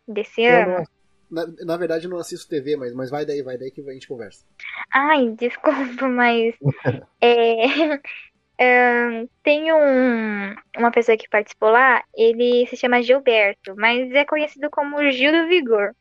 desse 0.07 0.45
ano. 0.45 0.85
Na, 1.31 1.47
na 1.65 1.77
verdade, 1.77 2.05
eu 2.05 2.11
não 2.11 2.19
assisto 2.19 2.49
TV, 2.49 2.77
mas, 2.77 2.95
mas 2.95 3.11
vai 3.11 3.25
daí, 3.25 3.43
vai 3.43 3.57
daí 3.57 3.71
que 3.71 3.81
a 3.81 3.93
gente 3.93 4.07
conversa. 4.07 4.45
Ai, 4.93 5.31
desculpa, 5.31 6.07
mas. 6.07 6.55
é, 7.21 7.99
é, 8.59 9.27
tem 9.43 9.73
um, 9.73 10.55
uma 10.77 10.91
pessoa 10.91 11.17
que 11.17 11.29
participou 11.29 11.71
lá, 11.71 12.03
ele 12.15 12.67
se 12.67 12.77
chama 12.77 13.03
Gilberto, 13.03 13.75
mas 13.77 14.11
é 14.13 14.25
conhecido 14.25 14.71
como 14.71 15.11
Gil 15.11 15.33
do 15.33 15.49
Vigor. 15.49 15.95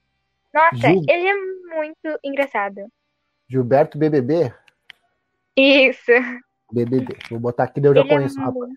Nossa, 0.53 0.89
Gil... 0.89 1.03
ele 1.09 1.27
é 1.27 1.35
muito 1.75 2.19
engraçado. 2.23 2.81
Gilberto 3.49 3.97
BBB? 3.97 4.53
Isso. 5.57 6.11
BBB. 6.71 7.17
Vou 7.29 7.39
botar 7.39 7.65
aqui, 7.65 7.79
eu 7.79 7.93
já 7.93 8.01
ele 8.01 8.11
é 8.11 8.15
conheço. 8.15 8.39
É 8.39 8.43
muito... 8.45 8.73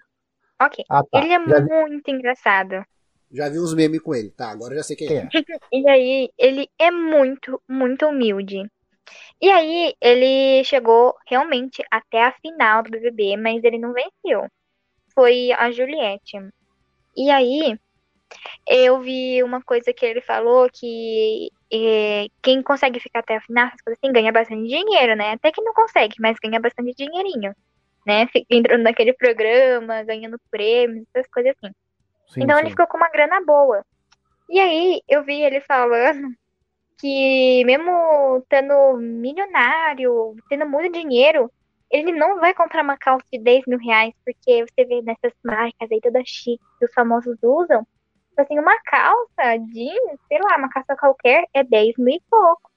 Ok. 0.60 0.84
Ah, 0.88 1.02
tá. 1.02 1.18
Ele 1.18 1.32
é 1.32 1.46
já 1.46 1.60
muito 1.60 2.06
vi... 2.06 2.12
engraçado. 2.12 2.84
Já 3.30 3.48
vi 3.48 3.58
uns 3.58 3.74
memes 3.74 4.00
com 4.00 4.14
ele. 4.14 4.30
Tá, 4.30 4.50
agora 4.50 4.74
já 4.74 4.82
sei 4.82 4.96
quem 4.96 5.18
é. 5.18 5.28
e 5.72 5.88
aí, 5.88 6.30
ele 6.38 6.68
é 6.78 6.90
muito, 6.90 7.60
muito 7.68 8.06
humilde. 8.06 8.70
E 9.40 9.50
aí, 9.50 9.94
ele 10.00 10.64
chegou 10.64 11.14
realmente 11.26 11.82
até 11.90 12.24
a 12.24 12.32
final 12.32 12.82
do 12.82 12.90
BBB, 12.90 13.36
mas 13.36 13.62
ele 13.64 13.78
não 13.78 13.92
venceu. 13.92 14.48
Foi 15.14 15.52
a 15.52 15.70
Juliette. 15.70 16.38
E 17.16 17.30
aí, 17.30 17.78
eu 18.66 19.00
vi 19.00 19.42
uma 19.42 19.62
coisa 19.62 19.92
que 19.92 20.04
ele 20.04 20.20
falou 20.20 20.68
que 20.72 21.50
é, 21.72 22.26
quem 22.42 22.62
consegue 22.62 23.00
ficar 23.00 23.20
até 23.20 23.36
a 23.36 23.40
final, 23.40 23.66
essas 23.66 23.80
coisas 23.80 23.98
assim, 24.02 24.12
ganha 24.12 24.32
bastante 24.32 24.68
dinheiro, 24.68 25.16
né? 25.16 25.32
Até 25.32 25.52
que 25.52 25.62
não 25.62 25.72
consegue, 25.72 26.14
mas 26.18 26.36
ganha 26.42 26.60
bastante 26.60 26.94
dinheirinho, 26.94 27.54
né? 28.06 28.26
Fica 28.28 28.46
entrando 28.50 28.82
naquele 28.82 29.12
programa, 29.12 30.02
ganhando 30.02 30.40
prêmios, 30.50 31.06
essas 31.14 31.30
coisas 31.30 31.54
assim. 31.56 31.72
Sim, 32.28 32.42
então 32.42 32.56
sim. 32.56 32.62
ele 32.62 32.70
ficou 32.70 32.86
com 32.86 32.96
uma 32.96 33.10
grana 33.10 33.40
boa. 33.44 33.84
E 34.48 34.60
aí 34.60 35.00
eu 35.08 35.24
vi 35.24 35.42
ele 35.42 35.60
falando 35.60 36.28
que 36.98 37.64
mesmo 37.64 38.38
estando 38.38 38.96
milionário, 38.98 40.36
tendo 40.48 40.66
muito 40.66 40.92
dinheiro, 40.92 41.50
ele 41.90 42.12
não 42.12 42.40
vai 42.40 42.54
comprar 42.54 42.82
uma 42.82 42.96
calça 42.96 43.24
de 43.32 43.38
10 43.38 43.64
mil 43.66 43.78
reais, 43.78 44.12
porque 44.24 44.64
você 44.64 44.84
vê 44.84 45.02
nessas 45.02 45.32
marcas 45.44 45.90
aí 45.90 46.00
toda 46.00 46.22
chique 46.24 46.62
que 46.78 46.84
os 46.84 46.92
famosos 46.92 47.36
usam. 47.42 47.86
Tipo 48.30 48.42
assim, 48.42 48.58
uma 48.58 48.76
calça 48.82 49.56
jeans, 49.72 50.20
sei 50.28 50.38
lá, 50.42 50.58
uma 50.58 50.68
calça 50.68 50.96
qualquer 50.96 51.46
é 51.54 51.62
10 51.62 51.94
mil 51.98 52.16
e 52.16 52.22
pouco. 52.28 52.70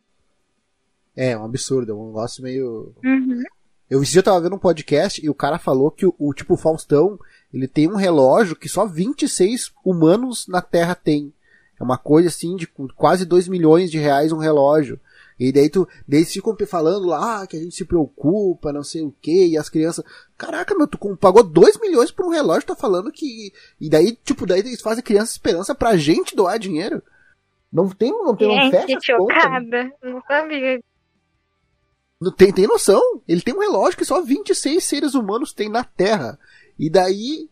É, 1.16 1.38
um 1.38 1.44
absurdo, 1.44 1.92
é 1.92 1.96
um 1.96 2.08
negócio 2.08 2.44
meio. 2.44 2.94
Uhum. 3.04 3.44
Eu, 3.90 4.02
eu 4.04 4.24
tava 4.24 4.40
vendo 4.40 4.56
um 4.56 4.60
podcast 4.60 5.24
e 5.24 5.30
o 5.30 5.36
cara 5.36 5.58
falou 5.58 5.92
que 5.92 6.06
o, 6.06 6.16
o 6.18 6.34
tipo 6.34 6.56
Faustão, 6.56 7.20
ele 7.52 7.68
tem 7.68 7.90
um 7.90 7.96
relógio 7.96 8.56
que 8.56 8.70
só 8.70 8.86
26 8.86 9.74
humanos 9.84 10.48
na 10.48 10.62
Terra 10.62 10.94
tem. 10.94 11.34
É 11.80 11.84
uma 11.84 11.98
coisa 11.98 12.28
assim 12.28 12.56
de 12.56 12.68
quase 12.96 13.26
2 13.26 13.48
milhões 13.48 13.90
de 13.90 13.98
reais 13.98 14.32
um 14.32 14.38
relógio. 14.38 15.00
E 15.40 15.54
daí 15.54 15.70
tu, 15.70 15.88
daí 16.06 16.20
eles 16.20 16.34
ficam 16.34 16.56
falando 16.68 17.08
lá 17.08 17.42
ah, 17.42 17.48
que 17.48 17.56
a 17.56 17.60
gente 17.60 17.74
se 17.74 17.86
preocupa, 17.86 18.74
não 18.74 18.84
sei 18.84 19.02
o 19.04 19.16
que, 19.22 19.48
e 19.48 19.58
as 19.58 19.70
crianças. 19.70 20.04
Caraca, 20.38 20.76
meu, 20.76 20.86
tu 20.86 20.98
pagou 21.16 21.44
2 21.44 21.80
milhões 21.80 22.12
por 22.12 22.26
um 22.26 22.30
relógio, 22.30 22.68
tá 22.68 22.76
falando 22.76 23.12
que. 23.12 23.54
E 23.80 23.90
daí, 23.90 24.18
tipo, 24.22 24.46
daí 24.46 24.60
eles 24.60 24.82
fazem 24.82 25.04
criança 25.04 25.32
esperança 25.32 25.74
pra 25.74 25.96
gente 25.96 26.36
doar 26.36 26.60
dinheiro. 26.60 27.02
Não 27.72 27.88
tem, 27.88 28.12
não 28.12 28.36
tem, 28.36 28.48
não 28.48 28.70
fecha 28.70 28.98
chocada, 29.02 29.90
não 30.04 30.22
sabia. 30.28 30.82
Tem, 32.36 32.52
tem 32.52 32.68
noção? 32.68 33.02
Ele 33.26 33.40
tem 33.40 33.54
um 33.54 33.62
relógio 33.62 33.98
que 33.98 34.04
só 34.04 34.22
26 34.22 34.84
seres 34.84 35.14
humanos 35.14 35.54
têm 35.54 35.70
na 35.70 35.86
Terra. 35.86 36.38
E 36.78 36.90
daí, 36.90 37.50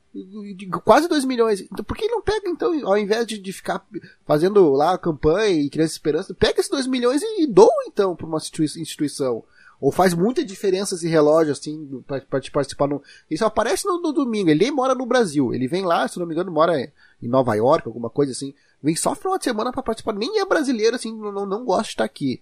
quase 0.83 1.07
2 1.07 1.25
milhões. 1.25 1.61
Então, 1.61 1.83
por 1.83 1.95
que 1.95 2.05
ele 2.05 2.13
não 2.13 2.21
pega, 2.21 2.49
então, 2.49 2.73
ao 2.87 2.97
invés 2.97 3.25
de, 3.25 3.37
de 3.37 3.53
ficar 3.53 3.85
fazendo 4.25 4.71
lá 4.71 4.93
a 4.93 4.97
campanha 4.97 5.61
e 5.61 5.69
criando 5.69 5.89
esperança, 5.89 6.33
pega 6.33 6.59
esses 6.59 6.71
2 6.71 6.87
milhões 6.87 7.21
e, 7.21 7.43
e 7.43 7.47
doa, 7.47 7.83
então, 7.87 8.15
para 8.15 8.25
uma 8.25 8.37
instituição. 8.37 9.43
Ou 9.79 9.91
faz 9.91 10.13
muita 10.13 10.43
diferença 10.43 10.95
esse 10.95 11.07
relógio, 11.07 11.51
assim, 11.51 12.03
pra 12.07 12.41
te 12.41 12.49
participar 12.49 12.87
no. 12.87 13.01
Isso 13.29 13.45
aparece 13.45 13.85
no, 13.85 14.01
no, 14.01 14.11
domingo. 14.11 14.49
Ele 14.49 14.65
nem 14.65 14.71
mora 14.71 14.95
no 14.95 15.05
Brasil. 15.05 15.53
Ele 15.53 15.67
vem 15.67 15.85
lá, 15.85 16.07
se 16.07 16.17
não 16.17 16.25
me 16.25 16.33
engano, 16.33 16.51
mora 16.51 16.91
em 17.21 17.27
Nova 17.27 17.53
York, 17.53 17.87
alguma 17.87 18.09
coisa 18.09 18.31
assim. 18.31 18.55
Vem 18.81 18.95
só 18.95 19.13
final 19.13 19.37
de 19.37 19.43
semana 19.43 19.71
para 19.71 19.83
participar. 19.83 20.13
Nem 20.13 20.39
é 20.39 20.45
brasileiro, 20.45 20.95
assim, 20.95 21.15
não, 21.15 21.45
não 21.45 21.63
gosta 21.63 21.83
de 21.83 21.89
estar 21.89 22.03
aqui. 22.05 22.41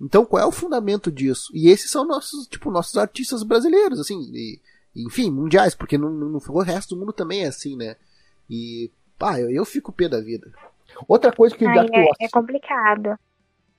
Então, 0.00 0.26
qual 0.26 0.42
é 0.42 0.46
o 0.46 0.52
fundamento 0.52 1.10
disso? 1.10 1.50
E 1.54 1.68
esses 1.68 1.90
são 1.90 2.04
nossos, 2.04 2.46
tipo, 2.46 2.70
nossos 2.70 2.96
artistas 2.96 3.42
brasileiros, 3.42 3.98
assim, 3.98 4.20
e, 4.34 4.60
enfim, 4.94 5.30
mundiais, 5.30 5.74
porque 5.74 5.98
no, 5.98 6.10
no, 6.10 6.38
o 6.48 6.62
resto 6.62 6.94
do 6.94 7.00
mundo 7.00 7.12
também 7.12 7.44
é 7.44 7.48
assim, 7.48 7.76
né? 7.76 7.96
E, 8.48 8.90
pá, 9.18 9.40
eu, 9.40 9.50
eu 9.50 9.64
fico 9.64 9.92
pé 9.92 10.08
da 10.08 10.20
vida. 10.20 10.52
Outra 11.08 11.32
coisa 11.32 11.56
que 11.56 11.66
Ai, 11.66 11.86
é, 11.92 12.26
é 12.26 12.28
complicado. 12.28 13.18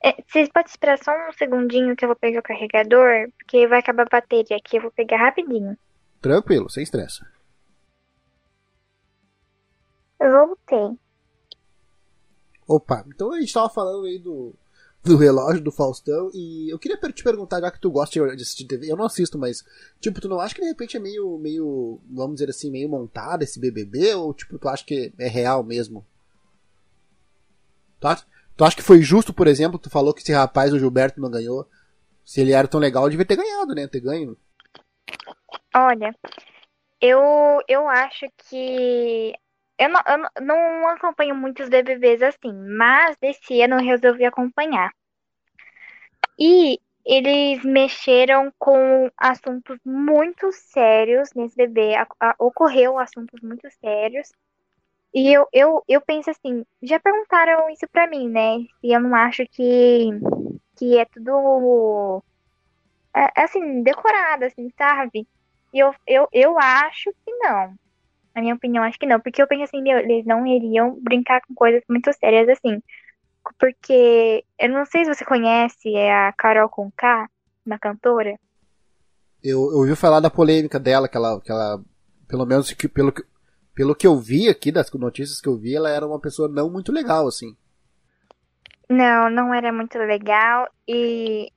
É, 0.04 0.14
vocês 0.26 0.48
podem 0.50 0.70
esperar 0.70 0.98
só 0.98 1.12
um 1.12 1.32
segundinho 1.32 1.96
que 1.96 2.04
eu 2.04 2.08
vou 2.08 2.16
pegar 2.16 2.40
o 2.40 2.42
carregador, 2.42 3.30
porque 3.38 3.66
vai 3.66 3.78
acabar 3.78 4.02
a 4.02 4.20
bateria 4.20 4.56
aqui, 4.56 4.76
eu 4.76 4.82
vou 4.82 4.90
pegar 4.90 5.16
rapidinho. 5.16 5.76
Tranquilo, 6.20 6.68
sem 6.68 6.82
estresse. 6.82 7.24
Eu 10.20 10.30
voltei. 10.30 10.98
Opa, 12.68 13.04
então 13.06 13.32
a 13.32 13.40
gente 13.40 13.52
tava 13.52 13.68
falando 13.70 14.06
aí 14.06 14.18
do, 14.18 14.54
do 15.06 15.16
relógio 15.16 15.62
do 15.62 15.72
Faustão. 15.72 16.30
E 16.34 16.72
eu 16.72 16.78
queria 16.78 16.98
te 16.98 17.22
perguntar, 17.22 17.60
já 17.60 17.70
que 17.70 17.80
tu 17.80 17.90
gosta 17.90 18.36
de 18.36 18.42
assistir 18.42 18.64
TV, 18.64 18.90
eu 18.90 18.96
não 18.96 19.04
assisto, 19.04 19.38
mas, 19.38 19.64
tipo, 20.00 20.20
tu 20.20 20.28
não 20.28 20.40
acha 20.40 20.54
que 20.54 20.60
de 20.60 20.66
repente 20.66 20.96
é 20.96 21.00
meio, 21.00 21.38
meio, 21.38 22.00
vamos 22.10 22.36
dizer 22.36 22.50
assim, 22.50 22.70
meio 22.70 22.88
montado 22.88 23.42
esse 23.42 23.60
BBB? 23.60 24.14
Ou, 24.14 24.34
tipo, 24.34 24.58
tu 24.58 24.68
acha 24.68 24.84
que 24.84 25.12
é 25.18 25.28
real 25.28 25.62
mesmo? 25.62 26.04
Tu 28.00 28.06
acha, 28.06 28.26
tu 28.56 28.64
acha 28.64 28.76
que 28.76 28.82
foi 28.82 29.00
justo, 29.00 29.32
por 29.32 29.46
exemplo, 29.46 29.78
tu 29.78 29.88
falou 29.88 30.12
que 30.12 30.20
esse 30.20 30.32
rapaz, 30.32 30.72
o 30.72 30.78
Gilberto, 30.78 31.20
não 31.20 31.30
ganhou? 31.30 31.66
Se 32.24 32.40
ele 32.40 32.52
era 32.52 32.68
tão 32.68 32.80
legal, 32.80 33.08
devia 33.08 33.24
ter 33.24 33.36
ganhado, 33.36 33.74
né? 33.74 33.86
Ter 33.86 34.00
ganho. 34.00 34.36
Olha, 35.74 36.14
eu, 37.00 37.20
eu 37.68 37.88
acho 37.88 38.26
que 38.48 39.32
eu 39.78 39.88
não, 39.88 40.00
eu 40.06 40.42
não 40.42 40.88
acompanho 40.88 41.34
muitos 41.34 41.68
BBBs 41.68 42.22
assim, 42.22 42.52
mas 42.52 43.16
esse 43.20 43.60
ano 43.62 43.76
eu 43.76 43.84
resolvi 43.84 44.24
acompanhar. 44.24 44.90
E 46.38 46.78
eles 47.04 47.64
mexeram 47.64 48.52
com 48.58 49.10
assuntos 49.16 49.78
muito 49.84 50.50
sérios 50.52 51.30
nesse 51.34 51.56
bebê. 51.56 51.94
A, 51.94 52.06
a, 52.20 52.34
ocorreu 52.38 52.98
assuntos 52.98 53.40
muito 53.40 53.68
sérios. 53.80 54.30
E 55.14 55.32
eu, 55.32 55.48
eu, 55.52 55.84
eu 55.88 56.00
penso 56.00 56.30
assim, 56.30 56.64
já 56.82 57.00
perguntaram 57.00 57.70
isso 57.70 57.86
pra 57.90 58.06
mim, 58.06 58.28
né? 58.28 58.58
Se 58.80 58.90
eu 58.90 59.00
não 59.00 59.14
acho 59.14 59.46
que, 59.50 60.10
que 60.76 60.98
é 60.98 61.04
tudo 61.06 62.22
é, 63.14 63.42
assim, 63.42 63.82
decorado, 63.82 64.44
assim, 64.44 64.70
sabe? 64.76 65.26
E 65.72 65.78
eu, 65.78 65.94
eu, 66.06 66.28
eu 66.32 66.58
acho 66.58 67.10
que 67.24 67.32
não. 67.38 67.74
Na 68.36 68.42
minha 68.42 68.54
opinião, 68.54 68.84
acho 68.84 68.98
que 68.98 69.06
não. 69.06 69.18
Porque 69.18 69.40
eu 69.40 69.48
penso 69.48 69.64
assim, 69.64 69.80
meu, 69.80 69.98
eles 69.98 70.26
não 70.26 70.46
iriam 70.46 70.98
brincar 71.00 71.40
com 71.40 71.54
coisas 71.54 71.82
muito 71.88 72.12
sérias 72.12 72.46
assim. 72.50 72.82
Porque 73.58 74.44
eu 74.58 74.68
não 74.68 74.84
sei 74.84 75.06
se 75.06 75.14
você 75.14 75.24
conhece 75.24 75.94
é 75.94 76.12
a 76.12 76.32
Carol 76.34 76.68
Conká, 76.68 77.30
uma 77.64 77.78
cantora. 77.78 78.38
Eu, 79.42 79.70
eu 79.70 79.78
ouvi 79.78 79.96
falar 79.96 80.20
da 80.20 80.28
polêmica 80.28 80.78
dela, 80.78 81.08
que 81.08 81.16
ela, 81.16 81.40
que 81.40 81.50
ela 81.50 81.82
pelo 82.28 82.44
menos 82.44 82.70
que, 82.72 82.86
pelo, 82.86 83.10
que, 83.10 83.24
pelo 83.74 83.94
que 83.94 84.06
eu 84.06 84.18
vi 84.18 84.50
aqui, 84.50 84.70
das 84.70 84.92
notícias 84.92 85.40
que 85.40 85.48
eu 85.48 85.56
vi, 85.56 85.74
ela 85.74 85.88
era 85.88 86.06
uma 86.06 86.20
pessoa 86.20 86.46
não 86.46 86.68
muito 86.70 86.92
legal, 86.92 87.26
assim. 87.26 87.56
Não, 88.86 89.30
não 89.30 89.54
era 89.54 89.72
muito 89.72 89.96
legal. 89.96 90.68
E, 90.86 91.50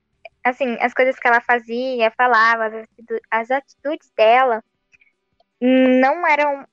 assim, 0.45 0.77
as 0.80 0.93
coisas 0.93 1.19
que 1.19 1.27
ela 1.27 1.41
fazia, 1.41 2.09
falava, 2.11 2.88
as 3.30 3.51
atitudes 3.51 4.09
dela 4.15 4.63
não 5.62 6.26
eram 6.28 6.66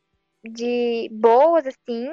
de 0.45 1.09
boas, 1.13 1.67
assim, 1.67 2.09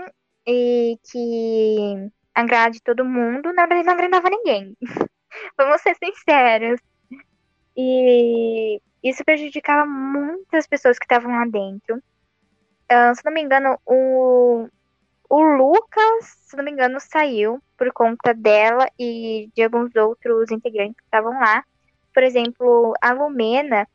e 0.48 0.98
que 1.04 2.12
agrade 2.34 2.82
todo 2.82 3.06
mundo, 3.06 3.54
na 3.54 3.66
verdade 3.66 3.86
não 3.86 3.94
agradava 3.94 4.30
ninguém. 4.30 4.76
Vamos 5.58 5.82
ser 5.82 5.96
sinceros. 5.96 6.80
E 7.76 8.80
isso 9.04 9.24
prejudicava 9.24 9.86
muitas 9.86 10.68
pessoas 10.68 10.98
que 10.98 11.06
estavam 11.06 11.32
lá 11.32 11.46
dentro. 11.46 11.98
Uh, 12.92 13.16
se 13.16 13.26
não 13.26 13.34
me 13.34 13.42
engano, 13.42 13.80
o, 13.86 14.68
o 15.30 15.42
Lucas, 15.42 16.26
se 16.46 16.56
não 16.56 16.64
me 16.64 16.72
engano, 16.72 17.00
saiu 17.00 17.62
por 17.78 17.92
conta 17.92 18.34
dela 18.34 18.88
e 19.00 19.50
de 19.56 19.64
alguns 19.64 19.96
outros 19.96 20.52
integrantes 20.52 20.96
que 20.98 21.04
estavam 21.04 21.34
lá. 21.40 21.64
Por 22.14 22.24
exemplo, 22.24 22.94
a 23.02 23.12
Lumena, 23.14 23.88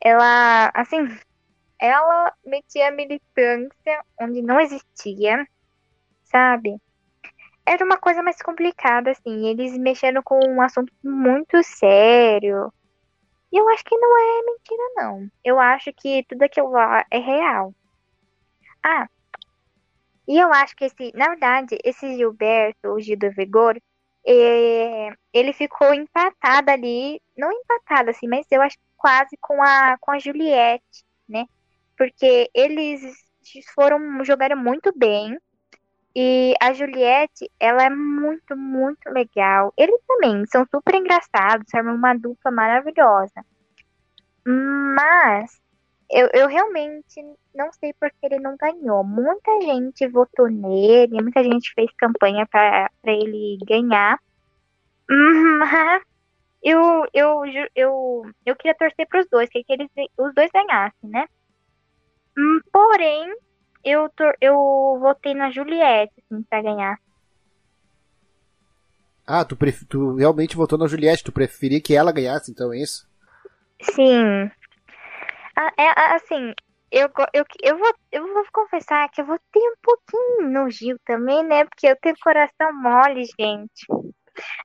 ela, 0.00 0.70
assim, 0.74 1.08
ela 1.84 2.32
metia 2.44 2.90
militância 2.90 4.04
onde 4.20 4.42
não 4.42 4.60
existia, 4.60 5.46
sabe? 6.24 6.80
era 7.66 7.84
uma 7.84 7.96
coisa 7.96 8.22
mais 8.22 8.40
complicada, 8.42 9.10
assim. 9.10 9.46
Eles 9.46 9.76
mexeram 9.78 10.22
com 10.22 10.38
um 10.46 10.60
assunto 10.60 10.92
muito 11.02 11.62
sério. 11.62 12.72
E 13.50 13.56
eu 13.56 13.68
acho 13.70 13.84
que 13.84 13.96
não 13.96 14.18
é 14.18 14.42
mentira, 14.42 14.82
não. 14.96 15.30
Eu 15.42 15.58
acho 15.58 15.92
que 15.92 16.24
tudo 16.28 16.42
aquilo 16.42 16.70
lá 16.70 17.04
é 17.10 17.18
real. 17.18 17.74
Ah, 18.82 19.08
e 20.26 20.38
eu 20.38 20.52
acho 20.52 20.74
que 20.76 20.84
esse, 20.84 21.12
na 21.14 21.28
verdade, 21.28 21.78
esse 21.84 22.16
Gilberto, 22.16 22.88
o 22.88 23.00
Gil 23.00 23.18
do 23.18 23.30
Vigor, 23.30 23.80
é, 24.26 25.10
ele 25.32 25.52
ficou 25.52 25.92
empatado 25.94 26.70
ali, 26.70 27.20
não 27.36 27.52
empatado 27.52 28.10
assim, 28.10 28.26
mas 28.26 28.46
eu 28.50 28.62
acho 28.62 28.76
quase 28.96 29.36
com 29.40 29.62
a 29.62 29.96
com 30.00 30.12
a 30.12 30.18
Juliette, 30.18 31.04
né? 31.28 31.44
Porque 31.96 32.50
eles 32.54 33.02
foram 33.74 34.24
jogaram 34.24 34.56
muito 34.56 34.92
bem 34.96 35.38
e 36.16 36.54
a 36.62 36.72
Juliette, 36.72 37.50
ela 37.58 37.84
é 37.84 37.90
muito, 37.90 38.56
muito 38.56 39.08
legal. 39.10 39.74
Eles 39.76 40.00
também 40.06 40.46
são 40.46 40.64
super 40.72 40.94
engraçados, 40.94 41.66
são 41.68 41.80
uma 41.82 42.14
dupla 42.14 42.52
maravilhosa. 42.52 43.44
Mas 44.46 45.60
eu, 46.10 46.28
eu 46.32 46.46
realmente 46.48 47.20
não 47.52 47.72
sei 47.72 47.92
porque 47.94 48.16
ele 48.22 48.38
não 48.38 48.56
ganhou. 48.56 49.02
Muita 49.02 49.60
gente 49.62 50.06
votou 50.08 50.48
nele, 50.48 51.20
muita 51.20 51.42
gente 51.42 51.72
fez 51.74 51.90
campanha 51.96 52.46
para 52.46 52.88
ele 53.04 53.58
ganhar. 53.66 54.18
Mas 55.58 56.02
eu, 56.62 57.06
eu, 57.12 57.42
eu, 57.74 58.22
eu 58.46 58.56
queria 58.56 58.74
torcer 58.76 59.06
para 59.08 59.20
os 59.20 59.26
dois, 59.28 59.50
que 59.50 59.64
eles, 59.68 59.88
os 60.16 60.34
dois 60.34 60.50
ganhassem, 60.52 61.10
né? 61.10 61.26
Hum, 62.36 62.60
porém, 62.72 63.34
eu, 63.84 64.10
eu 64.40 64.98
votei 65.00 65.34
na 65.34 65.50
Juliette, 65.50 66.14
assim, 66.18 66.42
pra 66.42 66.62
ganhar. 66.62 66.98
Ah, 69.26 69.44
tu, 69.44 69.56
pref... 69.56 69.84
tu 69.86 70.16
realmente 70.16 70.56
votou 70.56 70.78
na 70.78 70.86
Juliette, 70.86 71.24
tu 71.24 71.32
preferia 71.32 71.80
que 71.80 71.94
ela 71.94 72.12
ganhasse, 72.12 72.50
então 72.50 72.72
é 72.72 72.78
isso? 72.78 73.08
Sim. 73.80 74.50
É, 75.78 76.14
assim, 76.14 76.52
eu, 76.90 77.08
eu, 77.32 77.44
eu, 77.62 77.78
vou, 77.78 77.94
eu 78.12 78.32
vou 78.32 78.44
confessar 78.52 79.08
que 79.10 79.20
eu 79.20 79.26
votei 79.26 79.62
um 79.62 79.74
pouquinho 79.82 80.50
no 80.50 80.70
Gil 80.70 80.98
também, 81.04 81.42
né? 81.44 81.64
Porque 81.64 81.86
eu 81.86 81.96
tenho 82.00 82.16
coração 82.22 82.72
mole, 82.72 83.24
gente. 83.38 83.86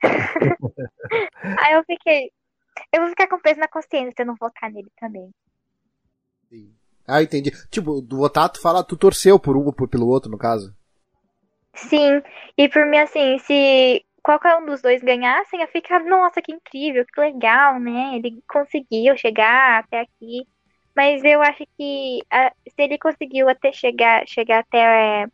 Aí 1.62 1.74
eu 1.74 1.84
fiquei. 1.86 2.32
Eu 2.94 3.02
vou 3.02 3.10
ficar 3.10 3.28
com 3.28 3.40
peso 3.40 3.60
na 3.60 3.68
consciência 3.68 4.14
se 4.16 4.22
eu 4.22 4.26
não 4.26 4.36
votar 4.40 4.72
nele 4.72 4.90
também. 5.00 5.30
Sim. 6.50 6.79
Ah, 7.10 7.24
entendi. 7.24 7.52
Tipo, 7.70 8.02
do 8.02 8.18
votar, 8.18 8.50
tu 8.50 8.62
fala, 8.62 8.84
tu 8.84 8.96
torceu 8.96 9.40
por 9.40 9.58
um 9.58 9.66
ou 9.66 9.88
pelo 9.88 10.08
outro, 10.08 10.30
no 10.30 10.38
caso? 10.38 10.74
Sim, 11.74 12.22
e 12.58 12.68
por 12.68 12.86
mim, 12.86 12.98
assim, 12.98 13.40
se 13.40 14.04
qualquer 14.22 14.58
um 14.58 14.66
dos 14.66 14.82
dois 14.82 15.02
ganhassem, 15.02 15.62
eu 15.62 15.68
ficava, 15.68 16.04
nossa, 16.06 16.42
que 16.42 16.52
incrível, 16.52 17.06
que 17.06 17.20
legal, 17.20 17.80
né? 17.80 18.16
Ele 18.16 18.44
conseguiu 18.48 19.18
chegar 19.18 19.80
até 19.80 20.02
aqui. 20.02 20.46
Mas 20.96 21.24
eu 21.24 21.42
acho 21.42 21.64
que 21.78 22.20
a, 22.30 22.52
se 22.68 22.82
ele 22.84 22.98
conseguiu 22.98 23.48
até 23.48 23.72
chegar, 23.72 24.28
chegar 24.28 24.60
até 24.60 25.24
é, 25.24 25.28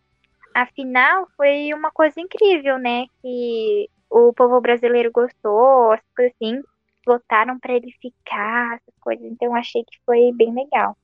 a 0.53 0.65
final, 0.67 1.27
foi 1.35 1.73
uma 1.73 1.91
coisa 1.91 2.19
incrível, 2.19 2.77
né? 2.77 3.05
Que 3.21 3.89
o 4.09 4.31
povo 4.33 4.61
brasileiro 4.61 5.11
gostou, 5.11 5.91
as 5.91 6.01
coisas 6.15 6.33
assim, 6.35 6.61
votaram 7.05 7.59
para 7.59 7.73
ele 7.73 7.91
ficar, 8.01 8.75
essas 8.75 8.95
coisas. 9.01 9.25
Então 9.25 9.55
achei 9.55 9.83
que 9.83 9.97
foi 10.05 10.31
bem 10.33 10.53
legal. 10.53 10.95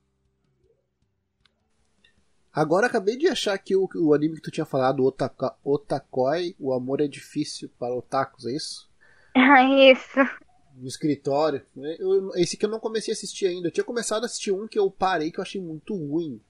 Agora 2.52 2.86
acabei 2.86 3.16
de 3.16 3.28
achar 3.28 3.54
aqui 3.54 3.74
o, 3.74 3.88
o 3.96 4.12
anime 4.12 4.36
que 4.36 4.42
tu 4.42 4.50
tinha 4.50 4.66
falado, 4.66 5.04
Otaka, 5.04 5.56
Otakoi, 5.64 6.54
O 6.58 6.74
Amor 6.74 7.00
é 7.00 7.08
Difícil 7.08 7.70
para 7.78 7.94
Otakus, 7.94 8.46
é 8.46 8.52
isso? 8.52 8.90
Ah, 9.34 9.62
isso. 9.90 10.18
No 10.76 10.86
escritório. 10.86 11.62
Eu, 11.98 12.30
esse 12.34 12.56
que 12.56 12.66
eu 12.66 12.70
não 12.70 12.78
comecei 12.78 13.12
a 13.12 13.16
assistir 13.16 13.46
ainda. 13.46 13.68
Eu 13.68 13.72
tinha 13.72 13.84
começado 13.84 14.24
a 14.24 14.26
assistir 14.26 14.52
um 14.52 14.68
que 14.68 14.78
eu 14.78 14.90
parei 14.90 15.30
que 15.30 15.38
eu 15.38 15.42
achei 15.42 15.60
muito 15.60 15.94
ruim. 15.94 16.40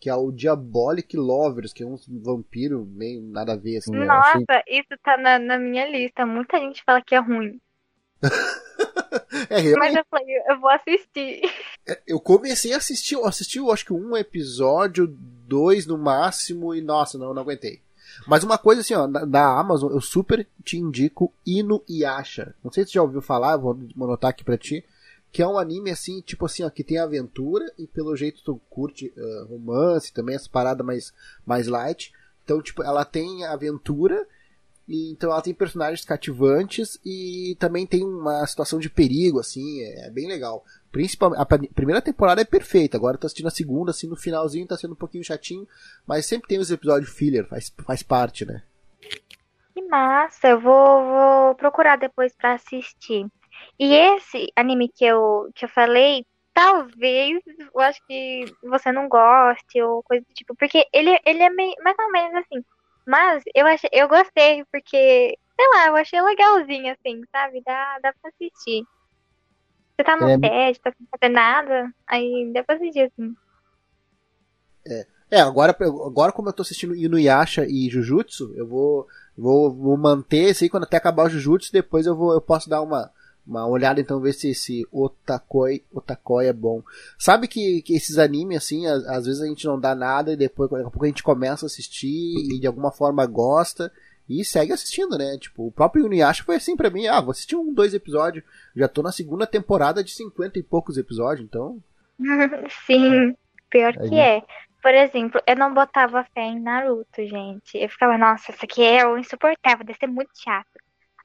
Que 0.00 0.10
é 0.10 0.14
o 0.14 0.32
Diabolic 0.32 1.16
Lovers, 1.16 1.72
que 1.72 1.84
é 1.84 1.86
um 1.86 1.96
vampiro 2.08 2.84
meio 2.84 3.22
nada 3.22 3.52
a 3.52 3.56
ver. 3.56 3.76
Assim, 3.76 3.92
Nossa, 3.92 4.42
achei... 4.48 4.80
isso 4.80 4.98
tá 5.02 5.16
na, 5.16 5.38
na 5.38 5.58
minha 5.58 5.88
lista. 5.88 6.26
Muita 6.26 6.58
gente 6.58 6.82
fala 6.84 7.00
que 7.00 7.14
é 7.14 7.20
ruim. 7.20 7.60
é, 9.50 9.58
realmente... 9.58 9.78
Mas 9.78 9.94
eu 9.94 10.04
falei, 10.10 10.42
eu 10.48 10.60
vou 10.60 10.70
assistir. 10.70 11.42
É, 11.86 12.00
eu 12.06 12.20
comecei 12.20 12.72
a 12.72 12.78
assistir, 12.78 13.14
eu 13.14 13.26
assisti, 13.26 13.58
eu 13.58 13.70
acho 13.70 13.84
que 13.84 13.92
um 13.92 14.16
episódio, 14.16 15.16
dois 15.52 15.86
no 15.86 15.98
máximo, 15.98 16.74
e 16.74 16.80
nossa, 16.80 17.18
não, 17.18 17.34
não 17.34 17.42
aguentei. 17.42 17.82
Mas 18.26 18.42
uma 18.42 18.56
coisa 18.56 18.80
assim, 18.80 18.94
ó, 18.94 19.06
da 19.06 19.58
Amazon, 19.58 19.92
eu 19.92 20.00
super 20.00 20.48
te 20.64 20.78
indico 20.78 21.30
Inu 21.46 21.84
Yasha. 21.88 22.54
Não 22.64 22.72
sei 22.72 22.84
se 22.84 22.90
você 22.90 22.94
já 22.94 23.02
ouviu 23.02 23.20
falar, 23.20 23.58
vou 23.58 23.78
anotar 24.00 24.30
aqui 24.30 24.42
pra 24.42 24.56
ti. 24.56 24.82
Que 25.30 25.42
é 25.42 25.46
um 25.46 25.58
anime 25.58 25.90
assim, 25.90 26.22
tipo 26.22 26.46
assim, 26.46 26.62
ó, 26.62 26.70
que 26.70 26.82
tem 26.82 26.98
aventura 26.98 27.70
e 27.78 27.86
pelo 27.86 28.16
jeito 28.16 28.42
tu 28.42 28.60
curte 28.70 29.12
uh, 29.14 29.46
romance 29.46 30.12
também, 30.12 30.34
essa 30.34 30.48
parada 30.48 30.82
mais, 30.82 31.12
mais 31.44 31.66
light. 31.66 32.12
Então, 32.44 32.62
tipo, 32.62 32.82
ela 32.82 33.04
tem 33.04 33.44
aventura 33.44 34.26
então 34.88 35.30
ela 35.30 35.42
tem 35.42 35.54
personagens 35.54 36.04
cativantes 36.04 36.98
e 37.04 37.56
também 37.58 37.86
tem 37.86 38.04
uma 38.04 38.46
situação 38.46 38.78
de 38.78 38.90
perigo, 38.90 39.38
assim, 39.38 39.80
é, 39.82 40.06
é 40.06 40.10
bem 40.10 40.26
legal. 40.26 40.64
Principalmente, 40.90 41.40
a 41.40 41.46
primeira 41.46 42.02
temporada 42.02 42.40
é 42.42 42.44
perfeita, 42.44 42.96
agora 42.96 43.16
tô 43.16 43.26
assistindo 43.26 43.48
a 43.48 43.50
segunda, 43.50 43.90
assim, 43.90 44.08
no 44.08 44.16
finalzinho 44.16 44.66
tá 44.66 44.76
sendo 44.76 44.92
um 44.92 44.96
pouquinho 44.96 45.24
chatinho, 45.24 45.66
mas 46.06 46.26
sempre 46.26 46.48
tem 46.48 46.58
os 46.58 46.70
episódios 46.70 47.12
filler, 47.12 47.46
faz, 47.46 47.72
faz 47.86 48.02
parte, 48.02 48.44
né? 48.44 48.62
Que 49.72 49.82
massa, 49.82 50.48
eu 50.48 50.60
vou, 50.60 51.04
vou 51.04 51.54
procurar 51.54 51.96
depois 51.96 52.34
para 52.34 52.54
assistir. 52.54 53.26
E 53.78 53.94
esse 53.94 54.52
anime 54.56 54.88
que 54.88 55.04
eu, 55.04 55.50
que 55.54 55.64
eu 55.64 55.68
falei, 55.68 56.26
talvez 56.52 57.40
eu 57.46 57.80
acho 57.80 58.00
que 58.06 58.44
você 58.62 58.92
não 58.92 59.08
goste 59.08 59.80
ou 59.80 60.02
coisa 60.02 60.24
do 60.28 60.34
tipo, 60.34 60.54
porque 60.56 60.86
ele, 60.92 61.18
ele 61.24 61.42
é 61.42 61.50
meio, 61.50 61.74
mais 61.82 61.96
ou 61.98 62.10
menos 62.10 62.34
assim, 62.34 62.62
mas 63.06 63.42
eu 63.54 63.66
achei, 63.66 63.90
eu 63.92 64.08
gostei, 64.08 64.64
porque, 64.72 65.38
sei 65.56 65.68
lá, 65.74 65.86
eu 65.88 65.96
achei 65.96 66.20
legalzinho, 66.20 66.92
assim, 66.92 67.22
sabe? 67.30 67.62
Dá, 67.64 67.98
dá 68.02 68.14
pra 68.20 68.30
assistir. 68.30 68.84
Você 69.96 70.04
tá 70.04 70.16
no 70.16 70.28
é... 70.28 70.38
TED, 70.38 70.80
tá 70.80 70.92
sem 70.96 71.06
fazer 71.10 71.32
nada, 71.32 71.92
aí 72.06 72.50
dá 72.52 72.62
pra 72.64 72.76
assistir, 72.76 73.02
assim. 73.02 73.34
É. 74.86 75.06
É, 75.32 75.40
agora, 75.40 75.74
agora 75.80 76.30
como 76.30 76.50
eu 76.50 76.52
tô 76.52 76.60
assistindo 76.60 76.94
Inuyasha 76.94 77.64
e 77.66 77.88
Jujutsu, 77.88 78.52
eu 78.54 78.66
vou, 78.68 79.06
vou, 79.34 79.72
vou 79.72 79.96
manter 79.96 80.50
esse 80.50 80.64
aí 80.64 80.68
quando 80.68 80.82
até 80.82 80.98
acabar 80.98 81.24
o 81.24 81.30
Jujutsu, 81.30 81.72
depois 81.72 82.04
eu 82.04 82.14
vou 82.14 82.34
eu 82.34 82.40
posso 82.42 82.68
dar 82.68 82.82
uma, 82.82 83.10
uma 83.46 83.66
olhada 83.66 84.00
então 84.00 84.20
ver 84.20 84.32
se 84.32 84.50
esse 84.50 84.86
Otakoi, 84.90 85.82
Otakoi 85.92 86.46
é 86.46 86.52
bom. 86.52 86.82
Sabe 87.18 87.48
que, 87.48 87.82
que 87.82 87.94
esses 87.94 88.18
animes 88.18 88.58
assim, 88.58 88.86
às, 88.86 89.04
às, 89.06 89.26
vezes 89.26 89.42
a 89.42 89.46
gente 89.46 89.66
não 89.66 89.78
dá 89.78 89.94
nada 89.94 90.32
e 90.32 90.36
depois 90.36 90.70
daqui 90.70 90.82
a 90.82 90.90
pouco 90.90 91.04
a 91.04 91.08
gente 91.08 91.22
começa 91.22 91.64
a 91.64 91.68
assistir 91.68 92.34
e 92.52 92.60
de 92.60 92.66
alguma 92.66 92.92
forma 92.92 93.26
gosta 93.26 93.92
e 94.28 94.44
segue 94.44 94.72
assistindo, 94.72 95.18
né? 95.18 95.36
Tipo, 95.38 95.66
o 95.66 95.72
próprio 95.72 96.06
Inuyasha 96.06 96.44
foi 96.44 96.56
assim 96.56 96.76
para 96.76 96.90
mim, 96.90 97.06
ah, 97.06 97.20
vou 97.20 97.32
assistir 97.32 97.56
um, 97.56 97.72
dois 97.72 97.92
episódios, 97.94 98.44
já 98.74 98.88
tô 98.88 99.02
na 99.02 99.12
segunda 99.12 99.46
temporada 99.46 100.02
de 100.02 100.12
cinquenta 100.12 100.58
e 100.58 100.62
poucos 100.62 100.96
episódios, 100.96 101.44
então. 101.44 101.78
Sim, 102.86 103.36
pior 103.68 103.92
que 103.94 104.14
é. 104.14 104.42
Por 104.80 104.92
exemplo, 104.92 105.40
eu 105.46 105.54
não 105.54 105.72
botava 105.72 106.26
fé 106.34 106.42
em 106.42 106.60
Naruto, 106.60 107.24
gente. 107.24 107.78
Eu 107.78 107.88
ficava, 107.88 108.18
nossa, 108.18 108.50
isso 108.50 108.64
aqui 108.64 108.82
é 108.82 109.02
insuportável, 109.18 109.86
deve 109.86 109.98
ser 109.98 110.08
muito 110.08 110.30
chato. 110.34 110.81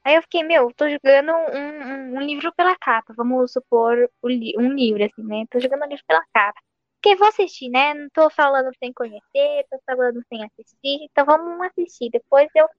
Aí 0.08 0.16
eu 0.16 0.22
fiquei, 0.22 0.42
meu, 0.42 0.72
tô 0.74 0.90
jogando 0.90 1.34
um, 1.34 2.16
um, 2.16 2.16
um 2.16 2.22
livro 2.22 2.50
pela 2.56 2.78
capa. 2.78 3.14
Vamos 3.14 3.52
supor 3.52 4.10
um 4.24 4.30
livro, 4.30 5.04
assim, 5.04 5.22
né? 5.22 5.44
Tô 5.52 5.60
jogando 5.60 5.84
um 5.84 5.88
livro 5.90 6.04
pela 6.08 6.24
capa. 6.34 6.58
Porque 6.96 7.18
vou 7.18 7.28
assistir, 7.28 7.68
né? 7.68 7.94
Não 7.94 8.08
tô 8.14 8.30
falando 8.30 8.70
sem 8.80 8.94
conhecer, 8.94 9.66
tô 9.70 9.78
falando 9.86 10.24
sem 10.30 10.46
assistir. 10.46 11.10
Então 11.12 11.26
vamos 11.26 11.60
assistir. 11.68 12.10
Depois 12.10 12.48
eu 12.56 12.70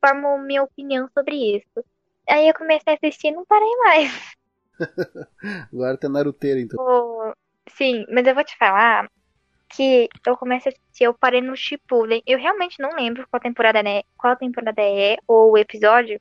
formo 0.00 0.38
minha 0.38 0.62
opinião 0.62 1.08
sobre 1.12 1.56
isso. 1.56 1.84
Aí 2.28 2.46
eu 2.46 2.54
comecei 2.54 2.92
a 2.92 2.96
assistir 2.96 3.26
e 3.26 3.32
não 3.32 3.44
parei 3.44 3.76
mais. 3.78 4.12
Agora 5.72 5.98
tá 5.98 6.08
naruteiro, 6.08 6.60
então. 6.60 6.78
Oh, 6.80 7.32
sim, 7.70 8.06
mas 8.08 8.24
eu 8.24 8.36
vou 8.36 8.44
te 8.44 8.56
falar 8.56 9.10
que 9.68 10.08
eu 10.24 10.36
comecei 10.36 10.70
a 10.70 10.74
assistir, 10.76 11.04
eu 11.04 11.14
parei 11.14 11.40
no 11.40 11.56
Shippuden. 11.56 12.22
Eu 12.24 12.38
realmente 12.38 12.80
não 12.80 12.94
lembro 12.94 13.26
qual 13.28 13.40
temporada 13.40 13.80
é, 13.80 14.04
qual 14.16 14.36
temporada 14.36 14.80
é 14.80 15.16
ou 15.26 15.54
o 15.54 15.58
episódio, 15.58 16.20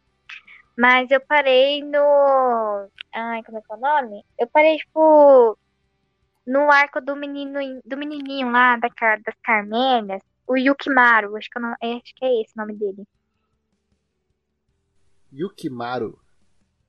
mas 0.78 1.10
eu 1.10 1.20
parei 1.22 1.84
no. 1.84 2.90
Ai, 3.14 3.44
como 3.44 3.58
é 3.58 3.62
que 3.62 3.72
é 3.72 3.76
o 3.76 3.80
nome? 3.80 4.24
Eu 4.40 4.48
parei, 4.48 4.78
tipo. 4.78 5.58
No 6.46 6.72
arco 6.72 7.02
do 7.02 7.14
menino 7.16 7.60
do 7.84 7.98
menininho 7.98 8.50
lá 8.50 8.78
da, 8.78 8.88
das 9.18 9.36
Carmélias, 9.44 10.22
o 10.48 10.56
Yukimaru, 10.56 11.36
acho 11.36 11.50
que, 11.50 11.60
não, 11.60 11.72
acho 11.72 12.16
que 12.16 12.24
é 12.24 12.42
esse 12.42 12.54
o 12.56 12.62
nome 12.62 12.74
dele. 12.74 13.06
Yukimaru? 15.34 16.18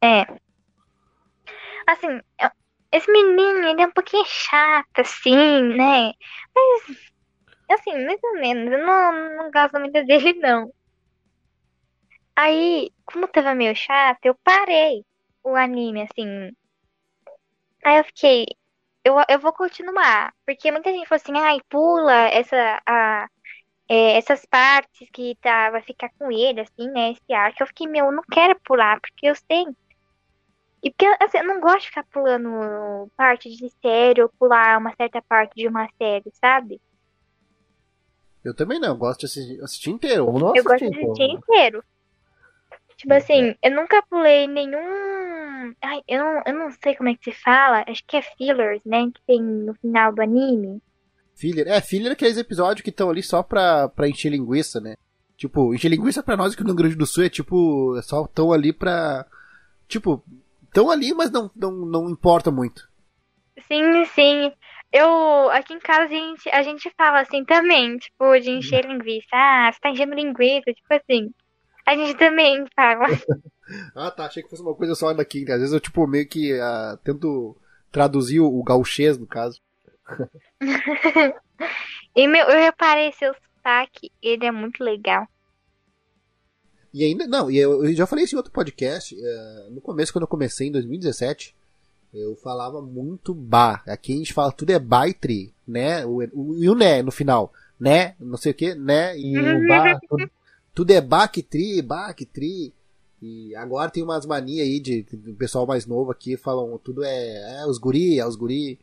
É. 0.01 0.24
Assim, 1.89 2.20
esse 2.93 3.11
menino, 3.11 3.66
ele 3.66 3.82
é 3.82 3.86
um 3.86 3.91
pouquinho 3.91 4.24
chato, 4.26 5.01
assim, 5.01 5.62
né? 5.74 6.12
Mas, 6.55 6.99
assim, 7.72 8.05
mais 8.05 8.20
ou 8.22 8.34
menos, 8.34 8.72
eu 8.72 8.86
não, 8.86 9.36
não 9.36 9.51
gosto 9.51 9.80
muito 9.80 10.05
dele, 10.05 10.34
não. 10.34 10.72
Aí, 12.41 12.93
como 13.05 13.26
tava 13.26 13.53
meio 13.53 13.74
chato, 13.74 14.24
eu 14.24 14.34
parei 14.45 15.05
o 15.43 15.57
anime, 15.57 16.03
assim. 16.03 16.53
Aí 17.84 17.99
eu 17.99 18.05
fiquei, 18.05 18.47
eu, 19.05 19.16
eu 19.28 19.41
vou 19.41 19.53
continuar. 19.53 20.32
Porque 20.47 20.70
muita 20.70 20.93
gente 20.93 21.09
falou 21.09 21.20
assim, 21.20 21.36
ai, 21.36 21.59
pula 21.68 22.14
essa, 22.28 22.80
a, 22.86 23.28
é, 23.89 24.18
essas 24.18 24.47
partes 24.47 25.09
que 25.12 25.36
tá, 25.41 25.70
vai 25.70 25.82
ficar 25.82 26.11
com 26.16 26.30
ele, 26.30 26.61
assim, 26.61 26.89
né? 26.93 27.11
Esse 27.11 27.32
arco. 27.32 27.61
Eu 27.61 27.66
fiquei, 27.66 27.89
meu, 27.89 28.07
eu 28.07 28.12
não 28.12 28.22
quero 28.22 28.57
pular, 28.61 29.01
porque 29.01 29.26
eu 29.26 29.34
sei. 29.34 29.64
E 30.80 30.93
porque, 30.93 31.07
assim, 31.20 31.39
eu 31.39 31.45
não 31.45 31.61
gosto 31.61 31.80
de 31.80 31.86
ficar 31.89 32.05
pulando 32.05 33.11
parte 33.16 33.51
de 33.51 33.68
série 33.82 34.22
ou 34.22 34.28
pular 34.39 34.78
uma 34.78 34.95
certa 34.95 35.20
parte 35.20 35.57
de 35.57 35.66
uma 35.66 35.89
série, 35.99 36.30
sabe? 36.41 36.80
Eu 38.45 38.55
também 38.55 38.78
não, 38.78 38.91
eu 38.91 38.97
gosto 38.97 39.18
de 39.18 39.26
assistir, 39.26 39.61
assistir 39.61 39.91
inteiro. 39.91 40.24
Ou 40.24 40.39
não 40.39 40.55
eu 40.55 40.62
gosto 40.62 40.89
de 40.89 40.97
assistir 40.97 41.24
inteiro. 41.24 41.82
Tipo 42.99 43.14
assim, 43.14 43.55
eu 43.62 43.70
nunca 43.70 44.03
pulei 44.11 44.49
nenhum. 44.49 45.72
Ai, 45.80 46.01
eu 46.09 46.18
não, 46.18 46.42
eu 46.44 46.55
não 46.55 46.70
sei 46.82 46.96
como 46.96 47.09
é 47.09 47.14
que 47.14 47.30
se 47.30 47.40
fala. 47.40 47.84
Acho 47.86 48.03
que 48.05 48.16
é 48.16 48.22
fillers, 48.22 48.82
né? 48.84 49.09
Que 49.14 49.22
tem 49.24 49.40
no 49.40 49.72
final 49.74 50.12
do 50.12 50.20
anime. 50.20 50.82
Filler. 51.36 51.68
É, 51.68 51.80
filler 51.80 52.11
é 52.11 52.12
aqueles 52.14 52.36
episódios 52.36 52.82
que 52.82 52.90
estão 52.90 53.09
ali 53.09 53.22
só 53.22 53.40
pra, 53.40 53.88
pra 53.88 54.09
encher 54.09 54.30
linguiça, 54.30 54.80
né? 54.80 54.96
Tipo, 55.36 55.72
encher 55.72 55.88
linguiça 55.88 56.24
pra 56.24 56.36
nós 56.36 56.53
aqui 56.55 56.62
no 56.62 56.70
Rio 56.70 56.76
Grande 56.76 56.96
do 56.96 57.07
Sul 57.07 57.22
é 57.22 57.28
tipo. 57.28 57.96
É 57.96 58.03
só 58.03 58.26
tão 58.26 58.53
ali 58.53 58.72
pra. 58.72 59.24
Tipo, 59.86 60.24
tão 60.72 60.90
ali, 60.90 61.14
mas 61.14 61.30
não, 61.30 61.49
não, 61.55 61.70
não 61.70 62.11
importa 62.11 62.51
muito. 62.51 62.88
Sim, 63.68 64.05
sim. 64.07 64.53
Eu, 64.92 65.49
aqui 65.51 65.72
em 65.74 65.78
casa, 65.78 66.05
a 66.05 66.09
gente, 66.09 66.51
a 66.51 66.62
gente 66.62 66.90
fala 66.96 67.20
assim 67.20 67.44
também, 67.44 67.96
tipo, 67.99 68.40
de 68.40 68.51
encher 68.51 68.84
linguiça. 68.84 69.28
Ah, 69.32 69.70
você 69.72 69.78
tá 69.78 69.90
enchendo 69.90 70.14
linguiça, 70.14 70.72
tipo 70.72 70.92
assim. 70.92 71.30
A 71.89 71.97
gente 71.97 72.18
também 72.18 72.66
fala. 72.76 73.07
ah, 73.97 74.11
tá. 74.11 74.26
Achei 74.26 74.43
que 74.43 74.51
fosse 74.51 74.61
uma 74.61 74.74
coisa 74.74 74.95
só 74.95 75.11
daqui. 75.14 75.43
Né? 75.47 75.55
Às 75.55 75.61
vezes 75.61 75.72
eu, 75.72 75.80
tipo, 75.80 76.07
meio 76.07 76.28
que 76.28 76.53
uh, 76.53 76.99
tento 77.03 77.57
traduzir 77.91 78.41
o, 78.41 78.47
o 78.47 78.62
gauchês, 78.62 79.16
no 79.16 79.26
caso. 79.26 79.59
e 82.14 82.28
meu, 82.28 82.47
eu 82.47 82.61
reparei 82.61 83.11
seu 83.12 83.32
sotaque, 83.32 84.12
ele 84.22 84.45
é 84.45 84.53
muito 84.53 84.84
legal. 84.84 85.26
E 86.93 87.05
ainda, 87.05 87.26
não, 87.26 87.51
e 87.51 87.57
eu, 87.57 87.82
eu 87.82 87.95
já 87.95 88.07
falei 88.07 88.26
isso 88.26 88.34
em 88.34 88.36
outro 88.36 88.53
podcast. 88.53 89.14
Uh, 89.14 89.70
no 89.70 89.80
começo, 89.80 90.12
quando 90.12 90.24
eu 90.24 90.28
comecei, 90.28 90.68
em 90.68 90.72
2017, 90.72 91.57
eu 92.12 92.36
falava 92.36 92.82
muito 92.82 93.32
ba. 93.32 93.82
Aqui 93.86 94.12
a 94.12 94.16
gente 94.16 94.34
fala 94.34 94.53
tudo 94.53 94.72
é 94.72 94.78
baitri, 94.78 95.55
né? 95.66 96.05
O, 96.05 96.18
o, 96.34 96.55
e 96.62 96.68
o 96.68 96.74
né 96.74 97.01
no 97.01 97.11
final, 97.11 97.51
né? 97.80 98.14
Não 98.20 98.36
sei 98.36 98.53
o 98.53 98.55
que, 98.55 98.74
né? 98.74 99.18
E 99.18 99.39
o 99.39 99.66
ba, 99.66 99.99
tudo, 100.07 100.30
tudo 100.79 100.93
é 100.93 101.01
Bactri, 101.01 101.83
Bactri. 101.83 102.72
E 103.20 103.53
agora 103.57 103.91
tem 103.91 104.01
umas 104.01 104.24
manias 104.24 104.64
aí 104.64 104.79
de, 104.79 105.03
de, 105.03 105.33
pessoal 105.33 105.66
mais 105.66 105.87
novo 105.87 106.12
aqui 106.12 106.37
falam 106.37 106.79
tudo 106.79 107.03
é, 107.03 107.62
é 107.62 107.66
os 107.66 107.79
guri, 107.79 108.20
é 108.20 108.24
os 108.24 108.37
guri. 108.37 108.79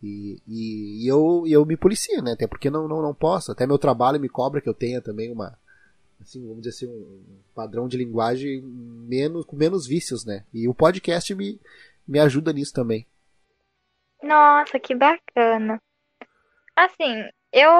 E, 0.00 0.40
e, 0.46 1.02
e, 1.02 1.08
eu, 1.08 1.42
eu 1.48 1.66
me 1.66 1.76
policio, 1.76 2.22
né? 2.22 2.34
Até 2.34 2.46
porque 2.46 2.70
não, 2.70 2.86
não, 2.86 3.02
não 3.02 3.12
posso. 3.12 3.50
Até 3.50 3.66
meu 3.66 3.78
trabalho 3.78 4.20
me 4.20 4.28
cobra 4.28 4.60
que 4.60 4.68
eu 4.68 4.74
tenha 4.74 5.00
também 5.00 5.32
uma, 5.32 5.58
assim, 6.20 6.40
vamos 6.46 6.62
dizer 6.62 6.86
assim, 6.86 6.86
um 6.86 7.40
padrão 7.52 7.88
de 7.88 7.96
linguagem 7.96 8.62
menos, 8.62 9.44
com 9.44 9.56
menos 9.56 9.88
vícios, 9.88 10.24
né? 10.24 10.44
E 10.54 10.68
o 10.68 10.74
podcast 10.74 11.34
me, 11.34 11.60
me 12.06 12.20
ajuda 12.20 12.52
nisso 12.52 12.72
também. 12.72 13.08
Nossa, 14.22 14.78
que 14.78 14.94
bacana. 14.94 15.82
Assim, 16.76 17.28
eu 17.52 17.72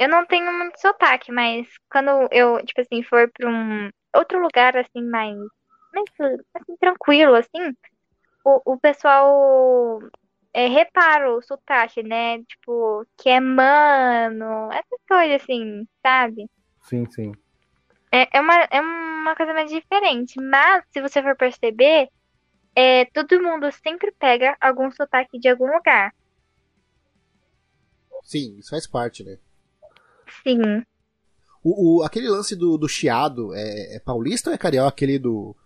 eu 0.00 0.08
não 0.08 0.24
tenho 0.24 0.50
muito 0.50 0.80
sotaque, 0.80 1.30
mas 1.30 1.68
quando 1.92 2.26
eu, 2.32 2.64
tipo 2.64 2.80
assim, 2.80 3.02
for 3.02 3.30
pra 3.30 3.50
um 3.50 3.90
outro 4.16 4.40
lugar, 4.40 4.74
assim, 4.74 5.02
mais, 5.02 5.36
mais 5.92 6.06
assim, 6.54 6.74
tranquilo, 6.80 7.34
assim, 7.34 7.76
o, 8.42 8.72
o 8.72 8.80
pessoal 8.80 10.00
é, 10.54 10.66
repara 10.68 11.30
o 11.30 11.42
sotaque, 11.42 12.02
né? 12.02 12.42
Tipo, 12.44 13.06
que 13.18 13.28
é 13.28 13.40
mano, 13.40 14.72
essas 14.72 14.98
coisas 15.06 15.42
assim, 15.42 15.86
sabe? 16.02 16.46
Sim, 16.80 17.04
sim. 17.10 17.32
É, 18.10 18.38
é, 18.38 18.40
uma, 18.40 18.54
é 18.70 18.80
uma 18.80 19.36
coisa 19.36 19.52
mais 19.52 19.70
diferente. 19.70 20.40
Mas, 20.40 20.82
se 20.94 21.02
você 21.02 21.22
for 21.22 21.36
perceber, 21.36 22.08
é, 22.74 23.04
todo 23.04 23.42
mundo 23.42 23.70
sempre 23.70 24.10
pega 24.12 24.56
algum 24.58 24.90
sotaque 24.90 25.38
de 25.38 25.50
algum 25.50 25.66
lugar. 25.70 26.14
Sim, 28.22 28.56
isso 28.58 28.70
faz 28.70 28.86
parte, 28.86 29.22
né? 29.22 29.38
Sim. 30.42 30.84
O, 31.62 31.98
o, 31.98 32.02
aquele 32.02 32.28
lance 32.28 32.56
do, 32.56 32.78
do 32.78 32.88
chiado 32.88 33.54
é, 33.54 33.96
é 33.96 34.00
paulista 34.00 34.50
ou 34.50 34.54
é 34.54 34.58
carioca? 34.58 34.88
Aquele 34.88 35.18
do. 35.18 35.56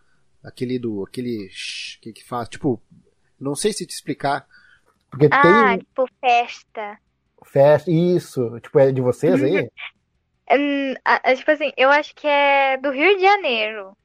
Aquele 0.43 0.79
do. 0.79 1.05
Aquele. 1.05 1.49
Que, 2.01 2.13
que 2.13 2.25
faz. 2.25 2.49
Tipo. 2.49 2.83
Não 3.39 3.55
sei 3.55 3.73
se 3.73 3.87
te 3.87 3.93
explicar. 3.93 4.47
Porque 5.11 5.29
ah, 5.31 5.43
tem... 5.43 5.79
tipo 5.79 6.09
festa. 6.21 6.99
Festa, 7.45 7.91
isso. 7.91 8.59
Tipo, 8.61 8.79
é 8.79 8.91
de 8.91 9.01
vocês 9.01 9.43
aí? 9.43 9.63
hum, 10.51 10.95
tipo 11.37 11.51
assim, 11.51 11.73
eu 11.77 11.91
acho 11.91 12.15
que 12.15 12.27
é 12.27 12.77
do 12.79 12.91
Rio 12.91 13.17
de 13.17 13.23
Janeiro. 13.23 13.97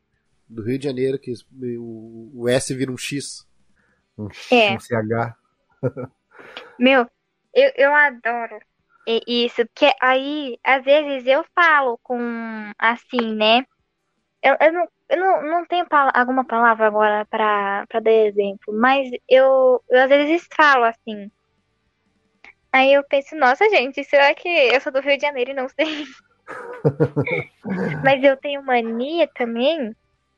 Do 0.48 0.64
Rio 0.64 0.78
de 0.78 0.86
Janeiro, 0.86 1.18
que 1.18 1.34
o, 1.78 2.32
o 2.36 2.50
S 2.50 2.74
vira 2.74 2.92
um 2.92 2.98
X. 2.98 3.48
Um, 4.18 4.30
X, 4.30 4.52
é. 4.52 4.74
um 4.74 4.80
CH. 4.80 5.36
Meu, 6.78 7.08
eu, 7.54 7.72
eu 7.76 7.96
adoro 7.96 8.60
isso, 9.28 9.66
porque 9.68 9.92
aí, 10.02 10.60
às 10.64 10.84
vezes, 10.84 11.26
eu 11.26 11.44
falo 11.56 11.98
com, 12.04 12.20
assim, 12.78 13.36
né? 13.36 13.66
Eu, 14.42 14.56
eu, 14.62 14.72
não, 14.72 14.88
eu 15.10 15.18
não, 15.18 15.44
não 15.44 15.66
tenho 15.66 15.86
alguma 16.14 16.46
palavra 16.46 16.88
agora 16.88 17.26
para 17.26 17.86
dar 18.02 18.12
exemplo, 18.12 18.74
mas 18.74 19.10
eu, 19.28 19.84
eu 19.90 20.02
às 20.04 20.10
vezes 20.10 20.48
falo 20.56 20.86
assim. 20.86 21.30
Aí 22.72 22.94
eu 22.94 23.04
penso, 23.04 23.36
nossa, 23.36 23.68
gente, 23.70 24.04
será 24.04 24.34
que 24.36 24.48
eu 24.48 24.80
sou 24.80 24.92
do 24.92 25.02
Rio 25.02 25.18
de 25.18 25.24
Janeiro 25.24 25.52
e 25.52 25.56
não 25.56 25.68
sei? 25.68 26.06
mas 28.04 28.24
eu 28.24 28.38
tenho 28.38 28.64
mania 28.64 29.28
também 29.34 29.96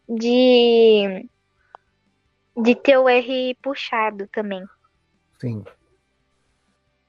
de 0.08 1.30
de 2.56 2.76
ter 2.76 2.98
o 2.98 3.08
R 3.08 3.56
puxado 3.62 4.28
também. 4.28 4.64
Sim. 5.40 5.64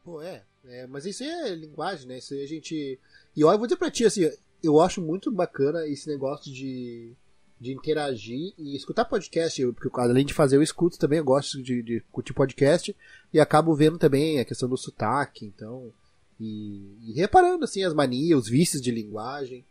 Pô, 0.05 0.23
é. 0.23 0.43
É, 0.65 0.87
mas 0.87 1.05
isso 1.07 1.23
aí 1.23 1.29
é 1.29 1.55
linguagem, 1.55 2.07
né? 2.07 2.19
Isso 2.19 2.35
aí 2.35 2.43
a 2.43 2.49
gente. 2.49 2.99
E 3.37 3.45
olha, 3.45 3.55
eu 3.55 3.59
vou 3.59 3.67
dizer 3.67 3.77
pra 3.77 3.91
ti, 3.91 4.05
assim, 4.05 4.31
eu 4.63 4.81
acho 4.81 5.03
muito 5.03 5.31
bacana 5.31 5.87
esse 5.87 6.09
negócio 6.09 6.53
de, 6.53 7.13
de 7.61 7.73
interagir 7.73 8.55
e 8.57 8.77
escutar 8.77 9.05
podcast, 9.05 9.65
porque 9.73 9.89
além 10.01 10.25
de 10.25 10.35
fazer 10.35 10.57
eu 10.57 10.63
escuto 10.63 10.99
também, 10.99 11.19
eu 11.19 11.25
gosto 11.25 11.63
de, 11.63 11.83
de 11.83 12.01
curtir 12.13 12.33
podcast 12.33 12.95
e 13.33 13.41
acabo 13.41 13.75
vendo 13.75 13.99
também 13.99 14.39
a 14.39 14.45
questão 14.45 14.69
do 14.69 14.77
sotaque, 14.77 15.45
então, 15.45 15.93
e, 16.39 16.97
e 17.09 17.13
reparando 17.13 17.65
assim 17.65 17.83
as 17.83 17.95
manias, 17.95 18.41
os 18.41 18.49
vícios 18.49 18.81
de 18.81 18.91
linguagem 18.91 19.65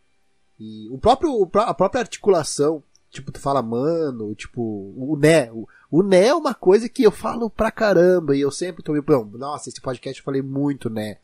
e 0.60 0.90
o 0.90 0.98
próprio 0.98 1.50
a 1.56 1.74
própria 1.74 2.02
articulação, 2.02 2.84
tipo 3.12 3.32
tu 3.32 3.40
fala 3.40 3.62
mano, 3.62 4.34
tipo 4.34 4.62
o 4.62 5.18
né, 5.20 5.52
o, 5.52 5.68
o 5.92 6.02
né 6.02 6.28
é 6.28 6.34
uma 6.34 6.54
coisa 6.54 6.88
que 6.88 7.04
eu 7.04 7.12
falo 7.12 7.50
pra 7.50 7.70
caramba 7.70 8.36
e 8.36 8.42
eu 8.42 8.50
sempre 8.50 8.82
tô 8.82 8.94
me, 8.94 9.04
nossa, 9.38 9.70
esse 9.70 9.82
podcast 9.82 10.20
eu 10.20 10.26
falei 10.26 10.42
muito 10.42 10.90
né. 10.90 11.18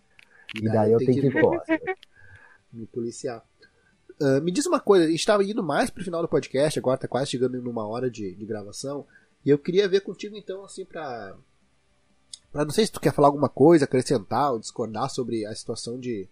E 0.55 0.61
daí, 0.61 0.73
daí 0.73 0.91
eu 0.91 0.99
tenho 0.99 1.21
que, 1.21 1.31
que 1.31 1.97
me 2.73 2.85
policiar. 2.87 3.43
Uh, 4.19 4.41
me 4.41 4.51
diz 4.51 4.65
uma 4.65 4.79
coisa, 4.79 5.05
a 5.05 5.09
gente 5.09 5.19
estava 5.19 5.43
indo 5.43 5.63
mais 5.63 5.89
pro 5.89 6.03
final 6.03 6.21
do 6.21 6.27
podcast, 6.27 6.77
agora 6.77 6.97
tá 6.97 7.07
quase 7.07 7.31
chegando 7.31 7.55
em 7.55 7.67
uma 7.67 7.87
hora 7.87 8.09
de, 8.09 8.33
de 8.33 8.45
gravação, 8.45 9.05
e 9.45 9.49
eu 9.49 9.59
queria 9.59 9.87
ver 9.87 10.01
contigo 10.01 10.35
então, 10.35 10.65
assim, 10.65 10.83
pra, 10.83 11.35
pra. 12.51 12.65
Não 12.65 12.71
sei 12.71 12.85
se 12.85 12.91
tu 12.91 12.99
quer 12.99 13.13
falar 13.13 13.27
alguma 13.27 13.47
coisa, 13.47 13.85
acrescentar 13.85 14.51
ou 14.51 14.59
discordar 14.59 15.09
sobre 15.09 15.45
a 15.45 15.53
situação 15.53 15.99
de, 15.99 16.27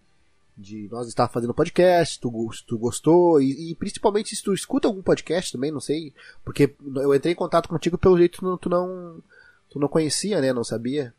de 0.57 0.87
nós 0.89 1.07
estar 1.07 1.27
fazendo 1.27 1.53
podcast, 1.53 2.19
tu, 2.19 2.31
tu 2.65 2.77
gostou, 2.77 3.41
e, 3.41 3.71
e, 3.71 3.75
principalmente 3.75 4.35
se 4.35 4.43
tu 4.43 4.53
escuta 4.53 4.87
algum 4.87 5.01
podcast 5.01 5.51
também, 5.51 5.71
não 5.71 5.81
sei, 5.81 6.13
porque 6.43 6.75
eu 6.95 7.13
entrei 7.13 7.33
em 7.33 7.35
contato 7.35 7.67
contigo 7.67 7.97
pelo 7.97 8.17
jeito 8.17 8.43
não, 8.43 8.57
tu 8.57 8.69
não, 8.69 9.21
tu 9.69 9.79
não 9.79 9.87
conhecia, 9.87 10.39
né, 10.39 10.53
não 10.53 10.63
sabia. 10.63 11.13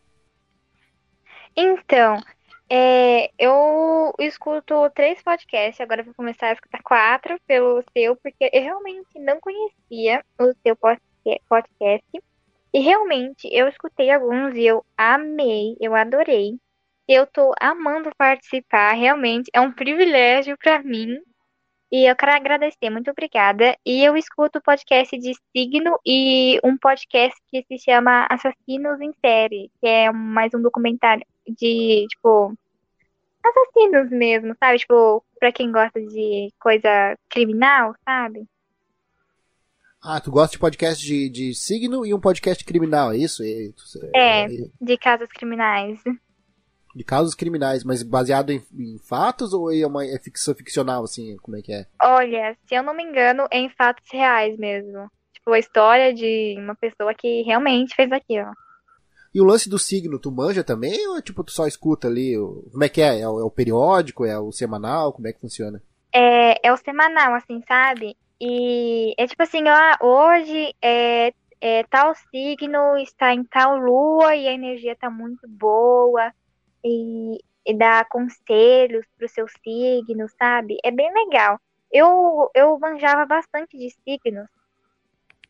Então, 1.54 2.22
é, 2.68 3.30
eu 3.38 4.12
escuto 4.18 4.90
três 4.90 5.22
podcasts, 5.22 5.80
agora 5.80 6.02
vou 6.02 6.14
começar 6.14 6.48
a 6.48 6.52
escutar 6.52 6.82
quatro 6.82 7.38
pelo 7.46 7.82
seu, 7.92 8.16
porque 8.16 8.50
eu 8.52 8.62
realmente 8.62 9.18
não 9.18 9.40
conhecia 9.40 10.24
o 10.38 10.52
seu 10.62 10.76
podcast. 10.76 12.22
E 12.74 12.80
realmente 12.80 13.48
eu 13.50 13.68
escutei 13.68 14.10
alguns 14.10 14.54
e 14.54 14.66
eu 14.66 14.84
amei, 14.96 15.76
eu 15.80 15.94
adorei. 15.94 16.58
Eu 17.08 17.26
tô 17.26 17.52
amando 17.60 18.10
participar, 18.18 18.92
realmente 18.92 19.48
é 19.52 19.60
um 19.60 19.72
privilégio 19.72 20.56
para 20.58 20.82
mim. 20.82 21.16
E 21.90 22.10
eu 22.10 22.16
quero 22.16 22.32
agradecer, 22.32 22.90
muito 22.90 23.10
obrigada. 23.12 23.76
E 23.86 24.02
eu 24.04 24.16
escuto 24.16 24.58
o 24.58 24.62
podcast 24.62 25.16
de 25.16 25.32
signo 25.56 26.00
e 26.04 26.58
um 26.64 26.76
podcast 26.76 27.40
que 27.48 27.64
se 27.68 27.78
chama 27.78 28.26
Assassinos 28.28 29.00
em 29.00 29.12
Série, 29.24 29.70
que 29.80 29.86
é 29.86 30.10
mais 30.10 30.52
um 30.52 30.60
documentário 30.60 31.24
de, 31.46 32.06
tipo, 32.08 32.52
assassinos 33.40 34.10
mesmo, 34.10 34.56
sabe? 34.58 34.78
Tipo, 34.78 35.24
pra 35.38 35.52
quem 35.52 35.70
gosta 35.70 36.00
de 36.00 36.52
coisa 36.58 37.16
criminal, 37.30 37.94
sabe? 38.04 38.48
Ah, 40.02 40.20
tu 40.20 40.32
gosta 40.32 40.52
de 40.52 40.58
podcast 40.58 41.04
de, 41.04 41.28
de 41.28 41.54
signo 41.54 42.04
e 42.04 42.12
um 42.12 42.20
podcast 42.20 42.64
criminal, 42.64 43.12
é 43.12 43.16
isso? 43.16 43.44
É, 43.44 43.70
é, 44.12 44.44
é 44.44 44.48
de 44.80 44.98
casos 44.98 45.28
criminais. 45.28 46.00
De 46.96 47.04
casos 47.04 47.34
criminais, 47.34 47.84
mas 47.84 48.02
baseado 48.02 48.48
em, 48.48 48.62
em, 48.72 48.96
fatos 48.98 49.52
ou 49.52 49.70
é 49.70 49.86
uma 49.86 50.02
é 50.02 50.18
ficção 50.18 50.54
ficcional, 50.54 51.04
assim? 51.04 51.36
Como 51.42 51.54
é 51.54 51.60
que 51.60 51.70
é? 51.70 51.84
Olha, 52.02 52.56
se 52.66 52.74
eu 52.74 52.82
não 52.82 52.94
me 52.94 53.04
engano, 53.04 53.46
é 53.50 53.58
em 53.58 53.68
fatos 53.68 54.06
reais 54.10 54.56
mesmo. 54.56 55.06
Tipo, 55.34 55.52
a 55.52 55.58
história 55.58 56.14
de 56.14 56.56
uma 56.58 56.74
pessoa 56.74 57.12
que 57.12 57.42
realmente 57.42 57.94
fez 57.94 58.10
aquilo. 58.10 58.50
E 59.34 59.42
o 59.42 59.44
lance 59.44 59.68
do 59.68 59.78
signo, 59.78 60.18
tu 60.18 60.32
manja 60.32 60.64
também 60.64 61.06
ou 61.08 61.20
tipo 61.20 61.44
tu 61.44 61.52
só 61.52 61.66
escuta 61.66 62.08
ali? 62.08 62.34
Como 62.72 62.82
é 62.82 62.88
que 62.88 63.02
é? 63.02 63.20
É 63.20 63.28
o, 63.28 63.40
é 63.40 63.44
o 63.44 63.50
periódico? 63.50 64.24
É 64.24 64.38
o 64.38 64.50
semanal? 64.50 65.12
Como 65.12 65.28
é 65.28 65.34
que 65.34 65.40
funciona? 65.40 65.82
É, 66.14 66.66
é 66.66 66.72
o 66.72 66.78
semanal, 66.78 67.34
assim, 67.34 67.62
sabe? 67.68 68.16
E 68.40 69.12
é 69.18 69.26
tipo 69.26 69.42
assim, 69.42 69.64
ó, 69.68 70.06
hoje 70.06 70.74
é, 70.80 71.30
é 71.60 71.82
tal 71.90 72.14
signo 72.30 72.96
está 72.96 73.34
em 73.34 73.44
tal 73.44 73.76
lua 73.76 74.34
e 74.34 74.48
a 74.48 74.54
energia 74.54 74.96
tá 74.96 75.10
muito 75.10 75.46
boa 75.46 76.32
e, 76.84 77.38
e 77.66 77.76
dá 77.76 78.04
conselhos 78.04 79.04
pro 79.16 79.28
seu 79.28 79.46
signo, 79.62 80.26
sabe? 80.38 80.78
É 80.84 80.90
bem 80.90 81.12
legal. 81.12 81.58
Eu, 81.90 82.50
eu 82.54 82.78
manjava 82.78 83.24
bastante 83.26 83.76
de 83.76 83.90
signos. 84.04 84.48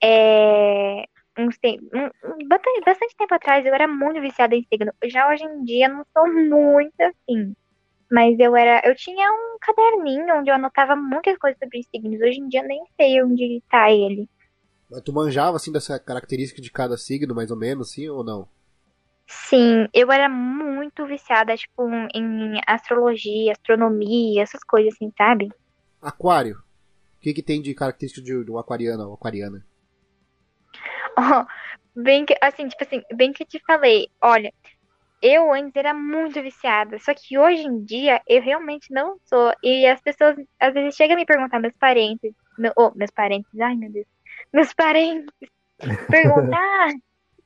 É, 0.03 1.05
uns 1.39 1.57
um, 1.65 2.49
bastante, 2.49 2.81
bastante 2.85 3.17
tempo 3.17 3.35
atrás 3.35 3.65
eu 3.65 3.75
era 3.75 3.87
muito 3.87 4.21
viciada 4.21 4.55
em 4.55 4.65
signo. 4.65 4.93
Já 5.05 5.31
hoje 5.31 5.45
em 5.45 5.65
dia 5.65 5.89
não 5.89 6.05
sou 6.13 6.33
muito 6.33 7.01
assim. 7.01 7.55
Mas 8.11 8.39
eu 8.39 8.57
era. 8.57 8.87
Eu 8.89 8.95
tinha 8.95 9.31
um 9.33 9.59
caderninho 9.61 10.39
onde 10.39 10.51
eu 10.51 10.55
anotava 10.55 10.95
muitas 10.95 11.37
coisas 11.39 11.59
sobre 11.59 11.83
signos. 11.83 12.21
Hoje 12.21 12.41
em 12.41 12.49
dia 12.49 12.63
nem 12.63 12.85
sei 12.97 13.23
onde 13.23 13.63
tá 13.69 13.91
ele. 13.91 14.29
Mas 14.89 15.03
tu 15.03 15.13
manjava 15.13 15.57
assim 15.57 15.73
dessa 15.73 15.99
característica 15.99 16.63
de 16.63 16.71
cada 16.71 16.97
signo, 16.97 17.35
mais 17.35 17.51
ou 17.51 17.57
menos, 17.57 17.91
sim 17.91 18.09
ou 18.09 18.23
não? 18.23 18.49
Sim, 19.27 19.89
eu 19.93 20.11
era 20.13 20.29
muito 20.29 21.05
viciada, 21.05 21.57
tipo, 21.57 21.89
em 22.15 22.61
astrologia, 22.67 23.53
astronomia, 23.53 24.43
essas 24.43 24.63
coisas 24.63 24.95
assim, 24.95 25.13
sabe? 25.17 25.49
Aquário. 26.01 26.57
O 27.17 27.21
que, 27.21 27.35
que 27.35 27.43
tem 27.43 27.61
de 27.61 27.75
característica 27.75 28.25
de, 28.25 28.45
de 28.45 28.51
um 28.51 28.59
aquariano 28.59 29.09
ou 29.09 29.15
aquariana? 29.15 29.65
Oh, 31.19 31.47
bem 31.99 32.27
que, 32.27 32.37
assim, 32.43 32.69
tipo 32.69 32.85
assim, 32.85 33.03
bem 33.15 33.33
que 33.33 33.43
eu 33.43 33.47
te 33.47 33.59
falei, 33.67 34.07
olha, 34.21 34.53
eu 35.23 35.51
antes 35.51 35.75
era 35.75 35.95
muito 35.95 36.43
viciada, 36.43 36.99
só 36.99 37.15
que 37.15 37.39
hoje 37.39 37.63
em 37.63 37.83
dia 37.83 38.21
eu 38.29 38.43
realmente 38.43 38.93
não 38.93 39.17
sou. 39.25 39.51
E 39.63 39.87
as 39.87 40.01
pessoas 40.03 40.37
às 40.61 40.75
vezes 40.75 40.95
chegam 40.95 41.17
a 41.17 41.19
me 41.19 41.25
perguntar, 41.25 41.59
meus 41.59 41.75
parentes, 41.79 42.35
meu, 42.59 42.71
oh, 42.77 42.93
meus 42.95 43.11
parentes, 43.11 43.49
ai 43.59 43.75
meu 43.75 43.91
Deus, 43.91 44.07
meus 44.53 44.75
parentes 44.75 45.35
perguntar 46.11 46.93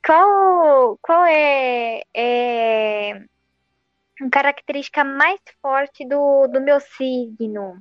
qual, 0.04 0.98
qual 1.02 1.24
é, 1.24 2.02
é 2.14 3.12
a 3.12 4.30
característica 4.30 5.04
mais 5.04 5.40
forte 5.62 6.06
do, 6.06 6.46
do 6.48 6.60
meu 6.60 6.80
signo, 6.80 7.78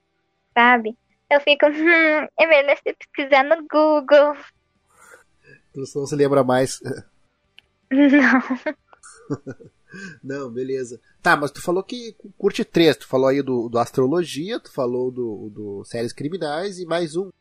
sabe? 0.54 0.98
Eu 1.30 1.40
fico, 1.42 1.66
hum, 1.70 2.28
é 2.38 2.48
melhor 2.48 2.78
você 2.78 2.94
pesquisar 2.94 3.44
no 3.44 3.58
Google. 3.68 4.36
Tu 5.74 5.84
não 5.96 6.06
se 6.06 6.16
lembra 6.16 6.44
mais. 6.44 6.82
Não. 7.92 8.42
Não, 10.24 10.52
beleza. 10.52 11.02
Tá, 11.22 11.36
mas 11.36 11.52
tu 11.52 11.62
falou 11.62 11.84
que 11.84 12.16
curte 12.38 12.64
três. 12.64 12.96
Tu 12.96 13.08
falou 13.08 13.28
aí 13.28 13.42
do, 13.42 13.68
do 13.68 13.80
Astrologia, 13.80 14.60
tu 14.60 14.72
falou 14.72 15.12
do, 15.12 15.50
do 15.50 15.84
Séries 15.84 16.14
Criminais 16.14 16.80
e 16.80 16.86
mais 16.86 17.16
um. 17.16 17.32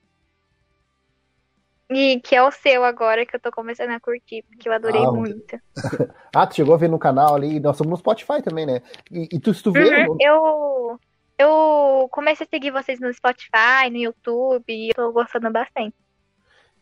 E 1.91 2.20
que 2.20 2.36
é 2.36 2.43
o 2.43 2.51
seu 2.51 2.84
agora, 2.84 3.24
que 3.24 3.34
eu 3.34 3.41
tô 3.41 3.51
começando 3.51 3.91
a 3.91 4.01
curtir, 4.01 4.43
porque 4.43 4.68
eu 4.68 4.72
adorei 4.72 5.03
ah, 5.03 5.11
muito. 5.11 5.59
ah, 6.34 6.47
tu 6.47 6.57
chegou 6.57 6.74
a 6.74 6.78
ver 6.78 6.89
no 6.89 6.99
canal 6.99 7.34
ali, 7.34 7.59
nós 7.59 7.78
somos 7.78 7.93
no 7.93 7.97
Spotify 7.97 8.43
também, 8.43 8.66
né? 8.66 8.82
E, 9.11 9.28
e 9.32 9.41
tu, 9.41 9.55
se 9.55 9.62
tu 9.62 9.72
vê. 9.72 10.07
Uhum, 10.07 10.16
eu, 10.20 11.01
eu 11.39 12.09
comecei 12.11 12.47
a 12.47 12.49
seguir 12.51 12.70
vocês 12.70 13.01
no 13.01 13.12
Spotify, 13.12 13.89
no 13.91 13.97
YouTube, 13.97 14.64
e 14.68 14.89
eu 14.89 14.95
tô 14.95 15.12
gostando 15.12 15.51
bastante. 15.51 15.95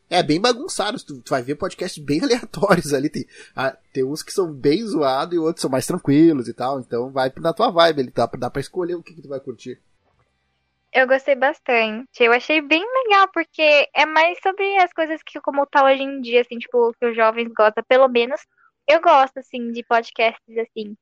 É 0.09 0.23
bem 0.23 0.41
bagunçado, 0.41 0.99
tu, 1.05 1.21
tu 1.21 1.31
vai 1.31 1.43
ver 1.43 1.57
podcasts 1.57 2.03
bem 2.03 2.23
aleatórios 2.23 2.93
ali. 2.93 3.09
Tem, 3.09 3.27
ah, 3.55 3.77
tem 3.93 4.05
uns 4.05 4.23
que 4.23 4.33
são 4.33 4.53
bem 4.53 4.85
zoados 4.85 5.35
e 5.35 5.39
outros 5.39 5.61
são 5.61 5.71
mais 5.71 5.87
tranquilos 5.87 6.49
e 6.49 6.55
tal. 6.55 6.81
Então 6.81 7.11
vai 7.11 7.33
na 7.37 7.53
tua 7.53 7.71
vibe, 7.71 8.01
ele 8.01 8.11
dá, 8.11 8.27
dá 8.27 8.51
pra 8.51 8.61
escolher 8.61 8.95
o 8.95 9.03
que, 9.03 9.15
que 9.15 9.23
tu 9.23 9.29
vai 9.29 9.41
curtir. 9.41 9.81
Eu 10.97 11.07
gostei 11.07 11.35
bastante. 11.35 12.23
Eu 12.23 12.33
achei 12.33 12.63
bem 12.63 12.83
legal, 12.83 13.29
porque 13.31 13.87
é 13.95 14.07
mais 14.07 14.39
sobre 14.43 14.79
as 14.79 14.91
coisas 14.95 15.23
que 15.23 15.39
como 15.43 15.67
tá 15.67 15.85
hoje 15.85 16.03
em 16.03 16.23
dia, 16.23 16.41
assim, 16.41 16.57
tipo, 16.57 16.91
que 16.99 17.05
os 17.05 17.15
jovens 17.15 17.53
gostam. 17.55 17.85
Pelo 17.87 18.09
menos 18.09 18.41
eu 18.89 18.99
gosto, 19.03 19.37
assim, 19.37 19.73
de 19.73 19.85
podcasts 19.85 20.57
assim. 20.57 20.97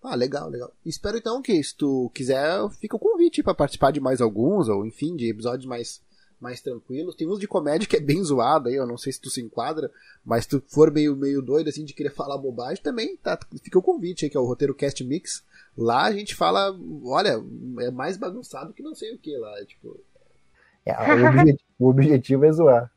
Ah, 0.00 0.14
legal, 0.14 0.48
legal. 0.48 0.72
Espero 0.86 1.16
então 1.16 1.42
que, 1.42 1.60
se 1.64 1.76
tu 1.76 2.12
quiser, 2.14 2.60
fica 2.80 2.94
o 2.94 3.00
convite 3.00 3.42
para 3.42 3.56
participar 3.56 3.90
de 3.90 3.98
mais 3.98 4.20
alguns, 4.20 4.68
ou 4.68 4.86
enfim, 4.86 5.16
de 5.16 5.28
episódios 5.28 5.66
mais 5.66 6.00
mais 6.40 6.60
tranquilos. 6.60 7.14
Tem 7.14 7.28
uns 7.28 7.38
de 7.38 7.46
comédia 7.46 7.88
que 7.88 7.96
é 7.96 8.00
bem 8.00 8.22
zoado 8.22 8.68
aí, 8.68 8.74
eu 8.74 8.86
não 8.86 8.96
sei 8.96 9.12
se 9.12 9.20
tu 9.20 9.28
se 9.28 9.40
enquadra, 9.40 9.90
mas 10.24 10.44
se 10.44 10.50
tu 10.50 10.62
for 10.68 10.90
meio, 10.90 11.14
meio 11.14 11.42
doido 11.42 11.68
assim 11.68 11.84
de 11.84 11.92
querer 11.92 12.10
falar 12.10 12.38
bobagem, 12.38 12.82
também 12.82 13.16
tá, 13.16 13.38
fica 13.62 13.78
o 13.78 13.82
convite 13.82 14.24
aí, 14.24 14.30
que 14.30 14.36
é 14.36 14.40
o 14.40 14.46
roteiro 14.46 14.74
Cast 14.74 15.04
Mix. 15.04 15.44
Lá 15.76 16.04
a 16.04 16.12
gente 16.12 16.34
fala, 16.34 16.76
olha, 17.04 17.42
é 17.80 17.90
mais 17.90 18.16
bagunçado 18.16 18.72
que 18.72 18.82
não 18.82 18.94
sei 18.94 19.14
o 19.14 19.18
que 19.18 19.36
lá, 19.36 19.64
tipo. 19.66 20.00
É, 20.84 20.92
o, 20.92 21.28
objetivo, 21.28 21.68
o 21.78 21.88
objetivo 21.88 22.44
é 22.44 22.52
zoar. 22.52 22.92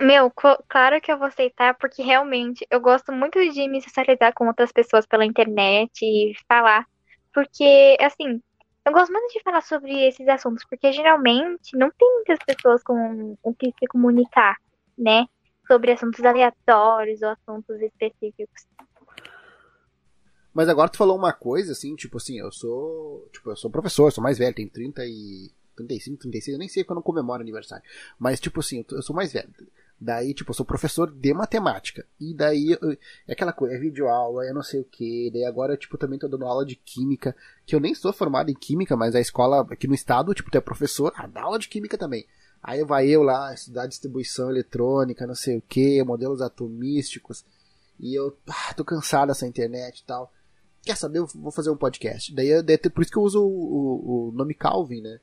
Meu, 0.00 0.30
claro 0.68 1.00
que 1.00 1.10
eu 1.10 1.18
vou 1.18 1.26
aceitar, 1.26 1.74
porque 1.74 2.02
realmente 2.02 2.66
eu 2.70 2.80
gosto 2.80 3.12
muito 3.12 3.38
de 3.52 3.68
me 3.68 3.80
socializar 3.82 4.32
com 4.34 4.46
outras 4.46 4.70
pessoas 4.70 5.06
pela 5.06 5.24
internet 5.24 6.02
e 6.02 6.34
falar. 6.46 6.86
Porque, 7.32 7.96
assim, 8.00 8.40
eu 8.88 8.92
gosto 8.92 9.12
muito 9.12 9.32
de 9.32 9.42
falar 9.42 9.60
sobre 9.60 10.08
esses 10.08 10.26
assuntos, 10.28 10.64
porque 10.68 10.92
geralmente 10.92 11.76
não 11.76 11.90
tem 11.90 12.10
muitas 12.14 12.38
pessoas 12.44 12.82
com 12.82 13.36
o 13.42 13.54
que 13.54 13.72
se 13.78 13.86
comunicar, 13.86 14.56
né? 14.96 15.26
Sobre 15.66 15.92
assuntos 15.92 16.24
aleatórios 16.24 17.20
ou 17.22 17.28
assuntos 17.28 17.80
específicos. 17.82 18.66
Mas 20.54 20.68
agora 20.68 20.88
tu 20.88 20.96
falou 20.96 21.16
uma 21.16 21.32
coisa, 21.32 21.72
assim, 21.72 21.94
tipo 21.94 22.16
assim, 22.16 22.38
eu 22.38 22.50
sou. 22.50 23.28
Tipo, 23.32 23.50
eu 23.50 23.56
sou 23.56 23.70
professor, 23.70 24.10
sou 24.10 24.24
mais 24.24 24.38
velho, 24.38 24.54
tenho 24.54 24.70
30 24.70 25.04
e. 25.04 25.50
35, 25.76 26.18
36, 26.22 26.54
eu 26.54 26.58
nem 26.58 26.68
sei 26.68 26.82
quando 26.82 26.98
eu 26.98 27.04
comemoro 27.04 27.40
aniversário. 27.40 27.84
Mas, 28.18 28.40
tipo 28.40 28.58
assim, 28.58 28.84
eu 28.90 29.00
sou 29.00 29.14
mais 29.14 29.32
velho. 29.32 29.48
Daí, 30.00 30.32
tipo, 30.32 30.50
eu 30.50 30.54
sou 30.54 30.64
professor 30.64 31.10
de 31.10 31.34
matemática. 31.34 32.06
E 32.20 32.32
daí, 32.32 32.78
é 33.26 33.32
aquela 33.32 33.52
coisa, 33.52 33.74
é 33.74 33.78
videoaula, 33.78 34.46
é 34.46 34.52
não 34.52 34.62
sei 34.62 34.80
o 34.80 34.84
que. 34.84 35.28
Daí 35.32 35.44
agora, 35.44 35.76
tipo, 35.76 35.98
também 35.98 36.18
tô 36.18 36.28
dando 36.28 36.44
aula 36.44 36.64
de 36.64 36.76
química, 36.76 37.34
que 37.66 37.74
eu 37.74 37.80
nem 37.80 37.94
sou 37.94 38.12
formado 38.12 38.50
em 38.50 38.54
química, 38.54 38.96
mas 38.96 39.14
a 39.16 39.20
escola 39.20 39.66
aqui 39.70 39.88
no 39.88 39.94
estado, 39.94 40.32
tipo, 40.34 40.50
tu 40.50 40.58
é 40.58 40.60
professor, 40.60 41.12
ah, 41.16 41.26
dá 41.26 41.42
aula 41.42 41.58
de 41.58 41.68
química 41.68 41.98
também. 41.98 42.24
Aí 42.62 42.84
vai 42.84 43.08
eu 43.08 43.22
lá 43.22 43.52
estudar 43.52 43.86
distribuição 43.86 44.50
eletrônica, 44.50 45.26
não 45.26 45.34
sei 45.34 45.58
o 45.58 45.62
que, 45.62 46.02
modelos 46.04 46.40
atomísticos. 46.40 47.44
E 47.98 48.14
eu 48.14 48.36
ah, 48.48 48.74
tô 48.74 48.84
cansado 48.84 49.28
dessa 49.28 49.46
internet 49.46 50.00
e 50.00 50.04
tal. 50.04 50.32
Quer 50.82 50.96
saber? 50.96 51.18
Eu 51.18 51.26
vou 51.26 51.50
fazer 51.50 51.70
um 51.70 51.76
podcast. 51.76 52.32
Daí, 52.34 52.62
daí 52.62 52.78
por 52.78 53.02
isso 53.02 53.10
que 53.10 53.18
eu 53.18 53.22
uso 53.22 53.42
o, 53.42 53.48
o, 53.48 54.28
o 54.28 54.32
nome 54.32 54.54
Calvin, 54.54 55.00
né? 55.00 55.18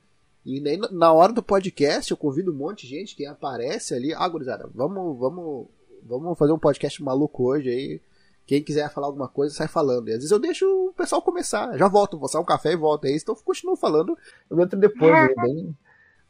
E 0.46 0.60
daí, 0.60 0.78
na 0.92 1.12
hora 1.12 1.32
do 1.32 1.42
podcast, 1.42 2.08
eu 2.08 2.16
convido 2.16 2.52
um 2.52 2.56
monte 2.56 2.86
de 2.86 2.94
gente 2.94 3.16
que 3.16 3.26
aparece 3.26 3.92
ali. 3.92 4.14
Ah, 4.14 4.28
gurizada, 4.28 4.70
vamos, 4.72 5.18
vamos, 5.18 5.66
vamos 6.04 6.38
fazer 6.38 6.52
um 6.52 6.58
podcast 6.58 7.02
maluco 7.02 7.42
hoje 7.42 7.68
aí. 7.68 8.00
Quem 8.46 8.62
quiser 8.62 8.88
falar 8.92 9.08
alguma 9.08 9.26
coisa, 9.26 9.52
sai 9.52 9.66
falando. 9.66 10.08
E 10.08 10.12
às 10.12 10.18
vezes 10.18 10.30
eu 10.30 10.38
deixo 10.38 10.64
o 10.64 10.92
pessoal 10.92 11.20
começar. 11.20 11.76
Já 11.76 11.88
volto, 11.88 12.16
vou 12.16 12.28
sair 12.28 12.40
um 12.40 12.44
café 12.44 12.70
e 12.70 12.76
volto. 12.76 13.06
Aí 13.06 13.16
então 13.16 13.34
eu 13.34 13.42
continuo 13.42 13.74
falando. 13.74 14.16
Eu 14.48 14.60
entro 14.60 14.78
depois. 14.78 15.12
É 15.12 15.34
bem... 15.34 15.76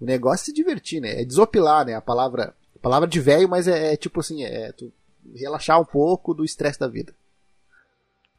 O 0.01 0.05
negócio 0.05 0.45
é 0.45 0.47
se 0.47 0.53
divertir, 0.55 1.03
né? 1.03 1.21
É 1.21 1.25
desopilar, 1.25 1.85
né? 1.85 1.95
A 1.95 2.01
palavra, 2.01 2.55
palavra 2.81 3.07
de 3.07 3.21
velho, 3.21 3.47
mas 3.47 3.69
é, 3.69 3.93
é 3.93 3.97
tipo 3.99 4.21
assim, 4.21 4.45
é 4.45 4.73
tu 4.73 4.91
relaxar 5.35 5.79
um 5.79 5.85
pouco 5.85 6.33
do 6.33 6.43
estresse 6.43 6.81
da 6.81 6.89
vida. 6.89 7.15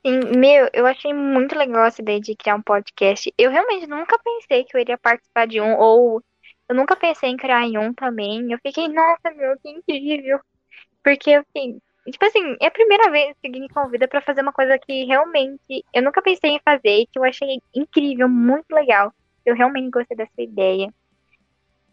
Sim, 0.05 0.19
meu, 0.39 0.69
eu 0.73 0.85
achei 0.85 1.13
muito 1.13 1.55
legal 1.57 1.85
essa 1.85 2.01
ideia 2.01 2.19
de 2.19 2.35
criar 2.35 2.55
um 2.55 2.61
podcast. 2.61 3.31
Eu 3.37 3.51
realmente 3.51 3.87
nunca 3.87 4.17
pensei 4.19 4.63
que 4.63 4.75
eu 4.75 4.81
iria 4.81 4.97
participar 4.97 5.47
de 5.47 5.59
um, 5.61 5.75
ou 5.77 6.21
eu 6.69 6.75
nunca 6.75 6.95
pensei 6.95 7.29
em 7.29 7.37
criar 7.37 7.63
em 7.65 7.77
um 7.77 7.93
também. 7.93 8.51
Eu 8.51 8.59
fiquei, 8.65 8.87
nossa, 8.87 9.31
meu, 9.35 9.57
que 9.59 9.69
incrível. 9.69 10.39
Porque 11.03 11.41
fiquei, 11.45 11.79
tipo 12.11 12.25
assim, 12.25 12.57
é 12.61 12.67
a 12.67 12.71
primeira 12.71 13.11
vez 13.11 13.35
que 13.41 13.47
alguém 13.47 13.61
me 13.63 13.69
convida 13.69 14.07
para 14.07 14.21
fazer 14.21 14.41
uma 14.41 14.53
coisa 14.53 14.79
que 14.79 15.05
realmente 15.05 15.85
eu 15.93 16.03
nunca 16.03 16.21
pensei 16.21 16.51
em 16.51 16.61
fazer 16.65 17.01
e 17.01 17.07
que 17.07 17.19
eu 17.19 17.23
achei 17.25 17.59
incrível, 17.75 18.29
muito 18.29 18.71
legal. 18.73 19.13
Eu 19.45 19.55
realmente 19.55 19.91
gostei 19.91 20.17
dessa 20.17 20.41
ideia. 20.41 20.89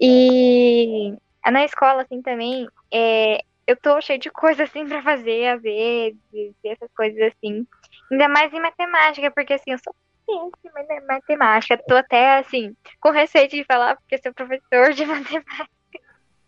E 0.00 1.14
na 1.50 1.64
escola, 1.64 2.02
assim, 2.02 2.20
também, 2.22 2.66
é, 2.92 3.38
eu 3.66 3.76
tô 3.76 4.00
cheio 4.00 4.18
de 4.18 4.30
coisa, 4.30 4.64
assim, 4.64 4.86
pra 4.86 5.02
fazer, 5.02 5.46
às 5.48 5.62
vezes, 5.62 6.18
essas 6.64 6.90
coisas 6.96 7.20
assim. 7.32 7.66
Ainda 8.10 8.28
mais 8.28 8.52
em 8.52 8.60
matemática, 8.60 9.30
porque, 9.30 9.54
assim, 9.54 9.72
eu 9.72 9.78
sou 9.78 9.94
péssima 10.26 10.80
em 10.80 11.06
matemática. 11.06 11.82
Tô 11.86 11.94
até, 11.94 12.38
assim, 12.38 12.74
com 13.00 13.10
receio 13.10 13.48
de 13.48 13.64
falar, 13.64 13.96
porque 13.96 14.18
sou 14.18 14.32
professor 14.32 14.92
de 14.92 15.04
matemática. 15.06 15.68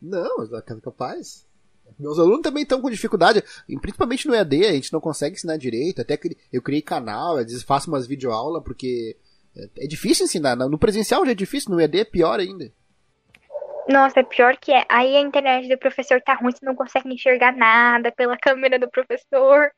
Não, 0.01 0.43
é 0.43 0.81
capaz. 0.83 1.47
Meus 1.99 2.19
alunos 2.19 2.43
também 2.43 2.63
estão 2.63 2.81
com 2.81 2.91
dificuldade, 2.91 3.43
principalmente 3.81 4.27
no 4.27 4.35
EAD, 4.35 4.67
a 4.67 4.73
gente 4.73 4.93
não 4.93 5.01
consegue 5.01 5.37
ensinar 5.37 5.57
direito. 5.57 6.03
Até 6.03 6.17
que 6.17 6.37
eu 6.53 6.61
criei 6.61 6.83
canal, 6.83 7.37
às 7.37 7.45
vezes 7.47 7.63
faço 7.63 7.89
umas 7.89 8.07
videoaulas, 8.07 8.63
porque 8.63 9.17
é, 9.57 9.85
é 9.85 9.87
difícil 9.87 10.25
ensinar. 10.25 10.57
No 10.57 10.79
presencial 10.79 11.25
já 11.25 11.33
é 11.33 11.35
difícil, 11.35 11.71
no 11.71 11.81
EAD 11.81 12.01
é 12.01 12.05
pior 12.05 12.39
ainda. 12.41 12.71
Nossa, 13.89 14.21
é 14.21 14.23
pior 14.25 14.57
que 14.57 14.73
é. 14.73 14.85
Aí 14.89 15.17
a 15.17 15.21
internet 15.21 15.69
do 15.69 15.79
professor 15.79 16.21
tá 16.21 16.35
ruim, 16.35 16.51
você 16.51 16.65
não 16.67 16.75
consegue 16.75 17.09
enxergar 17.13 17.57
nada 17.57 18.11
pela 18.11 18.37
câmera 18.37 18.79
do 18.79 18.91
professor. 18.91 19.71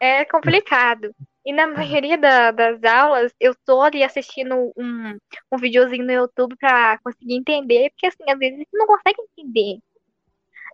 É 0.00 0.24
complicado. 0.24 1.14
E 1.44 1.52
na 1.52 1.66
maioria 1.66 2.18
da, 2.18 2.50
das 2.50 2.82
aulas, 2.84 3.32
eu 3.40 3.54
tô 3.64 3.80
ali 3.80 4.04
assistindo 4.04 4.72
um, 4.76 5.18
um 5.50 5.56
videozinho 5.56 6.04
no 6.04 6.12
YouTube 6.12 6.54
pra 6.56 6.98
conseguir 7.02 7.34
entender, 7.34 7.90
porque 7.90 8.06
assim, 8.06 8.30
às 8.30 8.38
vezes 8.38 8.58
você 8.58 8.76
não 8.76 8.86
consegue 8.86 9.20
entender. 9.22 9.78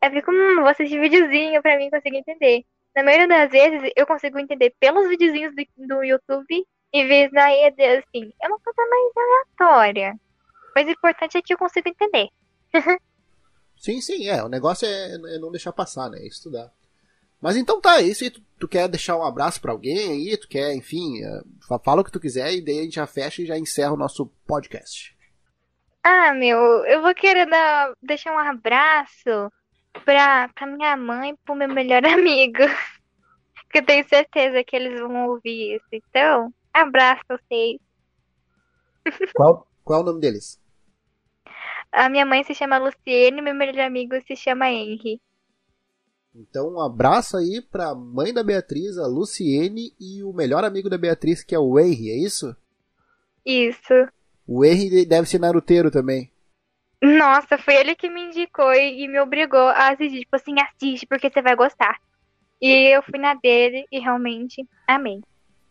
Eu 0.03 0.11
fico, 0.11 0.31
hum, 0.31 0.57
vou 0.57 0.67
assistir 0.67 1.01
videozinho 1.01 1.63
pra 1.63 1.77
mim 1.77 1.91
conseguir 1.91 2.19
entender. 2.19 2.65
Na 2.95 3.03
maioria 3.03 3.29
das 3.29 3.51
vezes, 3.51 3.91
eu 3.97 4.07
consigo 4.07 4.39
entender 4.39 4.75
pelos 4.79 5.09
videozinhos 5.09 5.55
do, 5.55 5.87
do 5.87 6.03
YouTube, 6.05 6.67
em 6.93 7.09
vez 7.09 7.31
da 7.33 7.51
ED, 7.53 7.81
assim, 7.99 8.33
é 8.41 8.49
uma 8.49 8.61
coisa 8.61 8.83
mais 8.89 9.13
aleatória. 9.17 10.21
Mas 10.75 10.87
o 10.87 10.91
importante 10.91 11.37
é 11.39 11.43
que 11.43 11.55
eu 11.55 11.59
consigo 11.59 11.89
entender. 11.89 12.29
sim, 13.77 14.01
sim, 14.01 14.29
é. 14.29 14.43
O 14.43 14.49
negócio 14.49 14.87
é, 14.87 15.15
é, 15.15 15.39
não 15.39 15.51
deixar 15.51 15.73
passar, 15.73 16.11
né? 16.11 16.19
É 16.19 16.27
estudar. 16.27 16.73
Mas 17.45 17.59
então 17.59 17.79
tá, 17.79 18.01
isso 18.01 18.25
aí, 18.25 18.31
tu, 18.31 18.41
tu 18.59 18.67
quer 18.67 18.89
deixar 18.89 19.19
um 19.19 19.23
abraço 19.23 19.61
para 19.61 19.71
alguém 19.71 19.99
aí, 19.99 20.35
tu 20.35 20.49
quer, 20.49 20.75
enfim, 20.75 21.23
uh, 21.27 21.79
fala 21.85 22.01
o 22.01 22.05
que 22.05 22.11
tu 22.11 22.19
quiser 22.19 22.55
e 22.55 22.65
daí 22.65 22.79
a 22.79 22.83
gente 22.85 22.95
já 22.95 23.07
fecha 23.07 23.43
e 23.43 23.47
já 23.47 23.59
encerra 23.59 23.93
o 23.93 23.99
nosso 23.99 24.33
podcast. 24.47 25.15
Ah, 26.03 26.33
meu, 26.33 26.59
eu 26.87 27.03
vou 27.03 27.15
querer 27.15 27.47
dar, 27.47 27.93
deixar 28.03 28.33
um 28.33 28.39
abraço 28.39 29.53
pra, 30.07 30.49
pra 30.55 30.67
minha 30.67 30.97
mãe 30.97 31.33
e 31.33 31.37
pro 31.45 31.55
meu 31.55 31.69
melhor 31.69 32.03
amigo. 32.09 32.63
que 33.71 33.81
eu 33.81 33.85
tenho 33.85 34.09
certeza 34.09 34.65
que 34.65 34.75
eles 34.75 34.99
vão 34.99 35.27
ouvir 35.29 35.77
isso. 35.77 35.89
Então, 35.93 36.51
abraço 36.73 37.25
a 37.29 37.37
vocês. 37.37 37.79
Qual, 39.35 39.69
qual 39.85 40.01
é 40.01 40.03
o 40.03 40.07
nome 40.07 40.21
deles? 40.23 40.59
A 41.93 42.09
minha 42.09 42.25
mãe 42.25 42.43
se 42.43 42.55
chama 42.55 42.79
Luciene 42.79 43.37
e 43.37 43.43
meu 43.43 43.55
melhor 43.55 43.85
amigo 43.85 44.15
se 44.27 44.35
chama 44.35 44.71
Henry. 44.71 45.21
Então, 46.35 46.75
um 46.75 46.81
abraço 46.81 47.37
aí 47.37 47.63
pra 47.63 47.95
mãe 47.95 48.35
da 48.35 48.43
Beatriz, 48.43 48.99
a 48.99 49.07
Luciene, 49.07 49.95
e 50.01 50.23
o 50.25 50.33
melhor 50.33 50.65
amigo 50.65 50.91
da 50.91 50.99
Beatriz, 50.99 51.45
que 51.45 51.55
é 51.55 51.59
o 51.59 51.79
Henry, 51.79 52.11
é 52.11 52.17
isso? 52.17 52.57
Isso. 53.47 53.95
O 54.47 54.65
Henry 54.65 55.07
deve 55.07 55.29
ser 55.29 55.39
naruteiro 55.39 55.91
também. 55.91 56.33
Nossa, 57.01 57.57
foi 57.59 57.77
ele 57.77 57.95
que 57.95 58.09
me 58.09 58.23
indicou 58.23 58.73
e, 58.73 59.05
e 59.05 59.09
me 59.09 59.21
obrigou 59.21 59.61
a 59.61 59.91
assistir. 59.91 60.21
Tipo 60.21 60.37
assim, 60.37 60.55
assiste 60.59 61.07
porque 61.07 61.31
você 61.31 61.43
vai 61.43 61.55
gostar. 61.55 62.01
E 62.61 62.95
eu 62.95 63.03
fui 63.03 63.19
na 63.19 63.35
dele 63.35 63.87
e 63.93 64.01
realmente 64.01 64.67
amei. 64.89 65.21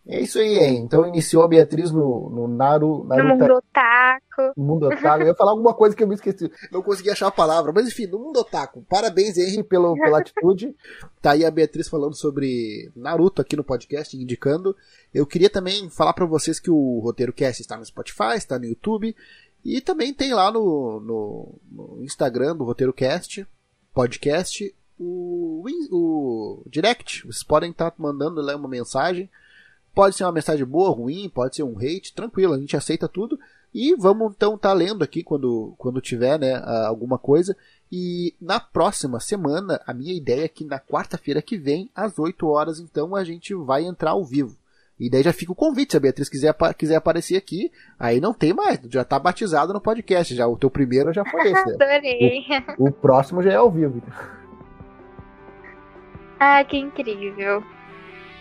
É 0.06 0.20
isso 0.20 0.38
aí, 0.38 0.58
hein? 0.58 0.82
Então 0.84 1.08
iniciou 1.08 1.43
a 1.43 1.47
Beatriz 1.47 1.89
no, 1.89 2.30
no 2.30 2.47
Naru, 2.47 3.06
Naruto. 3.06 3.28
No 3.28 3.38
Mundo 3.38 3.54
Otaku. 3.54 4.54
No 4.58 4.64
Mundo 4.64 4.88
Otaku. 4.88 5.22
Eu 5.22 5.28
ia 5.28 5.36
falar 5.36 5.51
alguma 5.51 5.74
coisa 5.74 5.95
que 5.95 6.04
eu 6.04 6.08
me 6.08 6.16
esqueci. 6.16 6.51
Não 6.70 6.82
consegui 6.82 7.10
achar 7.10 7.28
a 7.28 7.32
palavra. 7.32 7.72
Mas 7.74 7.88
enfim, 7.88 8.06
no 8.08 8.20
Mundo 8.20 8.38
Otaku. 8.41 8.82
Parabéns, 8.89 9.38
Henry, 9.38 9.64
pelo, 9.64 9.95
pela 9.95 10.20
atitude. 10.20 10.76
Tá 11.22 11.32
aí 11.32 11.45
a 11.45 11.51
Beatriz 11.51 11.88
falando 11.88 12.16
sobre 12.16 12.91
Naruto 12.93 13.41
aqui 13.41 13.56
no 13.56 13.64
podcast, 13.64 14.18
indicando. 14.18 14.76
Eu 15.14 15.26
queria 15.26 15.49
também 15.49 15.89
falar 15.89 16.12
para 16.12 16.26
vocês 16.26 16.60
que 16.60 16.70
o 16.70 16.99
Roteiro 16.99 17.32
Cast 17.32 17.62
está 17.62 17.78
no 17.78 17.86
Spotify, 17.86 18.36
está 18.36 18.60
no 18.60 18.66
YouTube. 18.66 19.16
E 19.64 19.80
também 19.80 20.14
tem 20.14 20.34
lá 20.34 20.51
no, 20.51 20.99
no, 20.99 21.56
no 21.72 22.04
Instagram 22.04 22.58
do 22.58 22.66
Roteiro 22.66 22.91
Cast, 22.91 23.47
podcast, 23.93 24.76
o, 24.99 25.64
o 25.89 26.64
Direct. 26.68 27.22
Vocês 27.22 27.43
podem 27.43 27.72
estar 27.72 27.91
tá 27.91 27.95
mandando 27.97 28.41
lá 28.41 28.54
uma 28.54 28.68
mensagem 28.68 29.30
Pode 29.94 30.16
ser 30.16 30.24
uma 30.24 30.32
mensagem 30.32 30.66
boa, 30.66 30.89
ruim, 30.89 31.30
pode 31.30 31.56
ser 31.56 31.64
um 31.64 31.78
hate, 31.78 32.14
tranquilo, 32.14 32.54
a 32.54 32.60
gente 32.60 32.76
aceita 32.76 33.08
tudo. 33.08 33.39
E 33.74 33.96
vamos 33.96 34.34
então 34.36 34.56
estar 34.56 34.70
tá 34.70 34.74
lendo 34.74 35.04
aqui 35.04 35.24
quando, 35.24 35.74
quando 35.78 36.02
tiver 36.02 36.39
né, 36.39 36.56
alguma 36.86 37.18
coisa. 37.18 37.56
E 37.91 38.36
na 38.41 38.60
próxima 38.60 39.20
semana, 39.20 39.82
a 39.86 39.94
minha 39.94 40.14
ideia 40.14 40.46
é 40.46 40.48
que 40.48 40.64
na 40.64 40.80
quarta-feira 40.80 41.41
que 41.41 41.58
vem, 41.58 41.89
às 41.94 42.18
8 42.18 42.48
horas, 42.48 42.80
então 42.80 43.16
a 43.16 43.24
gente 43.24 43.54
vai 43.54 43.84
entrar 43.84 44.12
ao 44.12 44.24
vivo. 44.24 44.58
E 45.00 45.10
daí 45.10 45.24
já 45.24 45.34
fica 45.34 45.52
o 45.52 45.56
convite, 45.56 45.91
se 45.91 45.98
a 45.98 46.00
Beatriz 46.00 46.30
quiser, 46.30 46.56
quiser 46.78 46.96
aparecer 46.96 47.36
aqui, 47.36 47.72
aí 48.00 48.22
não 48.22 48.34
tem 48.34 48.54
mais, 48.54 48.80
já 48.89 49.04
tá 49.04 49.18
batizado 49.18 49.74
no 49.74 49.82
podcast, 49.82 50.36
já 50.36 50.48
o 50.48 50.58
teu 50.58 50.70
primeiro 50.70 51.12
já 51.12 51.26
foi 51.26 51.52
esse. 51.52 51.66
Né? 51.66 51.74
Adorei. 51.82 52.46
O, 52.78 52.88
o 52.88 52.91
próximo 52.91 53.41
já 53.41 53.52
é 53.52 53.56
ao 53.56 53.72
vivo. 53.72 54.02
Ah, 56.39 56.64
que 56.64 56.78
incrível. 56.78 57.64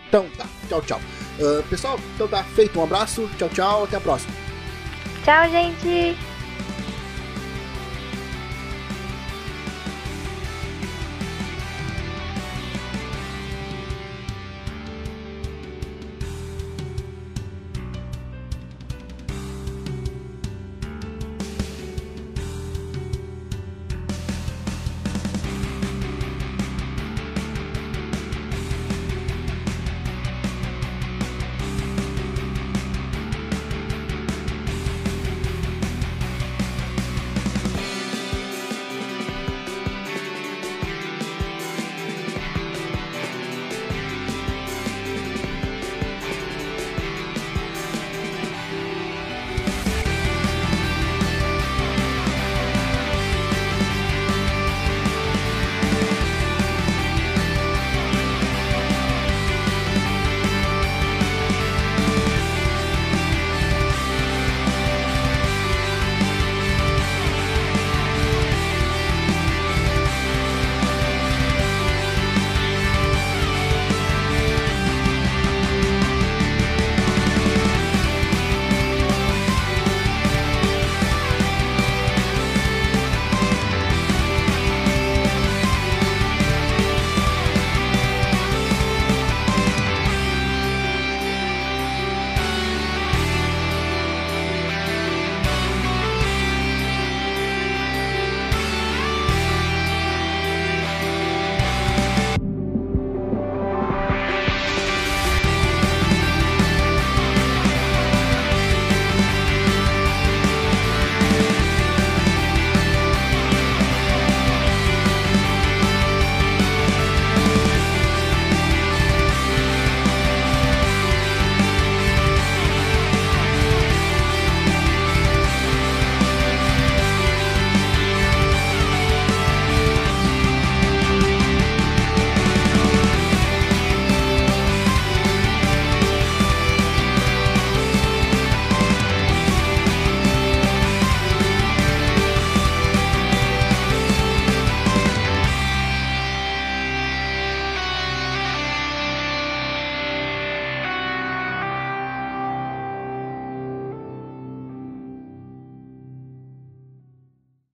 Então 0.07 0.27
tá, 0.37 0.45
tchau, 0.69 0.81
tchau. 0.81 0.99
Uh, 1.39 1.63
pessoal, 1.63 1.99
então 2.15 2.27
tá 2.27 2.43
feito. 2.43 2.79
Um 2.79 2.83
abraço, 2.83 3.29
tchau, 3.37 3.49
tchau, 3.49 3.83
até 3.85 3.97
a 3.97 4.01
próxima. 4.01 4.33
Tchau, 5.23 5.49
gente. 5.49 6.17